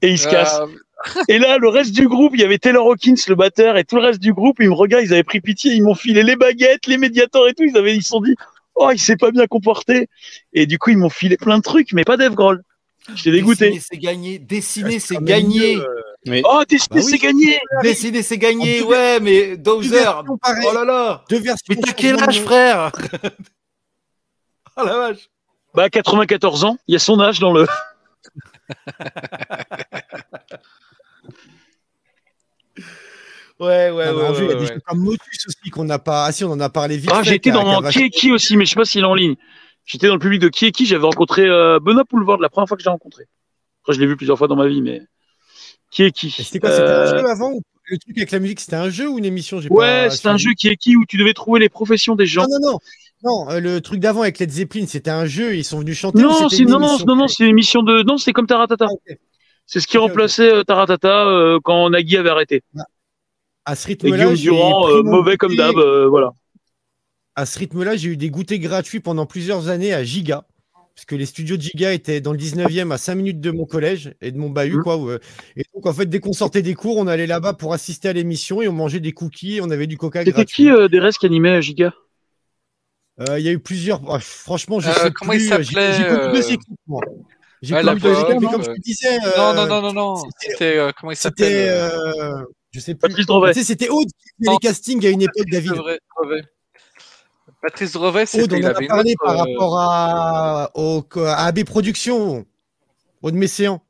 [0.01, 0.59] Et il se casse.
[0.61, 0.68] Euh,
[1.28, 3.97] Et là, le reste du groupe, il y avait Taylor Hawkins, le batteur, et tout
[3.97, 6.36] le reste du groupe, ils me regardent, ils avaient pris pitié, ils m'ont filé les
[6.36, 7.63] baguettes, les médiators et tout.
[7.63, 8.34] Ils avaient, ils se sont dit,
[8.76, 10.08] oh, il s'est pas bien comporté.
[10.54, 12.62] Et du coup, ils m'ont filé plein de trucs, mais pas Dave Grohl.
[13.14, 13.70] J'étais dégoûté.
[13.70, 14.40] Dessiner, c'est gagné.
[14.40, 15.76] Dessiner, c'est gagné.
[15.76, 17.04] mieux, euh, Mais Oh, Bah oui.
[17.04, 17.60] c'est gagné.
[17.84, 18.82] Dessiner, c'est gagné.
[18.82, 20.24] Ouais, mais Deux Dozer.
[20.28, 21.24] Oh là là.
[21.30, 21.66] Deux versions.
[21.70, 22.92] Mais t'as quel âge, frère
[24.78, 25.30] Oh la vache.
[25.74, 27.68] Bah, 94 ans, il y a son âge dans le.
[33.60, 34.36] Ouais, ouais, Ah, en ouais.
[34.36, 34.74] jeu, il y a ouais, des ouais.
[34.76, 36.26] jeux comme Motus aussi qu'on n'a pas.
[36.26, 37.10] Ah si, on en a parlé vite.
[37.14, 37.82] Ah, j'étais dans
[38.12, 39.36] qui aussi, mais je sais pas s'il est en ligne.
[39.86, 42.68] J'étais dans le public de Qui est qui, j'avais rencontré euh, Benoît Poulvord la première
[42.68, 43.26] fois que je l'ai rencontré.
[43.84, 45.01] Après, je l'ai vu plusieurs fois dans ma vie, mais.
[45.91, 48.32] Qui est qui Et C'était quoi C'était un Euh, jeu avant ou- Le truc avec
[48.32, 50.76] la musique, c'était un jeu ou une émission J'ai Ouais, c'est un jeu qui est
[50.76, 52.41] qui où tu devais trouver les professions des gens.
[52.49, 52.80] Non, non, non.
[53.24, 55.56] Non, euh, le truc d'avant avec Led Zeppelin, c'était un jeu.
[55.56, 56.22] Ils sont venus chanter.
[56.22, 58.01] Non, c'était c'est non, non, non, non, c'est une émission de.
[58.03, 58.88] Non, c'est comme Taratata.
[58.89, 59.14] Ah.
[59.68, 62.64] C'est ce qui remplaçait euh, Taratata euh, quand Nagui avait arrêté.
[63.66, 66.32] À ce rythme-là, Guillaume Durand, euh, mauvais comme d'hab, euh, voilà.
[67.36, 70.45] À ce rythme-là, j'ai eu des goûters gratuits pendant plusieurs années à Giga.
[70.95, 73.66] Parce que les studios de Giga étaient dans le 19e à 5 minutes de mon
[73.66, 74.78] collège et de mon bahut.
[74.78, 74.84] Mhm.
[74.84, 75.20] Quoi, où, euh,
[75.57, 78.13] et donc, en fait, dès qu'on sortait des cours, on allait là-bas pour assister à
[78.13, 80.63] l'émission et on mangeait des cookies et on avait du coca C'était gratuit.
[80.63, 81.93] qui euh, des restes qui animait euh, Giga?
[83.30, 83.99] Euh, Il y a eu plusieurs.
[84.07, 85.39] oh, franchement, je Euh, sais comment plus.
[85.39, 87.01] il J'ai- s'appelait, J'ai connu deux euh, équipes, moi.
[87.61, 89.18] J'ai ouais, euh, comme je te disais.
[89.20, 90.16] Non, euh, non, non, non, non.
[90.16, 91.68] c'était- C'était euh, comment il C'était.
[91.70, 91.89] euh,
[92.22, 92.43] euh,
[92.76, 93.08] je sais plus.
[93.08, 93.54] Patrice Drevet.
[93.54, 95.72] Tu sais, c'était Aude qui faisait les castings à une époque, David.
[95.72, 96.00] Drevet.
[97.62, 101.04] Patrice Drevet, Aude, c'était on il en a parlé autre, par euh, rapport à, au,
[101.26, 102.46] à AB Productions.
[103.22, 103.82] Aude Messéan.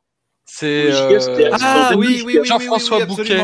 [0.46, 3.44] C'est euh, Assistant Ah oui, oui, oui, oui, Jean-François oui, oui, Bouquet.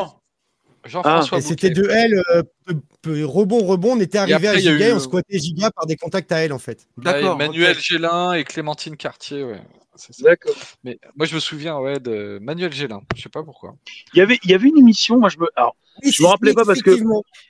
[0.86, 4.72] Jean-François Et c'était de elle, euh, peu- peu- rebond, rebond, on était arrivé à Giga
[4.72, 6.88] eu, et on squattait Giga par des contacts à elle, en fait.
[6.98, 7.38] D'accord.
[7.38, 7.78] Ouais, Manuel.
[7.80, 9.62] Gélin et Clémentine Cartier, ouais.
[10.02, 10.24] C'est ça.
[10.24, 10.56] D'accord.
[10.84, 13.02] Mais moi, je me souviens, ouais, de Manuel Gélin.
[13.16, 13.76] Je sais pas pourquoi.
[14.14, 15.48] Il y avait, il y avait une émission, moi je me.
[15.56, 16.98] Alors, Oui, Je me rappelais pas parce que-.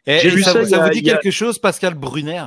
[0.06, 2.46] Eh, J'ai et vu ça, ça, a- vous dit a- quelque chose, Pascal Brunner?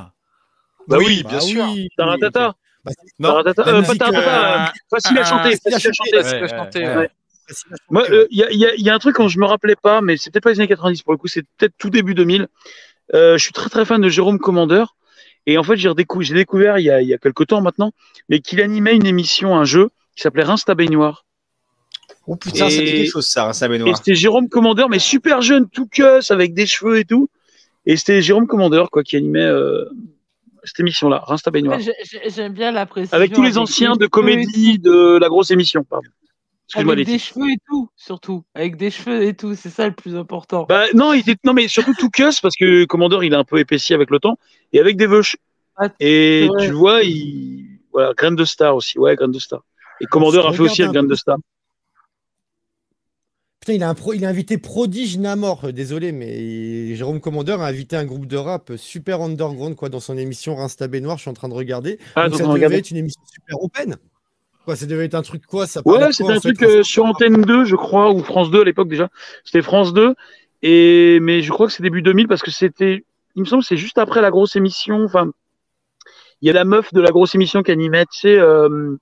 [0.87, 1.65] Bah oui, oui, bien Bah sûr.
[1.73, 1.89] oui.
[1.97, 2.55] Taratata.
[2.83, 3.29] Bah, Non.
[3.29, 6.23] Taratata, euh, pas Taratata, euh, facile à ah, chanter, facile à chanter.
[6.23, 7.07] Facile à
[7.89, 8.37] Moi, il
[8.77, 10.67] y, a, un truc dont je me rappelais pas, mais c'est peut-être pas les années
[10.67, 12.47] 90 pour le coup, c'est peut-être tout début 2000.
[13.13, 14.95] Euh, je suis très très fan de Jérôme Commandeur.
[15.47, 17.61] Et en fait, j'ai redécou- j'ai découvert il y, a, il y a quelques temps
[17.61, 17.91] maintenant,
[18.29, 21.25] mais qu'il animait une émission, un jeu qui s'appelait Rince ta baignoire.
[22.27, 23.97] Oh putain, ça dit Et- quelque chose, ça, ça Et baignoire.
[23.97, 27.29] c'était Jérôme Commandeur, mais super jeune, tout cuss, avec des cheveux et tout.
[27.85, 29.85] Et c'était Jérôme Commandeur, quoi, qui animait euh,
[30.63, 31.79] cette émission-là, Rince ta baignoire.
[31.79, 33.15] J'ai- j'ai- J'aime bien la précision.
[33.15, 36.07] Avec tous les anciens de et comédie de la grosse émission, pardon.
[36.67, 38.43] Excuse-moi, Avec des cheveux et tout, surtout.
[38.55, 40.65] Avec des cheveux et tout, c'est ça le plus important.
[40.67, 43.43] Bah, non, il était, non, mais surtout tout cuss parce que Commander, il a un
[43.43, 44.39] peu épaissi avec le temps
[44.73, 45.37] et avec des veuches.
[45.77, 48.97] Ah, Et tu vois, il, voilà, graine de star aussi.
[48.97, 49.61] Ouais, graine de star.
[50.01, 51.01] Et Commander a fait aussi peu.
[51.01, 51.37] de star.
[53.59, 54.13] Putain, il a, un pro...
[54.13, 58.37] il a invité Prodige Namor, euh, désolé, mais Jérôme Commandeur a invité un groupe de
[58.37, 61.97] rap super underground quoi, dans son émission Rinsta Baignoire, je suis en train de regarder.
[62.15, 63.95] Ah, Donc ça devait être une émission super open.
[64.65, 67.05] Quoi, ça devait être un truc quoi ça Ouais, c'était un fait, truc euh, sur
[67.05, 69.09] Antenne 2, je crois, ou France 2 à l'époque déjà.
[69.43, 70.13] C'était France 2.
[70.61, 73.03] Et, mais je crois que c'est début 2000 parce que c'était,
[73.35, 75.03] il me semble, que c'est juste après la grosse émission.
[75.03, 75.31] Enfin,
[76.41, 78.97] il y a la meuf de la grosse émission qui animait, tu sais, euh,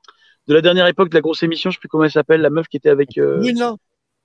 [0.48, 2.50] de la dernière époque de la grosse émission, je sais plus comment elle s'appelle, la
[2.50, 3.76] meuf qui était avec, euh, Brune, là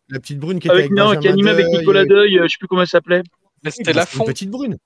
[0.08, 2.48] La petite brune qui était avec, avec, non, qui animait avec Nicolas Deuil, euh, je
[2.48, 3.22] sais plus comment elle
[3.64, 4.24] oui, c'était la fond.
[4.24, 4.76] petite brune.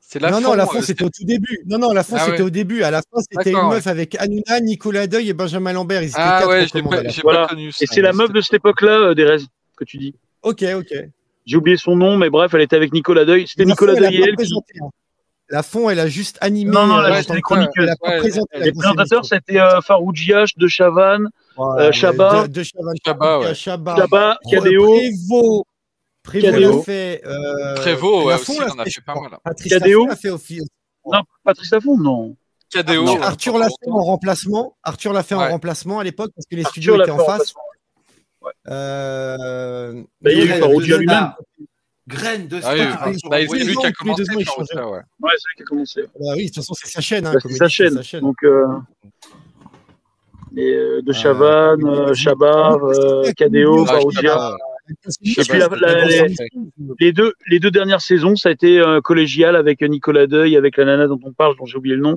[0.00, 0.42] C'est la non, fond.
[0.42, 1.58] non, la euh, fond, c'était au tout début.
[1.66, 2.46] Non, non, la fond, Ah c'était ouais.
[2.46, 2.82] au début.
[2.82, 6.02] À la fin, c'était une meuf avec Hanouna, Nicolas Deuil et Benjamin Lambert.
[6.02, 7.20] Ils étaient Ah quatre ouais, j'ai pas, fin.
[7.22, 7.40] Voilà.
[7.42, 7.78] pas connu ça.
[7.82, 9.42] Et c'est la meuf de cette époque-là, euh, Derez,
[9.76, 10.14] que tu dis.
[10.42, 10.94] Ok, ok.
[11.44, 13.46] J'ai oublié son nom, mais bref, elle était avec Nicolas Deuil.
[13.46, 14.88] C'était La Nicolas Deuil et pas elle hein.
[15.50, 16.70] La fond, elle a juste animé.
[16.70, 20.56] Non, non, euh, chroniques, Elle a pas ouais, présenté les Les présentateurs, c'était euh, Faroujiach,
[20.56, 22.42] De Chavannes, Ouais, euh, Chabat.
[22.48, 23.54] De, de Chabat, Chabat, ouais.
[23.54, 24.86] Chabat, Chabat, Pro- Cadéo.
[24.86, 25.64] Prévost.
[26.22, 26.76] Prévost Cadéo.
[26.76, 27.22] l'a fait.
[27.24, 29.24] Euh, Prévost, ouais, aussi, en a fait pas mal.
[29.26, 29.40] crois.
[29.42, 30.06] Patrice Cadéo.
[30.06, 30.58] Lafont l'a fait.
[31.06, 32.36] Non, Patrice Lafont, non.
[32.70, 33.22] KDO.
[33.22, 34.76] Arthur, euh, l'a fait en remplacement.
[34.82, 35.44] Arthur l'a fait Ouais.
[35.46, 37.54] en remplacement à l'époque parce que les studios étaient en face.
[38.68, 41.32] Euh, Bah, il y a eu ouais, à lui-même.
[42.08, 43.08] Graine de Ah oui, star.
[43.08, 44.22] oui, bah, c'est lui qui a deux commencé
[44.78, 44.98] ans, ouais.
[44.98, 46.02] Ouais, c'est vrai qu'il a commencé.
[46.02, 47.26] Bah oui, de toute façon, c'est sa chaîne.
[47.26, 47.94] Hein, Bah, c'est sa chaîne.
[47.94, 48.20] sa chaîne.
[48.22, 48.64] Donc, euh,
[50.56, 55.68] et, euh, de Euh, Chavannes, euh, Chabat, euh, Cadéo, Ah, c'était la- la
[56.00, 56.38] grosse
[56.98, 60.78] les- deux, les deux dernières saisons, ça a été euh, collégial avec Nicolas Deuil, avec
[60.78, 62.16] la nana dont on parle, dont j'ai oublié le nom,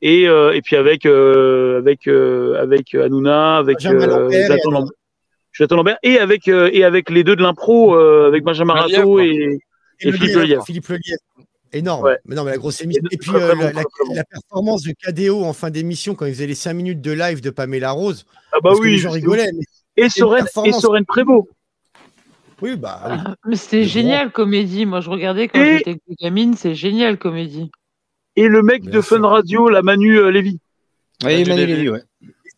[0.00, 4.90] et, euh, et puis avec euh, avec euh, avec Hanouna, avec euh, Lambert
[5.56, 5.76] Jonathan.
[5.76, 9.58] Lambert, et avec euh, et avec les deux de l'impro, euh, avec Benjamin Rato et
[9.98, 10.64] Philippe Lièvre, Lelièvre.
[10.66, 11.20] Philippe Lelièvre.
[11.72, 12.04] Énorme.
[12.04, 12.18] Ouais.
[12.26, 13.02] Mais non, mais la grosse émission.
[13.10, 13.72] Et Et puis euh, bon,
[14.14, 17.40] la, performance de KDO en fin d'émission quand il faisait les 5 minutes de live
[17.40, 18.24] de Pamela Rose.
[18.52, 19.50] ah bah parce que oui, les gens rigolaient.
[19.52, 20.72] mais- et Soren et.
[20.72, 21.48] Soren Prévost.
[22.62, 23.16] Oui, bah oui.
[23.24, 23.88] Ah, Mais c'était bon.
[23.88, 24.86] génial, comédie.
[24.86, 27.70] Moi, je regardais quand Et- j'étais gamine, c'est génial, comédie.
[28.36, 29.26] Et le mec Bien de Fun.
[29.26, 30.58] Radio, la Manu euh, Lévy.
[31.24, 31.66] Oui, Manu.
[31.66, 32.02] Lévy, ouais.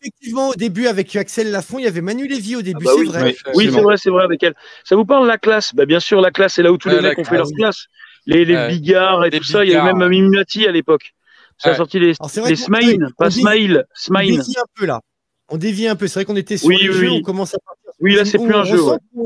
[0.01, 2.99] Effectivement, au début, avec Axel Lafont, il y avait Manu Lévy au début, bah c'est
[3.01, 3.35] oui, vrai.
[3.55, 3.69] oui.
[3.71, 4.55] C'est vrai, c'est vrai avec elle.
[4.85, 5.75] Ça vous parle la classe?
[5.75, 7.35] Bah bien sûr, la classe, c'est là où tous Ouais, les la mecs ont fait
[7.35, 7.85] classe, leur classe.
[8.25, 9.65] Les, bigards et tout ça.
[9.65, 11.13] Il y avait même Mimimati à l'époque.
[11.57, 12.13] Ça a sorti les,
[12.47, 14.37] les Smile, pas dit- Smile, On Smile.
[14.37, 15.01] dévie un peu là.
[15.49, 16.07] On dévie un peu.
[16.07, 17.91] C'est vrai qu'on était sur Oui, les oui, jeux, on commence à partir.
[17.99, 18.79] Oui, là, c'est plus un jeu.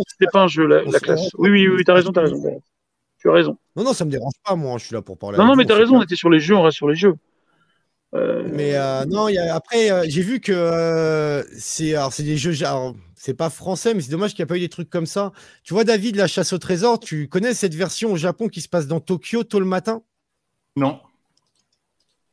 [0.08, 1.30] C'était pas un jeu, la, classe.
[1.38, 2.42] Oui, oui, oui, t'as raison, t'as raison.
[3.20, 3.58] Tu as raison.
[3.76, 4.78] Non, non, ça me dérange pas, moi.
[4.80, 5.38] Je suis là pour parler.
[5.38, 6.96] Non, non, mais t'as on raison, on était sur les jeux, on reste sur les
[6.96, 7.14] jeux.
[8.16, 12.14] Euh, Mais euh, non, il y a- après, euh, j'ai vu que euh, c'est alors
[12.14, 14.60] c'est des jeux, alors, c'est pas français, mais c'est dommage qu'il n'y a pas eu
[14.60, 15.32] des trucs comme ça.
[15.64, 18.70] Tu vois, David, la chasse au trésor, tu connais cette version au Japon qui se
[18.70, 20.04] passe dans Tokyo tôt le matin?
[20.76, 21.00] Non.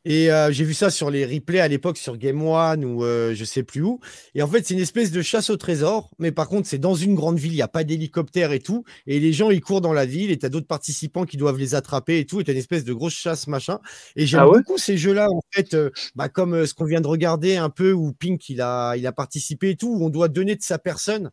[0.07, 3.35] Et euh, j'ai vu ça sur les replays à l'époque sur Game One ou euh,
[3.35, 4.01] je sais plus où.
[4.35, 6.95] Et en fait, c'est une espèce de chasse au trésor, mais par contre, c'est dans
[6.95, 8.85] une grande ville, il n'y a pas d'hélicoptère et tout.
[9.07, 11.59] Et les gens, ils courent dans la ville et tu as d'autres participants qui doivent
[11.59, 12.41] les attraper et tout.
[12.41, 13.79] Et tu une espèce de grosse chasse, machin.
[14.17, 14.59] Et j'aime Ah ouais?
[14.59, 17.69] beaucoup ces jeux-là, en fait, euh, bah, comme euh, ce qu'on vient de regarder un
[17.69, 20.63] peu, où Pink, il a, il a participé et tout, où on doit donner de
[20.63, 21.31] sa personne.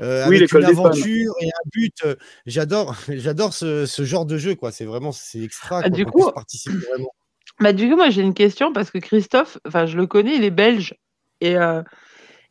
[0.00, 2.04] euh, Oui, avec une aventure et un but.
[2.46, 4.72] J'adore, j'adore ce, ce genre de jeu, quoi.
[4.72, 5.78] C'est vraiment, c'est extra.
[5.78, 7.12] Ah, quoi, du coup- participer vraiment.
[7.60, 10.44] Bah, du coup, moi, j'ai une question parce que Christophe, enfin, je le connais, il
[10.44, 10.94] est belge.
[11.40, 11.82] Et, euh,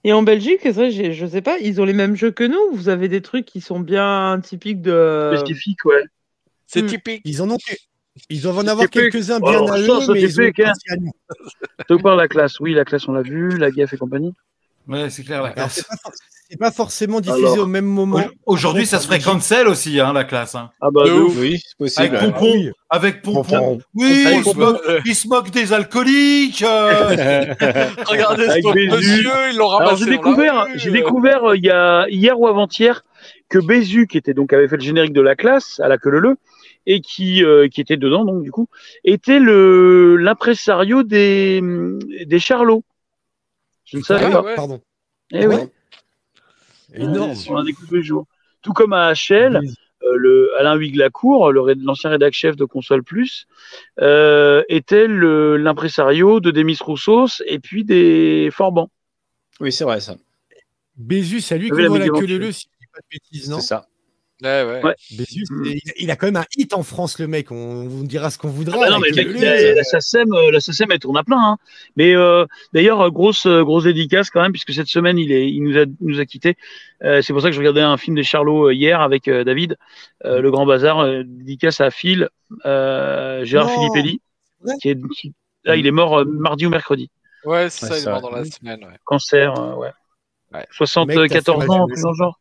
[0.04, 2.72] et en Belgique, c'est vrai, je sais pas, ils ont les mêmes jeux que nous.
[2.74, 5.34] Vous avez des trucs qui sont bien typiques de.
[5.38, 6.04] Spécifique, ouais.
[6.68, 6.88] C'est Hmm.
[6.88, 7.22] typique.
[7.26, 7.58] Ils en ont.
[8.30, 10.74] Ils doivent en avoir quelques-uns bien à eux, c'est mais ils ont typique, hein.
[12.16, 14.34] la classe Oui, la classe, on l'a vu, la GAF et compagnie.
[14.88, 15.42] Ouais, c'est clair.
[15.42, 15.74] La Alors, classe.
[15.76, 16.12] c'est pas, for-
[16.50, 18.20] c'est pas forcément diffusé Alors, au même moment.
[18.46, 20.54] Au- Aujourd'hui, ça se ferait cancel aussi, hein, la classe.
[20.56, 20.70] hein.
[20.82, 21.34] Ah bah, ouf.
[21.38, 22.34] Oui, c'est Avec possible.
[22.34, 22.52] Pompon.
[22.54, 22.70] oui.
[22.90, 23.42] Avec Pompon.
[23.44, 23.78] Pompon.
[23.96, 24.60] Oui, Avec il se, Pompon.
[24.60, 26.62] moque, il se moque des alcooliques.
[26.64, 27.10] euh.
[28.06, 30.04] Regardez ce Avec monsieur, ils l'ont ramassé.
[30.06, 30.94] j'ai découvert, j'ai euh.
[30.94, 33.04] découvert euh, il y a hier ou avant-hier
[33.50, 36.10] que Bézu, qui était donc avait fait le générique de la classe à la queue
[36.12, 36.36] leu
[36.86, 38.68] et qui euh, qui était dedans donc du coup
[39.04, 41.60] était le l'impresario des
[42.28, 42.84] des Charlots.
[43.86, 44.42] Je ne savais Ah pas.
[44.42, 44.56] ouais.
[44.56, 44.82] Pardon.
[45.32, 45.56] Eh oui,
[46.94, 47.34] Énorme.
[47.50, 48.26] on a découvert tous les jours.
[48.62, 49.58] Tout comme à HL,
[50.04, 53.48] euh, le Alain Huyglacourt, le ré- l'ancien rédac chef de Console Plus,
[54.02, 58.90] euh, était le l'impresario de Demis Roussos et puis des Forban.
[59.60, 60.16] Oui, c'est vrai, ça.
[60.96, 62.38] Bézu, c'est à lui qu'on queue médiéventule.
[62.40, 63.60] leu, si je dis pas de bêtises, non?
[63.60, 63.88] C'est ça.
[64.44, 64.84] Ouais, ouais.
[64.84, 64.96] Ouais.
[65.18, 65.66] Bézieux, Mm.
[65.66, 67.52] il, il a quand même un hit en France, le mec.
[67.52, 68.76] On vous dira ce qu'on voudra.
[68.78, 71.00] Ah bah non, mais avec le mec, le- la, la SACEM, euh, la SACEM, elle
[71.00, 71.40] tourne à plein.
[71.40, 71.58] Hein.
[71.96, 75.64] Mais euh, d'ailleurs, euh, grosse, grosse dédicace quand même, puisque cette semaine, il, est, il
[75.64, 76.58] nous a, nous a quittés.
[77.04, 79.78] Euh, c'est pour ça que je regardais un film des Charlots hier avec euh, David,
[80.26, 81.00] euh, Le Grand Bazar.
[81.00, 82.28] euh, dédicace à Phil,
[82.66, 84.76] euh, Gérard vrai?
[84.82, 85.34] Qui est, qui-
[85.64, 87.10] là, il est mort euh, mardi ou mercredi.
[87.46, 88.84] Ouais, c'est Ouais, ça, il est mort dans la semaine.
[88.84, 88.98] Ouais.
[89.06, 89.92] Cancer, euh, ouais.
[90.54, 90.66] Ouais.
[90.72, 92.40] 74 Mec, t'as ans, plus dans le genre.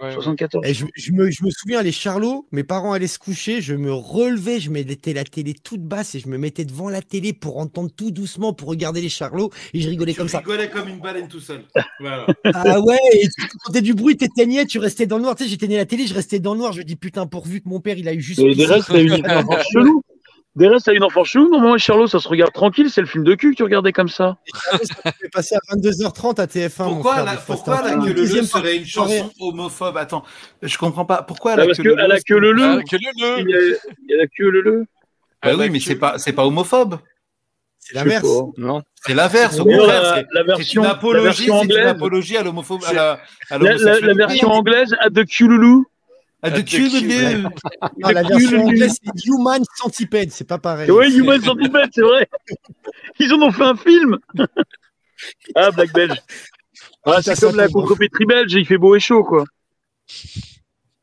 [0.00, 0.12] Ouais, ouais.
[0.14, 0.66] 74.
[0.66, 3.74] Et je, je me, je me souviens, les Charlots, mes parents allaient se coucher, je
[3.74, 7.32] me relevais, je mettais la télé toute basse et je me mettais devant la télé
[7.32, 10.38] pour entendre tout doucement, pour regarder les Charlots, et je rigolais Tu comme ça.
[10.38, 11.64] rigolais comme une baleine tout seul.
[12.00, 12.26] Voilà.
[12.52, 15.34] Ah ouais, et tu entendais du bruit, t'éteignais, tu restais dans le noir.
[15.34, 16.72] Tu sais, j'éteignais la télé, je restais dans le noir.
[16.72, 18.40] Je me dis, putain, pourvu que mon père, il a eu juste.
[18.40, 18.56] Et une
[19.72, 20.02] chelou.
[20.56, 21.48] Des restes, t'as une enfant chelou.
[21.48, 22.90] Normalement, Charlot, ça se regarde tranquille.
[22.90, 24.36] C'est le film de cul que tu regardais comme ça.
[24.82, 26.84] Ça fait passer à 22h30 à TF1.
[26.84, 29.96] mon Pourquoi, frère, la, pourquoi la queue leu deuxième serait une chanson homophobe?
[29.96, 30.24] Attends,
[30.60, 31.22] je comprends pas.
[31.22, 33.02] Pourquoi la queue que à la queue le Ah, le, que le
[33.38, 33.50] il le.
[33.50, 33.58] y a,
[34.02, 34.80] il y a la queue le le.
[35.42, 36.98] Bah Ah, oui, mais c'est pas, c'est pas homophobe.
[37.78, 38.26] C'est l'inverse.
[38.58, 38.82] Non.
[39.06, 39.58] C'est l'inverse.
[39.60, 42.42] Au D'ailleurs, contraire, la, c'est- la c'est version, une apologie, c'est une anglaise, apologie à
[42.42, 43.20] l'homophobe, à la,
[43.50, 45.84] à version anglaise à The Cululu.
[46.42, 47.50] Ah, de Ah, de cul, de- Non,
[48.08, 50.90] la version anglaise, c'est Human Centipede, c'est pas pareil.
[50.90, 52.28] Oui, Human Centipede, c'est vrai.
[53.18, 54.18] Ils en ont fait un film.
[55.54, 56.16] ah, Black Belge.
[57.04, 59.44] Ah, c'est comme la contrepétrie belge, il fait beau et chaud, quoi.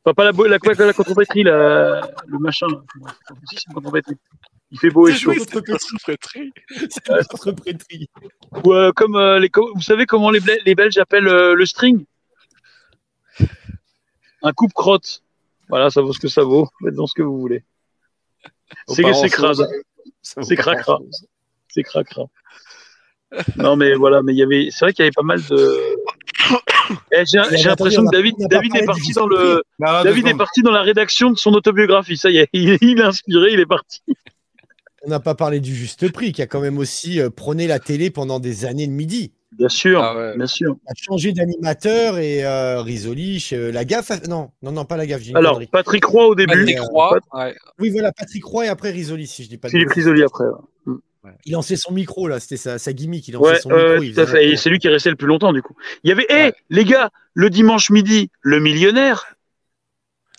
[0.03, 2.67] Enfin, pas la, la, la contrepétrie, la, le machin.
[2.67, 2.81] là.
[3.49, 4.15] Si, c'est une contrepétrie.
[4.71, 5.33] Il fait beau et chaud.
[5.37, 6.51] C'est prêterie.
[8.63, 12.05] Ou, euh, comme euh, les, vous savez comment les, les Belges appellent euh, le string?
[14.43, 15.23] Un coupe-crotte.
[15.69, 16.69] Voilà, ça vaut ce que ça vaut.
[16.83, 17.63] Faites dans ce que vous voulez.
[18.87, 19.67] C'est crade.
[20.21, 20.99] C'est cracra.
[21.67, 22.25] C'est cracra.
[23.57, 25.79] Non, mais voilà, mais il y avait, c'est vrai qu'il y avait pas mal de.
[27.11, 30.71] Eh, j'ai l'impression que David, David est parti dans le, Non, David est parti dans
[30.71, 32.15] la rédaction de son autobiographie.
[32.15, 34.01] Ça y est, il, il est inspiré, il est parti.
[35.03, 37.79] On n'a pas parlé du juste prix, qui a quand même aussi euh, prôné la
[37.79, 39.33] télé pendant des années de midi.
[39.53, 40.35] Bien sûr, Ah ouais.
[40.37, 40.75] bien sûr.
[40.87, 44.11] a changé d'animateur et euh, Risoli, chez- la gaffe.
[44.11, 45.21] a- Non, non, non, pas la gaffe.
[45.35, 45.61] Alors.
[45.71, 47.19] Patrick Roy au début, Patrick Roy.
[47.33, 47.55] Ouais.
[47.79, 49.91] Oui, voilà, Patrick Roy et après Risoli, si je dis pas de Philippe.
[49.91, 50.45] Risoli après.
[51.45, 53.27] Il lançait son micro, là, c'était sa, sa gimmick.
[53.27, 54.15] Il lançait Ouais, son euh, micro.
[54.15, 54.49] tout à fait.
[54.49, 55.75] Et c'est lui qui est resté le plus longtemps, du coup.
[56.03, 56.53] Il y avait, hé, Ouais.
[56.69, 59.36] les gars, le dimanche midi, le millionnaire.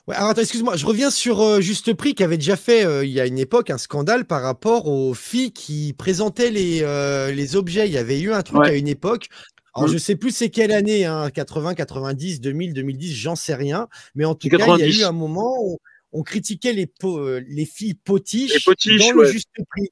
[0.09, 3.05] Ouais, alors attends, excuse-moi, je reviens sur euh, Juste Prix qui avait déjà fait euh,
[3.05, 7.31] il y a une époque un scandale par rapport aux filles qui présentaient les, euh,
[7.31, 7.87] les objets.
[7.87, 8.71] Il y avait eu un truc Ouais.
[8.71, 9.29] à une époque.
[9.75, 9.93] Alors Mm.
[9.93, 13.87] je sais plus c'est quelle année, hein, 80, 90, 2000, 2010, j'en sais rien.
[14.15, 14.99] Mais en tout cas, il y a 90.
[15.01, 15.79] eu un moment où
[16.13, 19.31] on critiquait les, po- les filles potiches, Les potiches, dans le.
[19.31, 19.91] Juste Prix.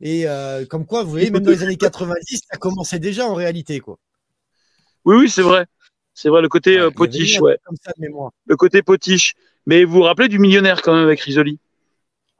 [0.00, 0.26] Et
[0.70, 3.80] comme quoi, vous voyez, même dans les années 90, ça commençait déjà en réalité.
[3.80, 3.98] Quoi.
[5.04, 5.66] Oui, oui, c'est vrai.
[6.14, 7.54] C'est vrai, le côté potiche, ouais.
[7.54, 8.30] truc Comme ça de mémoire.
[8.46, 9.34] Le côté potiche.
[9.68, 11.58] Mais vous vous rappelez du millionnaire quand même avec Risoli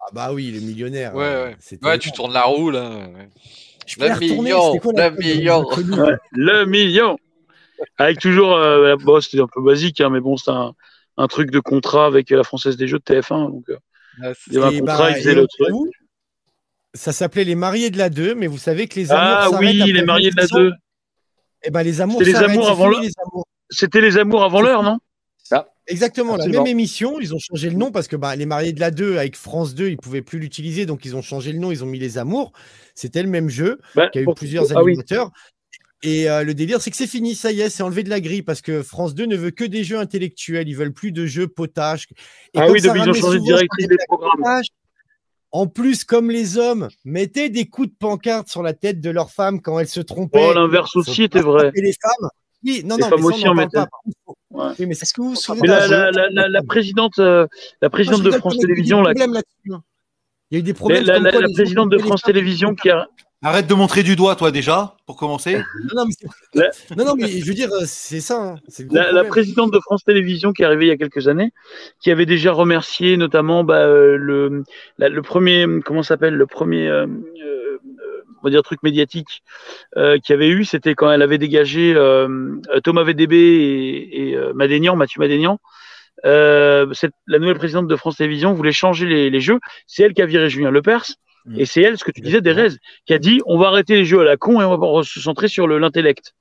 [0.01, 1.15] Ah bah oui, les millionnaires.
[1.15, 1.53] Ouais, euh,
[1.83, 1.99] ouais.
[1.99, 2.91] tu tournes la roue, là.
[3.87, 5.63] Je Le million, quoi le million.
[5.69, 7.19] Ouais, Le million
[7.99, 10.73] Avec toujours, euh, bon, c'était un peu basique, hein, mais bon, c'est un,
[11.19, 13.51] un truc de contrat avec la Française des Jeux de TF1.
[13.51, 13.77] Donc, euh,
[14.35, 15.75] c'est il y avait un contrat, bah, ils faisaient et le truc.
[16.95, 19.81] Ça s'appelait les mariés de la 2, mais vous savez que les amours Ah oui,
[19.83, 20.63] après les mariés de la 20 ans.
[20.63, 20.73] 2.
[21.65, 23.47] Eh ben les amours C'était les s'arrêtent, amours c'est avant le- amours.
[23.69, 24.99] C'était les amours avant l'heure, non?
[25.89, 26.59] Exactement, Absolument.
[26.59, 28.91] la même émission, ils ont changé le nom parce que bah, les mariés de la
[28.91, 31.83] 2 avec France 2, ils pouvaient plus l'utiliser, donc ils ont changé le nom, ils
[31.83, 32.53] ont mis les amours.
[32.95, 34.93] C'était le même jeu Bah, qui a eu plusieurs Ah oui.
[34.93, 35.31] animateurs.
[36.03, 38.21] Et euh, le délire, c'est que c'est fini, ça y est, c'est enlevé de la
[38.21, 41.27] grille parce que France 2 ne veut que des jeux intellectuels, ils veulent plus de
[41.27, 42.07] jeux potages.
[42.55, 44.37] Et Ah oui, depuis ils ont changé de sur des programmes.
[44.37, 44.67] potages,
[45.51, 49.31] En plus, comme les hommes mettaient des coups de pancarte sur la tête de leurs
[49.33, 50.39] femmes quand elles se trompaient.
[50.51, 51.73] Oh, l'inverse aussi était vrai.
[51.75, 52.29] les femmes.
[52.65, 53.55] Oui, non, Les non, femmes mais aussi en
[54.51, 54.65] Ouais.
[54.79, 57.47] Oui, mais est-ce que vous vous souvenez la, la, la, la, la présidente, euh,
[57.83, 59.83] la présidente de France pas, mais il y a eu des Télévisions, là-dessus, hein.
[60.51, 61.05] Il y a eu des problèmes.
[61.05, 63.07] la, la- quoi la présidente de France Télévisions qui a,
[63.41, 65.55] Arrête de montrer du doigt, toi, déjà, pour commencer.
[65.55, 65.63] Non,
[65.95, 68.55] non, mais, c'est- La- non, non, mais je veux dire, c'est ça.
[68.55, 68.57] hein,
[68.91, 71.53] la, présidente de France Télévisions qui est arrivée il y a quelques années,
[72.01, 74.65] qui avait déjà remercié notamment bah, euh, le,
[74.99, 77.58] la- le premier, comment ça s'appelle, le premier, euh, euh,
[78.41, 79.43] on va dire truc médiatique
[79.97, 84.37] euh, qu'il y avait eu, c'était quand elle avait dégagé euh, Thomas VDB et, et
[84.37, 85.59] euh, Madénian, Mathieu Madénian.
[86.25, 89.59] Euh, cette- la nouvelle présidente de France Télévisions voulait changer les, les jeux.
[89.87, 91.05] C'est elle qui a viré Julien Lepers.
[91.47, 91.61] Mm.
[91.61, 92.71] Et c'est elle, ce que tu disais, Derez,
[93.07, 95.21] qui a dit on va arrêter les jeux à la con et on va se
[95.21, 96.35] centrer sur le- l'intellect.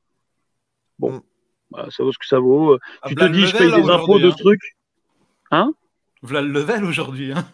[0.99, 1.21] Bon, Mm.
[1.69, 2.73] Voilà, ça vaut ce que ça vaut.
[2.75, 4.35] Euh, Ah, tu te dis, je paye des impôts aujourd'hui, de hein.
[4.39, 4.61] trucs.
[6.21, 7.33] Voilà le level aujourd'hui.
[7.33, 7.45] Hein.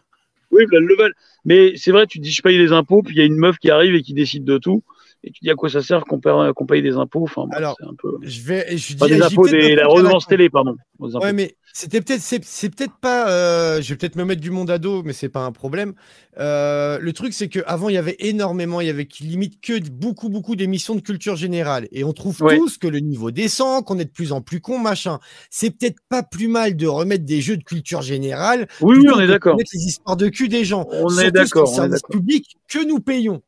[0.54, 1.14] Oui, le level.
[1.46, 3.36] Mais c'est vrai, tu te dis, je paye les impôts, puis il y a une
[3.36, 4.84] meuf qui arrive et qui décide de tout.
[5.26, 6.34] Et tu dis à quoi ça sert qu'on paye,
[6.68, 7.24] paye des impôts?
[7.24, 8.18] Enfin, bon, Alors, c'est un peu.
[8.22, 10.76] Je vais, je dis, Pas des impôts, des, la redevance télé, pardon.
[11.00, 13.28] Ouais, mais c'était peut-être, c'est, c'est peut-être pas.
[13.30, 15.96] euh, je vais peut-être me mettre du monde à dos, mais c'est pas un problème.
[16.40, 20.30] Euh, le truc, c'est qu'avant, il y avait énormément, il y avait limite que beaucoup,
[20.30, 21.88] beaucoup d'émissions de culture générale.
[21.92, 22.58] Et on trouve Ouais.
[22.58, 25.18] tous que le niveau descend, qu'on est de plus en plus con, machin.
[25.50, 28.68] C'est peut-être pas plus mal de remettre des jeux de culture générale.
[28.82, 29.58] Oui, oui, on est d'accord.
[29.58, 30.88] mettre les histoires de cul des gens.
[30.92, 33.42] On est d'accord, sur le on est service public que nous payons.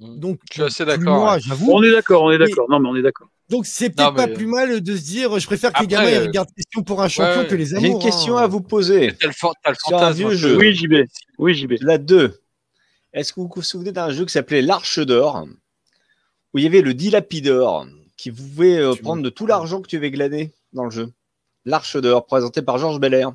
[0.00, 0.18] Mm.
[0.18, 1.40] Donc, Je suis assez d'accord, Moi, ouais.
[1.40, 1.70] j'avoue.
[1.70, 2.66] On est d'accord, on est Mais- d'accord.
[2.68, 3.28] Non, mais on est d'accord.
[3.52, 6.06] Donc, c'est Non, peut-être pas plus mal de se dire, je préfère que les gamins
[6.06, 7.84] euh, regardent question pour un champion ouais, que les amours.
[7.84, 8.44] J'ai une question hein.
[8.44, 9.14] à vous poser.
[9.20, 9.94] T'as le, fantasme.
[9.94, 10.34] un peu.
[10.34, 10.56] jeu.
[10.56, 11.04] Oui, JB.
[11.36, 11.74] Oui, JB.
[11.82, 12.40] La 2.
[13.12, 15.46] Est-ce que vous vous souvenez d'un jeu qui s'appelait l'Arche d'Or
[16.54, 19.96] où il y avait le dilapideur qui pouvait euh, prendre de tout l'argent que tu
[19.96, 21.12] avais glané dans le jeu?
[21.66, 23.32] L'Arche d'Or, présenté par Georges Belair.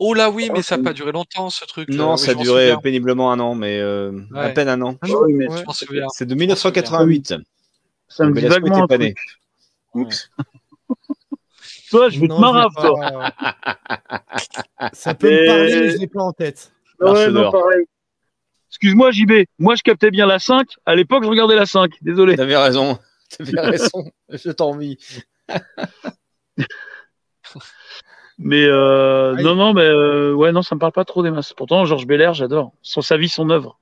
[0.00, 1.90] Oh là oui, mais ça n'a c'est- pas duré longtemps ce truc.
[1.90, 2.80] Non, euh, ça a duré souviens.
[2.80, 4.96] péniblement un an, mais euh, à peine un an.
[5.02, 5.58] Ah non, Oui, mais ouais.
[5.58, 6.06] Je m'en souviens.
[6.08, 7.34] C'est de 1988.
[8.08, 9.14] Ça me dit vaguement un t'épaner.
[9.14, 9.26] truc.
[9.94, 10.30] Oups.
[11.90, 13.32] Toi, je vais te Non, marrer, je l'ai toi.
[14.78, 16.72] pas- Ça peut me parler, mais je l'ai pas en tête.
[17.00, 17.84] Ouais, non, pareil.
[18.70, 19.32] Excuse-moi, JB.
[19.58, 20.68] Moi, je captais bien la 5.
[20.84, 21.92] À l'époque, je regardais la 5.
[22.02, 22.36] Désolé.
[22.36, 22.98] T'avais raison.
[23.36, 24.10] T'avais raison.
[24.28, 24.98] Je t'envie.
[28.38, 31.54] Mais euh, non, non, mais euh, ouais, non, ça me parle pas trop des masses.
[31.54, 32.72] Pourtant, Georges Belair, j'adore.
[32.82, 33.78] Son sa vie, son œuvre.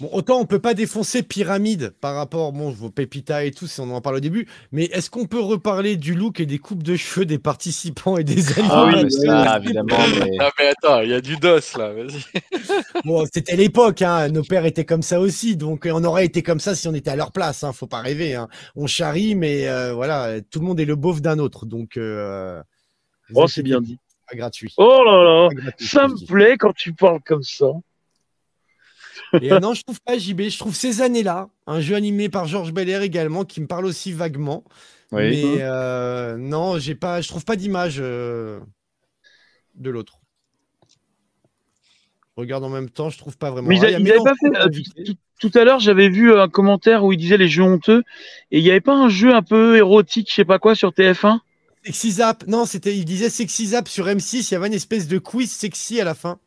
[0.00, 3.80] Bon, autant on peut pas défoncer Pyramide par rapport, bon, vos Pépita et tout, si
[3.80, 6.82] on en parle au début, mais est-ce qu'on peut reparler du look et des coupes
[6.82, 9.88] de cheveux des participants et des Ah oui, animateurs mais ça, évidemment.
[10.24, 12.24] mais- Ah mais attends, il y a du dos là, vas-y.
[13.04, 14.28] Bon, c'était l'époque, hein.
[14.28, 16.94] nos pères étaient comme ça aussi, donc euh, on aurait été comme ça si on
[16.94, 17.72] était à leur place, hein.
[17.72, 18.34] faut pas rêver.
[18.34, 18.48] Hein.
[18.74, 22.60] On charrie, mais euh, voilà, tout le monde est le beauf d'un autre, donc euh,
[23.34, 23.98] Oh, c'est bien dit.
[24.28, 24.72] pas gratuit.
[24.76, 25.72] Oh là là.
[25.78, 27.66] Ça me plaît quand tu parles comme ça.
[29.40, 32.46] Et euh, non, je trouve pas JB, je trouve ces années-là, un jeu animé par
[32.46, 34.64] Georges Belair également, qui me parle aussi vaguement.
[35.12, 35.44] Oui.
[35.44, 38.60] Mais euh, non, j'ai pas, je trouve pas d'image euh,
[39.74, 40.18] de l'autre.
[42.36, 43.68] Regarde en même temps, je trouve pas vraiment.
[43.68, 45.14] Mais Ah, il a pas fait.
[45.40, 48.02] tout à l'heure, j'avais vu un commentaire où il disait les jeux honteux.
[48.50, 50.90] Et il n'y avait pas un jeu un peu érotique, je sais pas quoi, sur
[50.90, 51.38] TF1
[51.84, 55.06] Sexy Zap, non, c'était, il disait Sexy Zap sur M6, il y avait une espèce
[55.06, 56.38] de quiz sexy à la fin.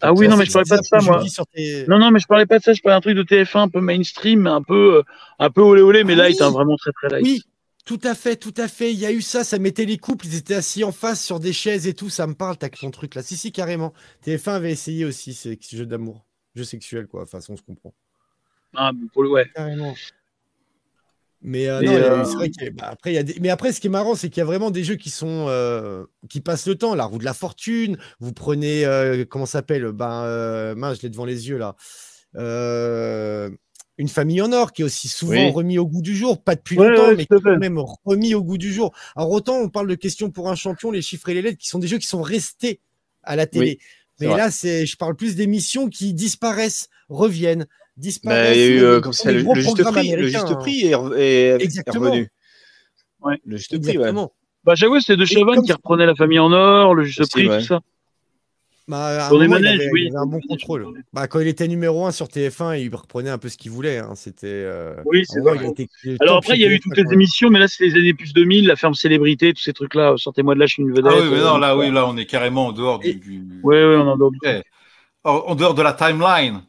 [0.00, 1.24] Ah oui, non, mais je parlais pas de ça, moi.
[1.54, 2.72] tes- Non, non, mais je parlais pas de ça.
[2.72, 5.02] Je parlais d'un truc de TF1 un peu mainstream, un peu, euh,
[5.38, 6.46] un peu olé olé, mais Ah light, oui.
[6.46, 7.24] hein, vraiment très très light.
[7.24, 7.42] Oui,
[7.86, 8.92] tout à fait, tout à fait.
[8.92, 11.40] Il y a eu ça, ça mettait les couples, ils étaient assis en face sur
[11.40, 12.10] des chaises et tout.
[12.10, 13.22] Ça me parle, t'as ton truc là.
[13.22, 13.92] Si, si, carrément.
[14.26, 17.20] TF1 avait essayé aussi ce ce jeu d'amour, jeu sexuel, quoi.
[17.20, 17.94] De toute façon, on se comprend.
[18.74, 19.46] Ah, pour le, ouais.
[19.54, 19.94] Carrément.
[21.40, 23.36] Mais euh, non, euh, c'est vrai bah, après, il y a des...
[23.40, 25.46] mais après, ce qui est marrant, c'est qu'il y a vraiment des jeux qui sont
[25.48, 26.94] euh, qui passent le temps.
[26.96, 27.96] La roue de la fortune.
[28.18, 31.76] Vous prenez euh, comment ça s'appelle Ben euh, mince, je l'ai devant les yeux là.
[34.00, 35.50] Une famille en or qui est aussi souvent Oui.
[35.50, 37.82] remis au goût du jour, pas depuis Ouais, longtemps, ouais, mais qui est quand même
[38.04, 38.94] remis au goût du jour.
[39.16, 41.66] Alors autant on parle de questions pour un champion, les chiffres et les lettres, qui
[41.68, 42.80] sont des jeux qui sont restés
[43.24, 43.80] à la télé.
[44.20, 44.36] mais vrai.
[44.36, 47.66] là, c'est, je parle plus d'émissions qui disparaissent, reviennent,
[47.98, 48.56] disparaissent.
[48.56, 50.54] il y a eu, euh, comme ça, le, juste prix, le juste hein.
[50.56, 52.28] prix est, est- est revenu.
[53.22, 53.36] Ouais.
[53.44, 54.12] Le juste prix, ouais.
[54.64, 57.48] Bah, j'avoue, c'était De Chavannes qui reprenait la famille en or, le juste Aussi, prix,
[57.48, 57.58] ouais.
[57.60, 57.80] tout ça.
[58.86, 60.04] Bah, moment, il manèges, avait- oui.
[60.06, 60.86] il avait un bon contrôle.
[61.12, 63.98] Bah, quand il était numéro 1 sur TF1, il reprenait un peu ce qu'il voulait.
[63.98, 64.14] hein.
[64.14, 64.46] C'était.
[64.46, 65.58] euh, Oui, c'est vrai.
[65.62, 67.68] il était le Alors après, il y a eu TF1, toutes les émissions, mais là,
[67.68, 70.14] c'est les années plus 2000, la ferme célébrité, tous ces trucs-là.
[70.16, 71.04] Sortez-moi de là, je suis une vedette.
[71.14, 73.08] Ah oui, mais non, euh, là, oui, là, on est carrément en dehors du.
[73.08, 74.62] Et- du- Ouais, ouais, on en dehors du- Ouais.
[75.24, 76.62] En en dehors de la timeline.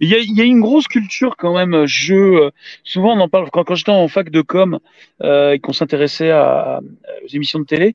[0.00, 2.44] Il y, a, il y a une grosse culture quand même, euh, jeu.
[2.46, 2.50] euh,
[2.82, 4.78] souvent, on en parle quand, quand j'étais en fac de com
[5.22, 6.80] euh, et qu'on s'intéressait à, à-
[7.24, 7.94] aux émissions de télé.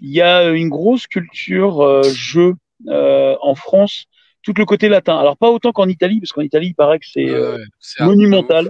[0.00, 2.54] Il y a une grosse culture euh, jeu
[2.88, 4.04] euh, en France,
[4.42, 5.18] tout le côté latin.
[5.18, 8.04] Alors pas autant qu'en Italie, parce qu'en Italie, il paraît que c'est Ouais, euh, c'est
[8.04, 8.66] monumental.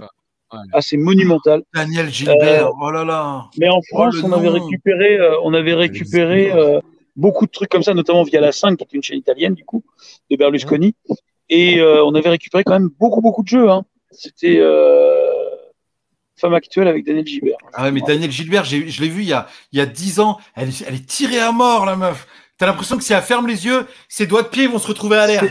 [0.51, 0.59] ouf.
[0.73, 1.61] assez monumental.
[1.75, 3.45] Daniel Gilbert, Euh, oh là là.
[3.59, 6.79] Mais en France, le on avait récupéré, euh, on avait récupéré euh,
[7.15, 9.63] beaucoup de trucs comme ça, notamment via la 5, qui est une chaîne italienne du
[9.65, 9.83] coup,
[10.31, 10.95] de Berlusconi.
[11.49, 13.69] Et euh, on avait récupéré quand même beaucoup, beaucoup de jeux.
[13.69, 13.83] Hein.
[14.11, 15.25] C'était euh,
[16.37, 17.57] Femme actuelle avec Daniel Gilbert.
[17.73, 19.85] Ah ouais, mais Daniel Gilbert, j'ai- je l'ai vu il y a, il y a
[19.85, 20.37] 10 ans.
[20.55, 22.27] Elle, est- elle est tirée à mort, la meuf.
[22.57, 25.17] T'as l'impression que si elle ferme les yeux, ses doigts de pied vont se retrouver
[25.17, 25.43] à l'air.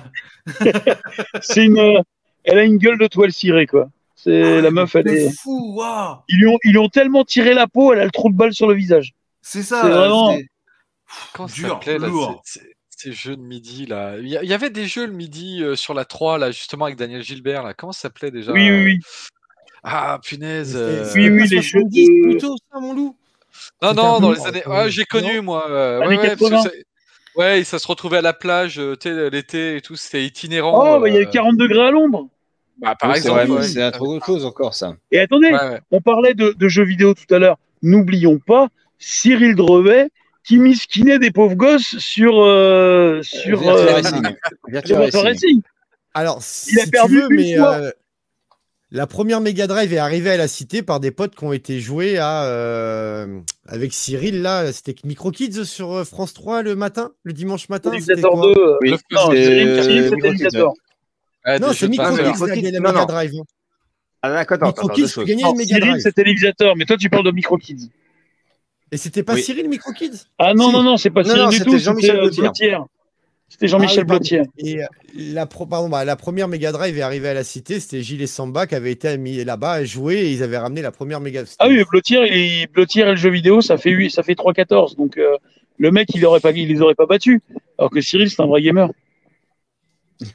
[1.40, 2.00] C'est une, euh,
[2.44, 3.88] elle a une gueule de toile cirée quoi.
[4.14, 5.30] C'est la meuf, elle C'est est.
[5.40, 6.16] fou, waouh.
[6.28, 8.36] Ils lui, ont, ils lui ont tellement tiré la peau, elle a le trou de
[8.36, 9.14] balle sur le visage.
[9.42, 9.82] C'est ça.
[9.82, 11.80] C'est vraiment- ça Dur,
[12.44, 14.16] ces- ces jeux de midi là?
[14.18, 16.96] Il y, a- avait des jeux le midi euh, sur la 3 là justement avec
[16.96, 17.72] Daniel Gilbert là.
[17.74, 18.52] Comment ça s'appelait déjà?
[18.52, 18.98] Oui, oui, oui.
[19.84, 20.74] Ah punaise.
[20.74, 23.16] Euh, Oui, oui, les jeux 70 de- plutôt, ça, mon loup?
[23.82, 24.66] Non, non, dans les années.
[24.66, 25.20] euh, Ouais, j'ai non?
[25.20, 25.70] connu moi.
[25.70, 26.62] euh, ouais, ouais, parce que 80.
[26.62, 26.70] ça-
[27.36, 30.96] Ouais, ça se retrouvait à la plage, euh, tu sais, l'été et tout, c'était itinérant.
[30.96, 32.28] Oh, bah, il y avait euh, 40 degrés à l'ombre.
[32.78, 34.96] Bah, par Oui, exemple, c'est un trop autre chose encore, ça.
[35.12, 35.80] Et attendez, Ouais, ouais.
[35.92, 37.56] on parlait de, de jeux vidéo tout à l'heure.
[37.82, 38.68] N'oublions pas
[38.98, 40.08] Cyril Drevet
[40.48, 44.22] qui misquinait des pauvres gosses sur, euh, sur, euh, Racing.
[44.22, 44.32] sur
[44.68, 45.22] Virtua Virtua Racing.
[45.24, 45.60] Racing.
[46.14, 46.36] Alors,
[46.68, 47.74] Il a si perdu tu veux, une mais fois.
[47.74, 47.90] euh,
[48.90, 51.80] la première Mega Drive est arrivée à la cité par des potes qui ont été
[51.80, 54.40] joués à, euh, avec Cyril.
[54.40, 57.90] Là, c'était Micro Kids sur France 3 le matin, le dimanche matin.
[58.00, 58.58] c'était Dictator quoi 2.
[58.60, 59.98] euh, Oui, non, c'est- Cyril, euh, c'était
[61.60, 62.16] Non, c'est Micro.
[62.16, 63.04] Kids Micro qui a gagné la Mega.
[63.04, 63.32] Drive.
[64.22, 66.02] Ah, d'accord, Micro Kids Non, une Mega Cyril, Drive.
[66.02, 67.90] c'était Livisator, mais toi, tu parles de Micro Kids.
[68.93, 69.43] Et c'était pas Oui.
[69.43, 70.73] Cyril Micro Kids Ah non, Si.
[70.73, 72.31] non, non, c'est pas Non, Cyril non, du c'était tout, Jean-Michel euh.
[72.31, 72.85] Blottière.
[73.51, 74.19] C'était Jean-Michel Ah oui, pardon.
[74.19, 74.44] Blottière.
[74.59, 77.81] Et euh, la, pro- pardon, bah, la première Mega Drive est arrivée à la cité.
[77.81, 80.82] C'était Gilles et Samba qui avaient été mis là-bas à jouer et ils avaient ramené
[80.82, 81.85] la première Mega Ah oui, il est...
[81.90, 84.97] Blottière et le jeu vidéo, ça fait, ça fait 3-14.
[84.97, 85.36] Donc, euh,
[85.78, 86.51] le mec, il, aurait pas...
[86.51, 87.40] il les aurait pas battus.
[87.78, 88.90] Alors que Cyril, c'est un vrai gamer.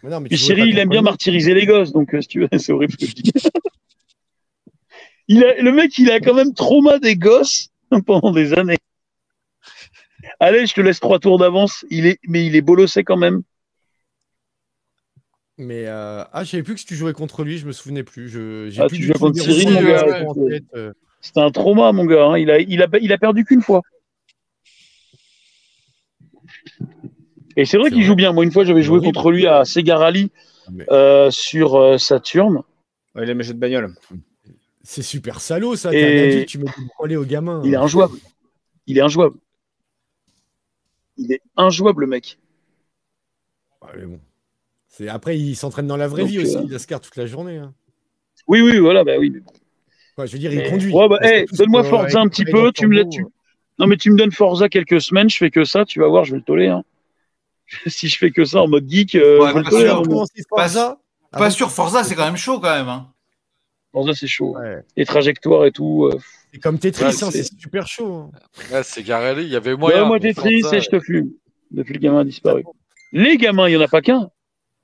[0.02, 1.92] Mais non, mais Puis Cyril, il aime bien martyriser les gosses.
[1.92, 3.32] Donc, euh, si tu veux, c'est horrible ce que je dis.
[5.28, 5.62] il a...
[5.62, 7.70] Le mec, il a quand même trauma des gosses
[8.06, 8.78] pendant des années.
[10.40, 11.86] Allez, je te laisse trois tours d'avance.
[11.90, 12.20] Il est...
[12.28, 13.42] Mais il est bolossé quand même.
[15.58, 18.28] Mais euh, ah, je savais plus que tu jouais contre lui, je me souvenais plus.
[18.28, 20.50] Je, j'ai Ah, plus tu du jouais contre Cyril, mon gars, ouais.
[20.52, 20.94] tête, euh.
[21.22, 22.26] C'était un trauma, mon gars.
[22.26, 22.38] hein.
[22.38, 22.60] Il, a...
[22.60, 22.88] Il, a...
[23.00, 23.82] il a perdu qu'une fois.
[27.56, 28.34] Et c'est vrai qu'il joue bien.
[28.34, 31.98] Moi, une fois, j'avais joué contre lui à Sega Rally Ah, mais euh, sur euh,
[32.00, 32.64] Saturn.
[33.16, 33.94] Ouais, il aime les jeux de bagnole.
[34.84, 35.94] C'est super salaud ça.
[35.94, 36.66] Et- un adulte, tu mets
[37.08, 37.62] du aux gamins.
[37.64, 38.18] Il est injouable.
[38.86, 39.38] Il est injouable.
[41.18, 42.38] Il est injouable, le mec.
[43.82, 44.20] Ouais, mais bon.
[44.88, 45.08] C'est...
[45.08, 46.58] Après, il s'entraîne dans la vraie Donc, vie aussi.
[46.58, 47.58] euh, Il Ascar toute la journée.
[47.58, 47.74] hein.
[48.48, 49.30] Oui, oui, voilà, bah oui.
[49.30, 49.52] mais bon.
[50.16, 50.92] Quoi, je veux dire, il Mais- conduit.
[50.94, 53.26] Ouais, bah, hey, donne-moi Forza un petit peu, tu me tu-
[53.80, 56.26] Non, mais tu me donnes Forza quelques semaines, je fais que ça, tu vas voir,
[56.26, 56.68] je vais le toller.
[56.68, 56.84] hein.
[57.88, 59.86] si je fais que ça en mode geek, euh, Ouais, je vais le pas toller.
[59.88, 60.00] sûr.
[60.00, 61.00] hein, Forza,
[61.32, 62.90] Pas avant sûr, Forza, c'est quand même chaud quand même.
[62.90, 63.13] Hein.
[64.16, 64.56] C'est chaud.
[64.58, 64.78] Ouais.
[64.98, 66.06] Les trajectoires et tout.
[66.06, 66.18] euh,
[66.52, 68.14] C'est comme Tetris, Ouais, hein, c'est- super chaud.
[68.14, 68.32] hein.
[68.72, 70.02] Ouais, c'est Garelli, il y avait moyen.
[70.04, 71.32] Ouais, moi, Tetris et je te fume.
[71.72, 72.64] Depuis le gamin a disparu.
[73.12, 74.30] Les gamins, il n'y en a pas qu'un.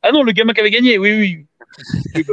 [0.01, 1.45] Ah non, le gamin qui avait gagné, oui,
[2.15, 2.23] oui.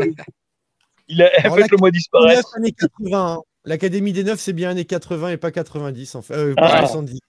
[1.09, 2.57] Il a Alors, fait le moi Neuf disparaître.
[2.57, 3.35] années 80.
[3.39, 3.43] hein.
[3.65, 6.15] L'Académie des Neufs, c'est bien années 80 et pas 90.
[6.15, 6.35] En fait.
[6.35, 6.87] Euh, pas Ah.
[6.87, 7.21] 70.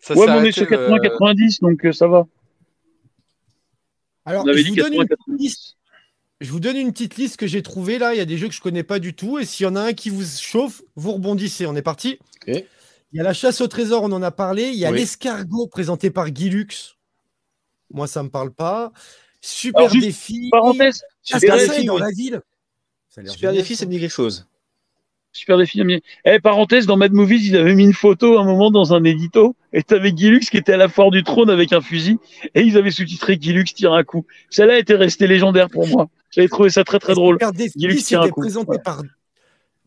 [0.00, 2.26] ça Ouais, s'est mais on est sur le- 80-90, donc euh, ça va.
[4.24, 5.76] Alors, On avait je dit vous, donne une petite 80-90.
[6.40, 8.14] Je vous donne une petite liste que j'ai trouvée là.
[8.14, 9.38] Il y a des jeux que je connais pas du tout.
[9.38, 11.66] Et s'il y en a un qui vous chauffe, vous rebondissez.
[11.66, 12.18] On est parti.
[12.46, 12.62] Il
[13.14, 14.64] y a la chasse au trésor, on en a parlé.
[14.68, 14.98] Il y a Oui.
[14.98, 16.96] l'escargot présenté par Guy Lux.
[17.90, 18.92] Moi, ça me parle pas.
[19.40, 20.48] Super Alors, juste défi.
[20.50, 22.00] Parenthèse, Chasse Super défi, dans oui.
[22.02, 22.40] la ville.
[23.08, 23.86] Ça Super génial, défi, ça.
[23.86, 24.46] me dit quelque chose.
[25.32, 25.82] super défi.
[26.24, 29.02] Eh, parenthèse, dans Mad Movies, ils avaient mis une photo à un moment dans un
[29.04, 32.18] édito, et t'avais Guy Lux qui était à la foire du trône avec un fusil,
[32.54, 34.26] et ils avaient sous-titré Guy Lux tire un coup.
[34.50, 36.08] Celle-là était restée légendaire pour moi.
[36.30, 37.34] J'avais trouvé ça très très Et drôle.
[37.36, 38.78] Super Défi, c'était présenté Ouais.
[38.82, 39.02] par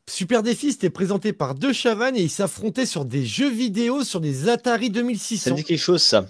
[0.07, 4.19] Super Défi, c'était présenté par deux chavannes et ils s'affrontaient sur des jeux vidéo sur
[4.19, 5.51] des Atari Ça 2600.
[5.51, 6.25] me dit quelque chose, ça.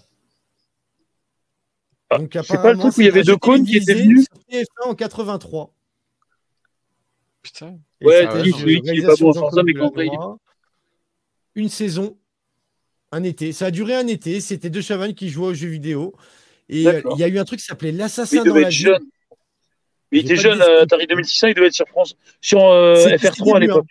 [2.11, 4.37] Donc, c'est pas le truc où il y avait deux cônes qui étaient venus sur
[4.49, 5.73] TF1 en 83.
[7.41, 7.79] Putain.
[8.01, 9.63] Et Ouais, c'est t'as un dit jeu que de lui, il est pas bon ça,
[9.63, 10.09] mais Delannoy.
[11.55, 12.17] Une saison,
[13.13, 13.53] un été.
[13.53, 14.41] Ça a duré un été.
[14.41, 16.13] C'était deux chavannes qui jouaient aux jeux vidéo.
[16.69, 18.99] Et euh, il y a eu un truc qui s'appelait L'Assassin dans la ville.
[20.11, 20.81] Il était jeune, euh.
[20.83, 23.85] Atari 2600, il devait être sur France, sur euh, C'était FR3 à l'époque.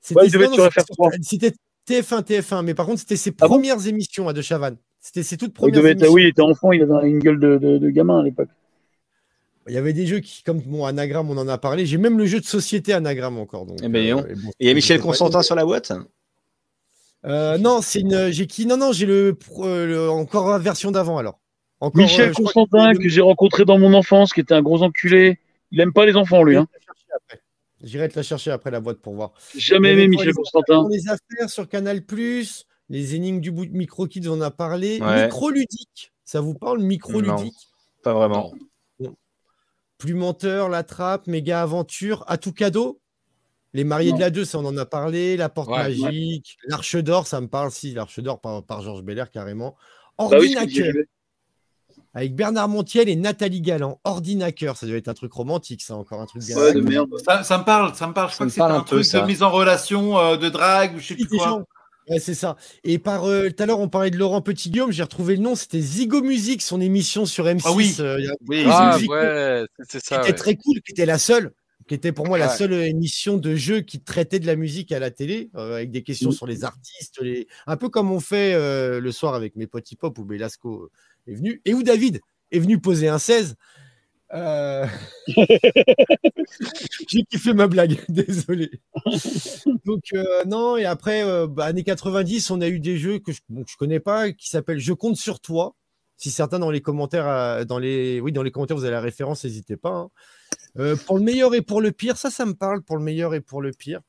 [0.00, 1.18] C'était Ouais, il devait être sur non, c'était FR3.
[1.22, 1.52] C'était
[1.88, 4.76] TF1, TF1, mais par contre, c'était ses Ah bon premières émissions à De Chavannes.
[5.00, 6.12] C'était ses toutes Il premières devait être, émissions.
[6.14, 8.48] oui, il était enfant, il avait une gueule de, de, de gamin à l'époque.
[9.68, 11.84] Il y avait des jeux qui, comme bon, Anagram, on en a parlé.
[11.84, 13.66] J'ai même le jeu de société Anagram encore.
[13.66, 14.26] Donc, Eh ben, donc.
[14.30, 15.92] et bon, Et il y a Michel Constantin sur la boîte?
[17.26, 18.30] Euh, non, c'est une.
[18.30, 18.64] J'ai qui?
[18.64, 21.38] Non, non, j'ai euh, le- encore la version d'avant alors.
[21.80, 24.82] Encore, Michel euh, Constantin, que- que j'ai rencontré dans mon enfance, qui était un gros
[24.82, 25.38] enculé.
[25.70, 26.56] Il aime pas les enfants, lui.
[26.56, 26.66] Hein.
[27.82, 29.32] J'irai te la chercher après la boîte pour voir.
[29.54, 30.86] J'ai jamais aimé Michel Constantin.
[30.90, 32.02] Les affaires sur Canal,
[32.90, 35.00] les énigmes du bout de Micro Kids, on en a parlé.
[35.00, 35.24] Ouais.
[35.26, 37.54] Microludique, ça vous parle Microludique?
[38.02, 38.52] Pas vraiment.
[39.98, 43.00] Plus menteur, la trappe, méga aventure, à tout cadeau?
[43.74, 44.16] Les mariés Non.
[44.16, 45.36] de la 2, ça on en a parlé.
[45.36, 45.76] La porte Ouais.
[45.76, 49.76] magique, l'Arche d'or, ça me parle si, l'Arche d'or par, par Georges Belair carrément.
[50.18, 54.00] Bah oui, je Ordinateur, me dis, avec Bernard Montiel et Nathalie Galland.
[54.04, 56.56] Ordinateur, ça doit être un truc romantique, ça, encore un truc bien.
[56.56, 57.08] Ouais, de merde.
[57.24, 58.28] Ça, ça me parle, ça me parle.
[58.28, 59.20] Je Ça crois me que c'est parle un, peu, truc ça.
[59.20, 61.46] de mise en relation, euh, de drague ou je sais Oui, plus quoi.
[61.48, 61.62] gens.
[62.10, 62.56] Ouais, c'est ça.
[62.84, 65.54] Et par euh, tout à l'heure, on parlait de Laurent Petit-Guillaume, j'ai retrouvé le nom,
[65.54, 67.62] c'était Zigo Music, son émission sur M6.
[67.66, 67.94] Ah oui.
[68.00, 70.16] euh, il y a- Oui, Ah ouais, c'est- c'est qui ça.
[70.20, 70.34] était ouais.
[70.34, 71.52] très cool, qui était la seule,
[71.86, 72.56] qui était pour moi la Ouais.
[72.56, 76.02] seule émission de jeu qui traitait de la musique à la télé, euh, avec des
[76.02, 76.32] questions Mm.
[76.32, 77.46] sur les artistes, les...
[77.66, 80.90] un peu comme on fait euh, le soir avec mes potes hip-hop où Belasco
[81.28, 83.54] est venu, et où David est venu poser un 16.
[84.34, 84.86] Euh,
[87.08, 88.70] J'ai kiffé ma blague, désolé.
[89.84, 93.32] Donc, euh, non, et après, euh, bah, années 90, on a eu des jeux que
[93.32, 95.74] je, bon, que je connais pas qui s'appellent Je compte sur toi.
[96.16, 99.00] Si certains dans les commentaires, euh, dans les, oui, dans les commentaires, vous avez la
[99.00, 99.90] référence, n'hésitez pas.
[99.90, 100.10] hein.
[100.78, 103.34] Euh, pour le meilleur et pour le pire, ça, ça me parle pour le meilleur
[103.34, 104.00] et pour le pire.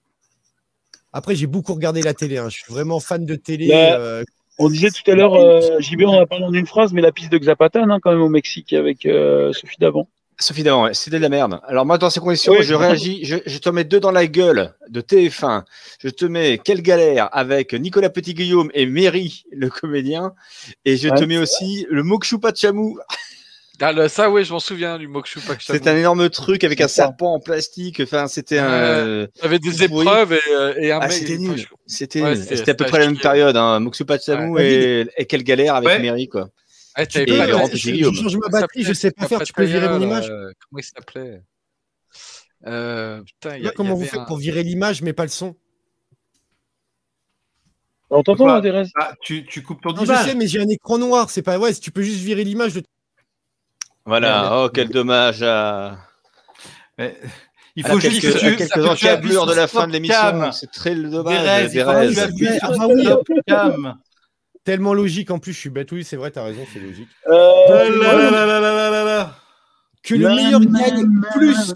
[1.13, 2.37] Après, j'ai beaucoup regardé la télé.
[2.37, 2.49] hein.
[2.49, 3.69] Je suis vraiment fan de télé.
[3.73, 4.23] Euh,
[4.59, 7.11] On disait tout à l'heure, euh, JB, on a parlé en une phrase, mais la
[7.11, 10.07] piste de Xapatan, hein, quand même, au Mexique, avec euh, Sophie d'avant.
[10.37, 11.59] Sophie d'avant, ouais, c'était de la merde.
[11.65, 12.63] Alors moi, dans ces conditions, Oui.
[12.63, 15.63] je réagis, je, je te mets deux dans la gueule de TF1.
[16.01, 20.33] Je te mets quelle galère avec Nicolas Petit-Guillaume et Méry, le comédien.
[20.85, 22.97] Et je te mets aussi le Mokshu Pachamou.
[23.81, 25.79] Ah, là, ça, oui, je m'en souviens du Mokshu Pakshamu.
[25.79, 28.01] C'est un énorme truc avec un serpent en plastique.
[28.01, 29.27] Enfin, c'était un.
[29.41, 30.01] Avec des Oui.
[30.01, 31.65] épreuves et, euh, et un Ah, c'était nul.
[31.85, 33.55] C'était Ouais, c'était- C'était à peu c'était près la même période.
[33.55, 33.79] Hein.
[33.79, 34.03] Mokshu
[34.49, 34.73] Ouais.
[34.73, 35.99] et, et quelle galère avec Ouais.
[35.99, 36.49] Méry, quoi.
[36.95, 39.41] Ah, Et pas Laurent je, je ma Comment il batterie, je sais pas faire.
[39.43, 41.41] Tu peux virer mon image là, Comment il s'appelait?
[42.67, 44.63] Euh, Putain, il y Là, a- Comment il y vous avait faites un- pour virer
[44.63, 45.55] l'image, mais pas le son?
[48.09, 50.25] On t'entend, hein, Thérèse Ah, tu, tu coupes ton Non, je image.
[50.25, 51.29] sais, mais j'ai un écran noir.
[51.29, 51.71] C'est pas ouais.
[51.73, 52.83] Si tu peux juste virer l'image, de...
[54.09, 55.41] Voilà, oh, quel dommage.
[55.43, 55.91] Euh.
[57.75, 60.51] Il faut juste quelques, que tu quelques encablures de la fin de l'émission.
[60.51, 61.69] C'est très dommage.
[61.75, 62.09] Euh,
[64.63, 65.91] Tellement logique en plus, je suis bête.
[65.91, 67.07] Oui, c'est vrai, t'as raison, c'est logique.
[70.03, 71.05] Que le meilleur gagne
[71.35, 71.75] plus.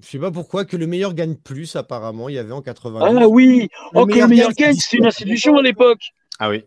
[0.00, 2.30] Je sais pas pourquoi, que le meilleur gagne plus, apparemment.
[2.30, 3.00] Il y avait en 80.
[3.02, 6.00] Ah oui, oh, que le meilleur gagne, c'est une institution à l'époque.
[6.38, 6.64] Ah oui.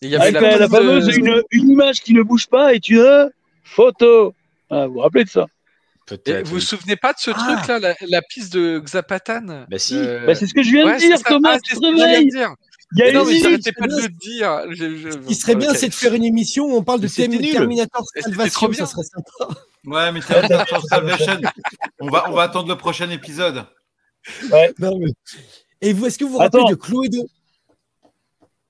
[0.00, 2.22] Il y avait Avec la la, la piste, euh, fameuse une, une image qui ne
[2.22, 3.28] bouge pas et tu as
[3.64, 4.34] photo.
[4.70, 5.46] Ah, vous vous rappelez de ça
[6.26, 7.34] et vous vous souvenez pas de ce Ah.
[7.56, 9.94] truc-là, la, la piste de Xapatan Bah si.
[9.98, 11.22] Euh, bah, C'est ce que je viens ouais, de dire.
[11.22, 12.54] Thomas, Ah, tu c'est te ce que je viens de dire.
[12.92, 14.62] Il y a Mais non, mais une j'arrêtais pas de le dire.
[14.70, 17.08] Je- je- Ce qui serait bien, c'est de faire une émission où on parle de.
[17.08, 18.72] Terminator Salvation.
[18.72, 19.60] Ça serait sympa.
[19.84, 21.40] Ouais, mais Terminator Salvation.
[22.00, 23.66] On va, on va attendre le prochain épisode.
[24.78, 25.12] Non, mais-
[25.82, 26.70] Et vous, est-ce que vous vous rappelez Attends.
[26.70, 27.26] de Cluedo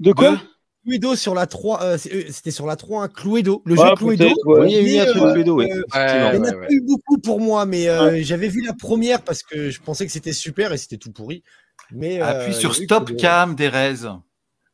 [0.01, 0.41] De quoi?
[0.85, 3.95] Cluedo sur la 3, euh, euh, c'était sur la 3, hein, Cluedo, le Ah, jeu
[3.97, 4.25] Cluedo.
[4.47, 4.71] ouais.
[4.71, 5.65] Il y a eu Mais, un truc euh, Cluedo, oui.
[5.71, 6.67] euh, Ouais, Il y en a ouais, pas ouais.
[6.71, 10.13] eu beaucoup pour moi, mais euh, j'avais vu la première parce que je pensais que
[10.13, 11.43] c'était super et c'était tout pourri.
[11.91, 13.21] Mais, euh, Appuie sur il y a eu Stop Cluedo.
[13.21, 14.09] Cam, Thérèse.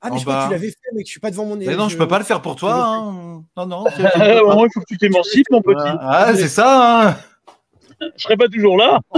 [0.01, 1.57] Ah, mais je crois que tu l'avais fait, mais que je suis pas devant mon
[1.57, 2.75] Mais non, je peux pas le faire pour toi.
[2.75, 3.43] hein.
[3.57, 3.85] Non, non.
[4.47, 5.97] moment, il faut que tu t'émancipes, mon petit.
[6.01, 7.09] Ah, c'est ça.
[7.09, 7.17] hein.
[8.17, 9.01] Je serai pas toujours là.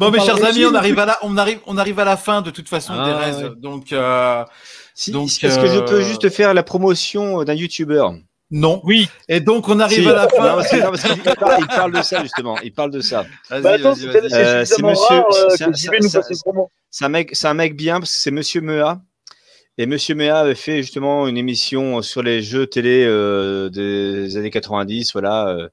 [0.00, 2.42] Bon, mes chers amis, on arrive à la, on arrive, on arrive à la fin
[2.42, 3.44] de toute façon, Ah, Thérèse.
[3.44, 3.50] ouais.
[3.58, 4.44] Donc, euh,
[4.98, 8.14] Si, Donc, Est-ce que je peux euh, juste faire la promotion d'un youtubeur
[8.52, 8.80] non.
[8.84, 9.08] Oui.
[9.28, 10.08] Et donc, on arrive Si.
[10.08, 10.36] à la fin.
[10.50, 12.56] Non, parce que- non, parce qu'il parle, il parle de ça justement.
[12.60, 13.26] Il parle de ça.
[13.50, 14.30] Vas-y, Bah, attends, vas-y, c'est vas-y.
[14.30, 15.64] c'est Euh, c'est monsieur- rare euh, c'est-
[17.04, 19.00] un mec, c'est un mec bien parce que c'est Monsieur Mea.
[19.78, 24.50] Et Monsieur Mea avait fait justement une émission sur les jeux télé euh, des années
[24.50, 25.10] 90.
[25.12, 25.68] Voilà, euh,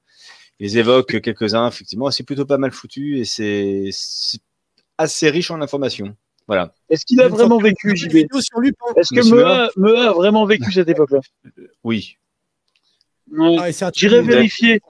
[0.58, 1.68] ils évoquent quelques-uns.
[1.68, 4.40] Effectivement, c'est plutôt pas mal foutu et c'est c'est
[4.98, 6.16] assez riche en informations.
[6.46, 6.72] Voilà.
[6.90, 8.16] Est-ce qu'il a vraiment vécu, JB.
[8.16, 11.20] Est-ce que Monsieur Mea, Mea a vraiment vécu cette époque-là
[11.82, 12.16] Oui.
[13.32, 13.56] Ouais.
[13.80, 14.80] Ah, J'irai vérifier.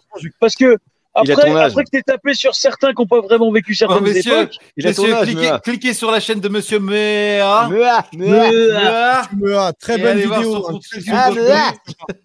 [0.40, 0.76] Parce que
[1.14, 4.40] après, après que tu tapé sur certains qui n'ont pas vraiment vécu Oh, certaines messieurs,
[4.40, 7.68] époques, Il a âge, cliquez, cliquez sur la chaîne de Monsieur Méa.
[7.70, 8.50] Mea, Mea.
[8.50, 9.22] Méa.
[9.36, 10.66] Mea, très Et bonne vidéo.
[10.68, 10.78] hein.
[11.12, 11.30] Ah,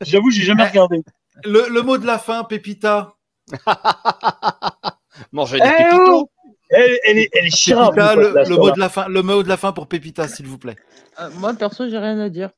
[0.01, 0.69] j'avoue, j'ai jamais Eh.
[0.69, 1.03] regardé.
[1.45, 3.14] Le, le mot de la fin, Pépita.
[5.31, 6.22] Manger des Eh pépitos.
[6.23, 6.30] oh
[6.69, 7.95] Elle, elle est, elle est chirable.
[7.95, 10.57] Pépita, le, mot de la fin, le mot de la fin pour Pépita, s'il vous
[10.57, 10.75] plaît.
[11.19, 12.51] Euh, moi, perso, j'ai rien à dire.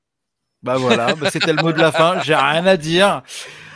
[0.64, 2.22] Bah voilà, bah c'était le mot de la fin.
[2.22, 3.24] J'ai rien à dire.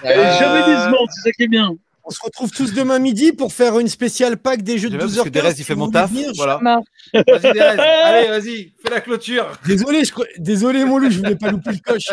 [0.04, 1.72] Elle est Euh, jamais décevante, c'est ça qui est bien.
[2.08, 5.00] On se retrouve tous demain midi pour faire une spéciale pack des jeux de J'aime
[5.00, 6.12] bien 12 parce h que Thérèse, il fait mon taf.
[6.36, 6.60] Voilà.
[7.14, 7.60] Vas-y.
[7.60, 9.52] Allez, vas-y, fais la clôture.
[9.66, 10.12] Désolé, je...
[10.38, 12.10] désolé mon loup, je voulais pas louper le coche.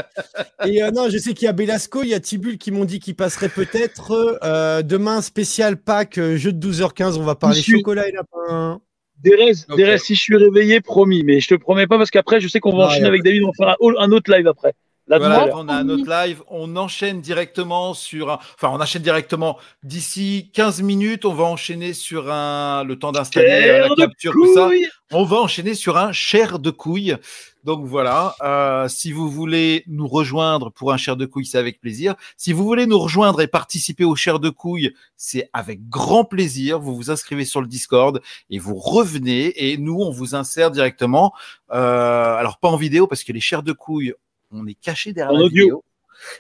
[0.65, 2.87] Et euh, non, je sais qu'il y a Belasco, il y a Tibul qui m'ont
[2.87, 7.19] dit qu'il passerait peut-être euh, demain spécial pack euh, jeu de 12h15.
[7.19, 8.81] On va parler Monsieur- chocolat et lapin.
[9.23, 9.77] Dérèse, Ok.
[9.77, 12.61] Dérèse, si je suis réveillé, promis, mais je te promets pas parce qu'après, je sais
[12.61, 13.09] qu'on va enchaîner ouais.
[13.09, 14.75] avec David, on va faire un, un autre live après.
[15.13, 16.43] Là, Voilà, on a un autre live.
[16.49, 18.39] On enchaîne directement sur un...
[18.55, 21.27] Enfin, on enchaîne directement d'ici 15 minutes.
[21.27, 22.83] On va enchaîner sur un...
[22.83, 24.71] le temps d'installer euh, la capture, tout ça.
[25.11, 27.17] On va enchaîner sur un chair de couille.
[27.65, 31.79] Donc voilà, euh, si vous voulez nous rejoindre pour un chair de couille, c'est avec
[31.79, 32.15] plaisir.
[32.39, 36.81] Si vous voulez nous rejoindre et participer au chair de couille, c'est avec grand plaisir.
[36.81, 41.35] Vous vous inscrivez sur le Discord et vous revenez et nous, on vous insère directement.
[41.73, 44.15] Euh, alors pas en vidéo parce que les chairs de couille,
[44.53, 45.65] on est caché derrière En la audio.
[45.65, 45.85] vidéo.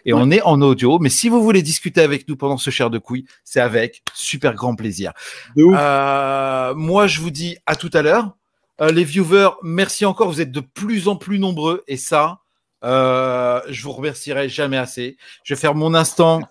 [0.04, 2.88] Et on est en audio, mais si vous voulez discuter avec nous pendant ce chair
[2.88, 5.12] de couille, c'est avec super grand plaisir.
[5.56, 5.76] De ouf.
[5.76, 8.36] Euh, moi, je vous dis à tout à l'heure.
[8.80, 10.28] Euh, les viewers, merci encore.
[10.28, 12.38] Vous êtes de plus en plus nombreux et ça,
[12.84, 15.16] euh, je vous remercierai jamais assez.
[15.44, 16.42] Je vais faire mon instant.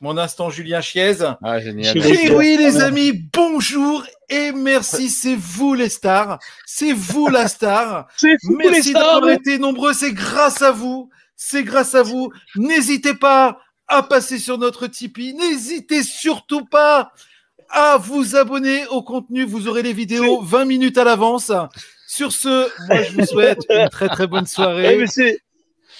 [0.00, 1.14] Mon instant Julien Chiez.
[1.42, 1.96] Ah, génial.
[1.98, 5.10] Et oui, les amis, bonjour et merci.
[5.10, 6.38] C'est vous les stars.
[6.66, 8.06] C'est vous la star.
[8.16, 9.92] C'est fou les Merci d'avoir été nombreux.
[9.92, 11.10] C'est grâce à vous.
[11.36, 12.30] C'est grâce à vous.
[12.56, 13.58] N'hésitez pas
[13.88, 15.34] à passer sur notre Tipeee.
[15.34, 17.12] N'hésitez surtout pas
[17.68, 19.44] à vous abonner au contenu.
[19.44, 21.52] Vous aurez les vidéos 20 minutes à l'avance.
[22.06, 24.96] Sur ce, moi, je vous souhaite une très très bonne Eh, soirée.
[24.96, 25.40] mais c'est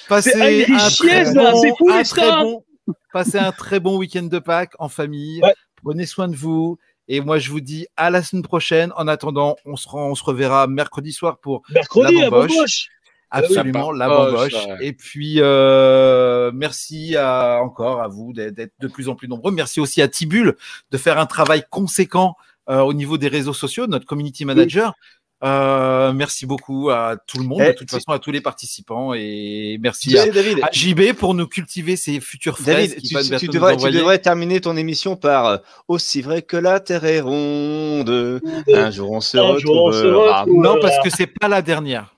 [0.09, 0.33] Passez
[0.71, 2.65] un Chiez, très là, bon, c'est fou, un les très bon-
[3.13, 5.41] passez un très bon week-end de Pâques en famille.
[5.43, 5.55] Ouais.
[5.83, 6.79] Prenez soin de vous.
[7.09, 8.93] Et moi, je vous dis à la semaine prochaine.
[8.97, 12.51] En attendant, on se, rend- on se reverra mercredi soir pour mercredi La bamboche.
[12.55, 12.89] Bamboche.
[13.31, 14.77] absolument La bamboche, ouais.
[14.87, 19.51] Et puis, euh, merci à, encore à vous d'être d'être de plus en plus nombreux.
[19.53, 20.57] Merci aussi à Tibul
[20.91, 22.37] de faire un travail conséquent
[22.69, 24.95] euh, au niveau des réseaux sociaux, notre community manager.
[25.43, 28.43] Euh, merci beaucoup à tout le monde, Eh, de toute tu- façon à tous les
[28.43, 33.39] participants et merci à, David, à JB pour nous cultiver ces futures fraises David, qui
[33.39, 33.99] tu, devrais, tu envoyer.
[33.99, 35.57] devrais terminer ton émission par euh,
[35.89, 38.41] aussi vrai que la terre est ronde.
[38.71, 40.43] Un jour on se Un jour, on se retrouvera.
[40.43, 40.63] retrouve.
[40.63, 42.15] Non, parce que c'est pas la dernière.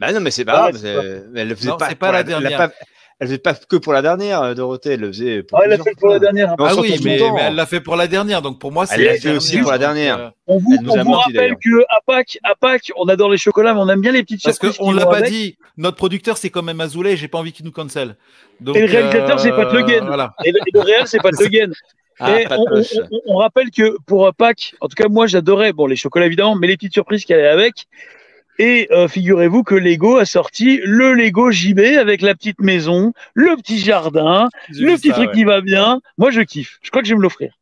[0.00, 0.80] Bah non, mais c'est Ah, pas grave.
[0.82, 2.70] c'est c'est- Elle le faisait Non, pas, c'est pas la dernière.
[3.18, 4.92] Elle faisait pas que pour la dernière, euh, Dorothée.
[4.92, 6.54] Elle le faisait pour Ah, elle a plusieurs fait pour la dernière.
[6.58, 9.12] Ah oui, mais, elle l'a fait pour la dernière, donc pour moi, c'est Elle l'a
[9.14, 10.18] la fait aussi dernière, pour la dernière.
[10.18, 13.72] euh, On vous, on menti, rappelle que à Pâques, à Pâques, on adore les chocolats,
[13.74, 14.78] mais on aime bien les petites Parce surprises.
[14.78, 15.30] qu'on qui l'a pas avec.
[15.30, 18.16] dit, notre producteur c'est quand même Azoulay, j'ai pas envie qu'il nous cancel.
[18.60, 20.04] Donc, Et le réalisateur, c'est Pat Le Guen.
[20.06, 20.34] Voilà.
[20.44, 21.70] Et le, et le réel, c'est pas de Gain.
[22.18, 22.94] Ah, on, on- poche.
[23.10, 26.54] on- on rappelle que pour Pâques, en tout cas moi j'adorais, bon les chocolats évidemment,
[26.56, 27.86] mais les petites surprises qui allaient avec.
[28.58, 33.56] Et euh, figurez-vous que Lego a sorti le Lego JB avec la petite maison, le
[33.56, 35.34] petit jardin, le petit ça, truc ouais.
[35.34, 36.00] qui va bien.
[36.18, 36.78] Moi je kiffe.
[36.82, 37.52] Je crois que je vais me l'offrir.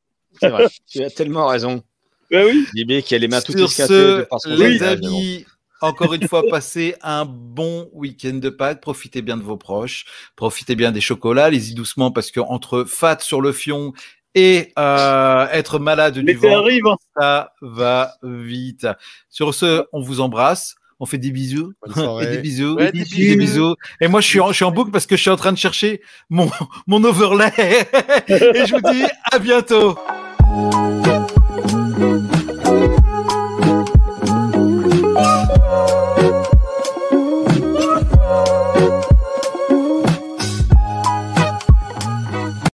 [0.41, 0.67] C'est vrai.
[0.89, 1.83] tu as tellement raison.
[2.31, 2.67] Ben oui.
[2.77, 4.27] JB qui a les mains toutes son
[4.57, 5.45] les amis,
[5.81, 8.81] encore une fois, passez un bon week-end de Pâques.
[8.81, 10.07] Profitez bien de vos proches.
[10.37, 11.45] Profitez bien des chocolats.
[11.45, 13.93] Allez-y doucement parce que entre fat sur le fion
[14.35, 16.39] et euh, être malade du
[16.87, 16.97] hein.
[17.17, 18.87] ça va vite.
[19.29, 20.75] Sur ce, on vous embrasse.
[21.01, 21.73] On fait des bisous.
[22.23, 22.75] Et des bisous.
[22.77, 23.17] Ouais, et des des bisous.
[23.17, 23.75] des bisous.
[24.01, 25.53] Et moi, je suis, en, je suis en boucle parce que je suis en train
[25.53, 26.01] de chercher
[26.31, 26.51] mon,
[26.87, 27.53] mon overlay.
[28.29, 29.97] et je vous dis à bientôt.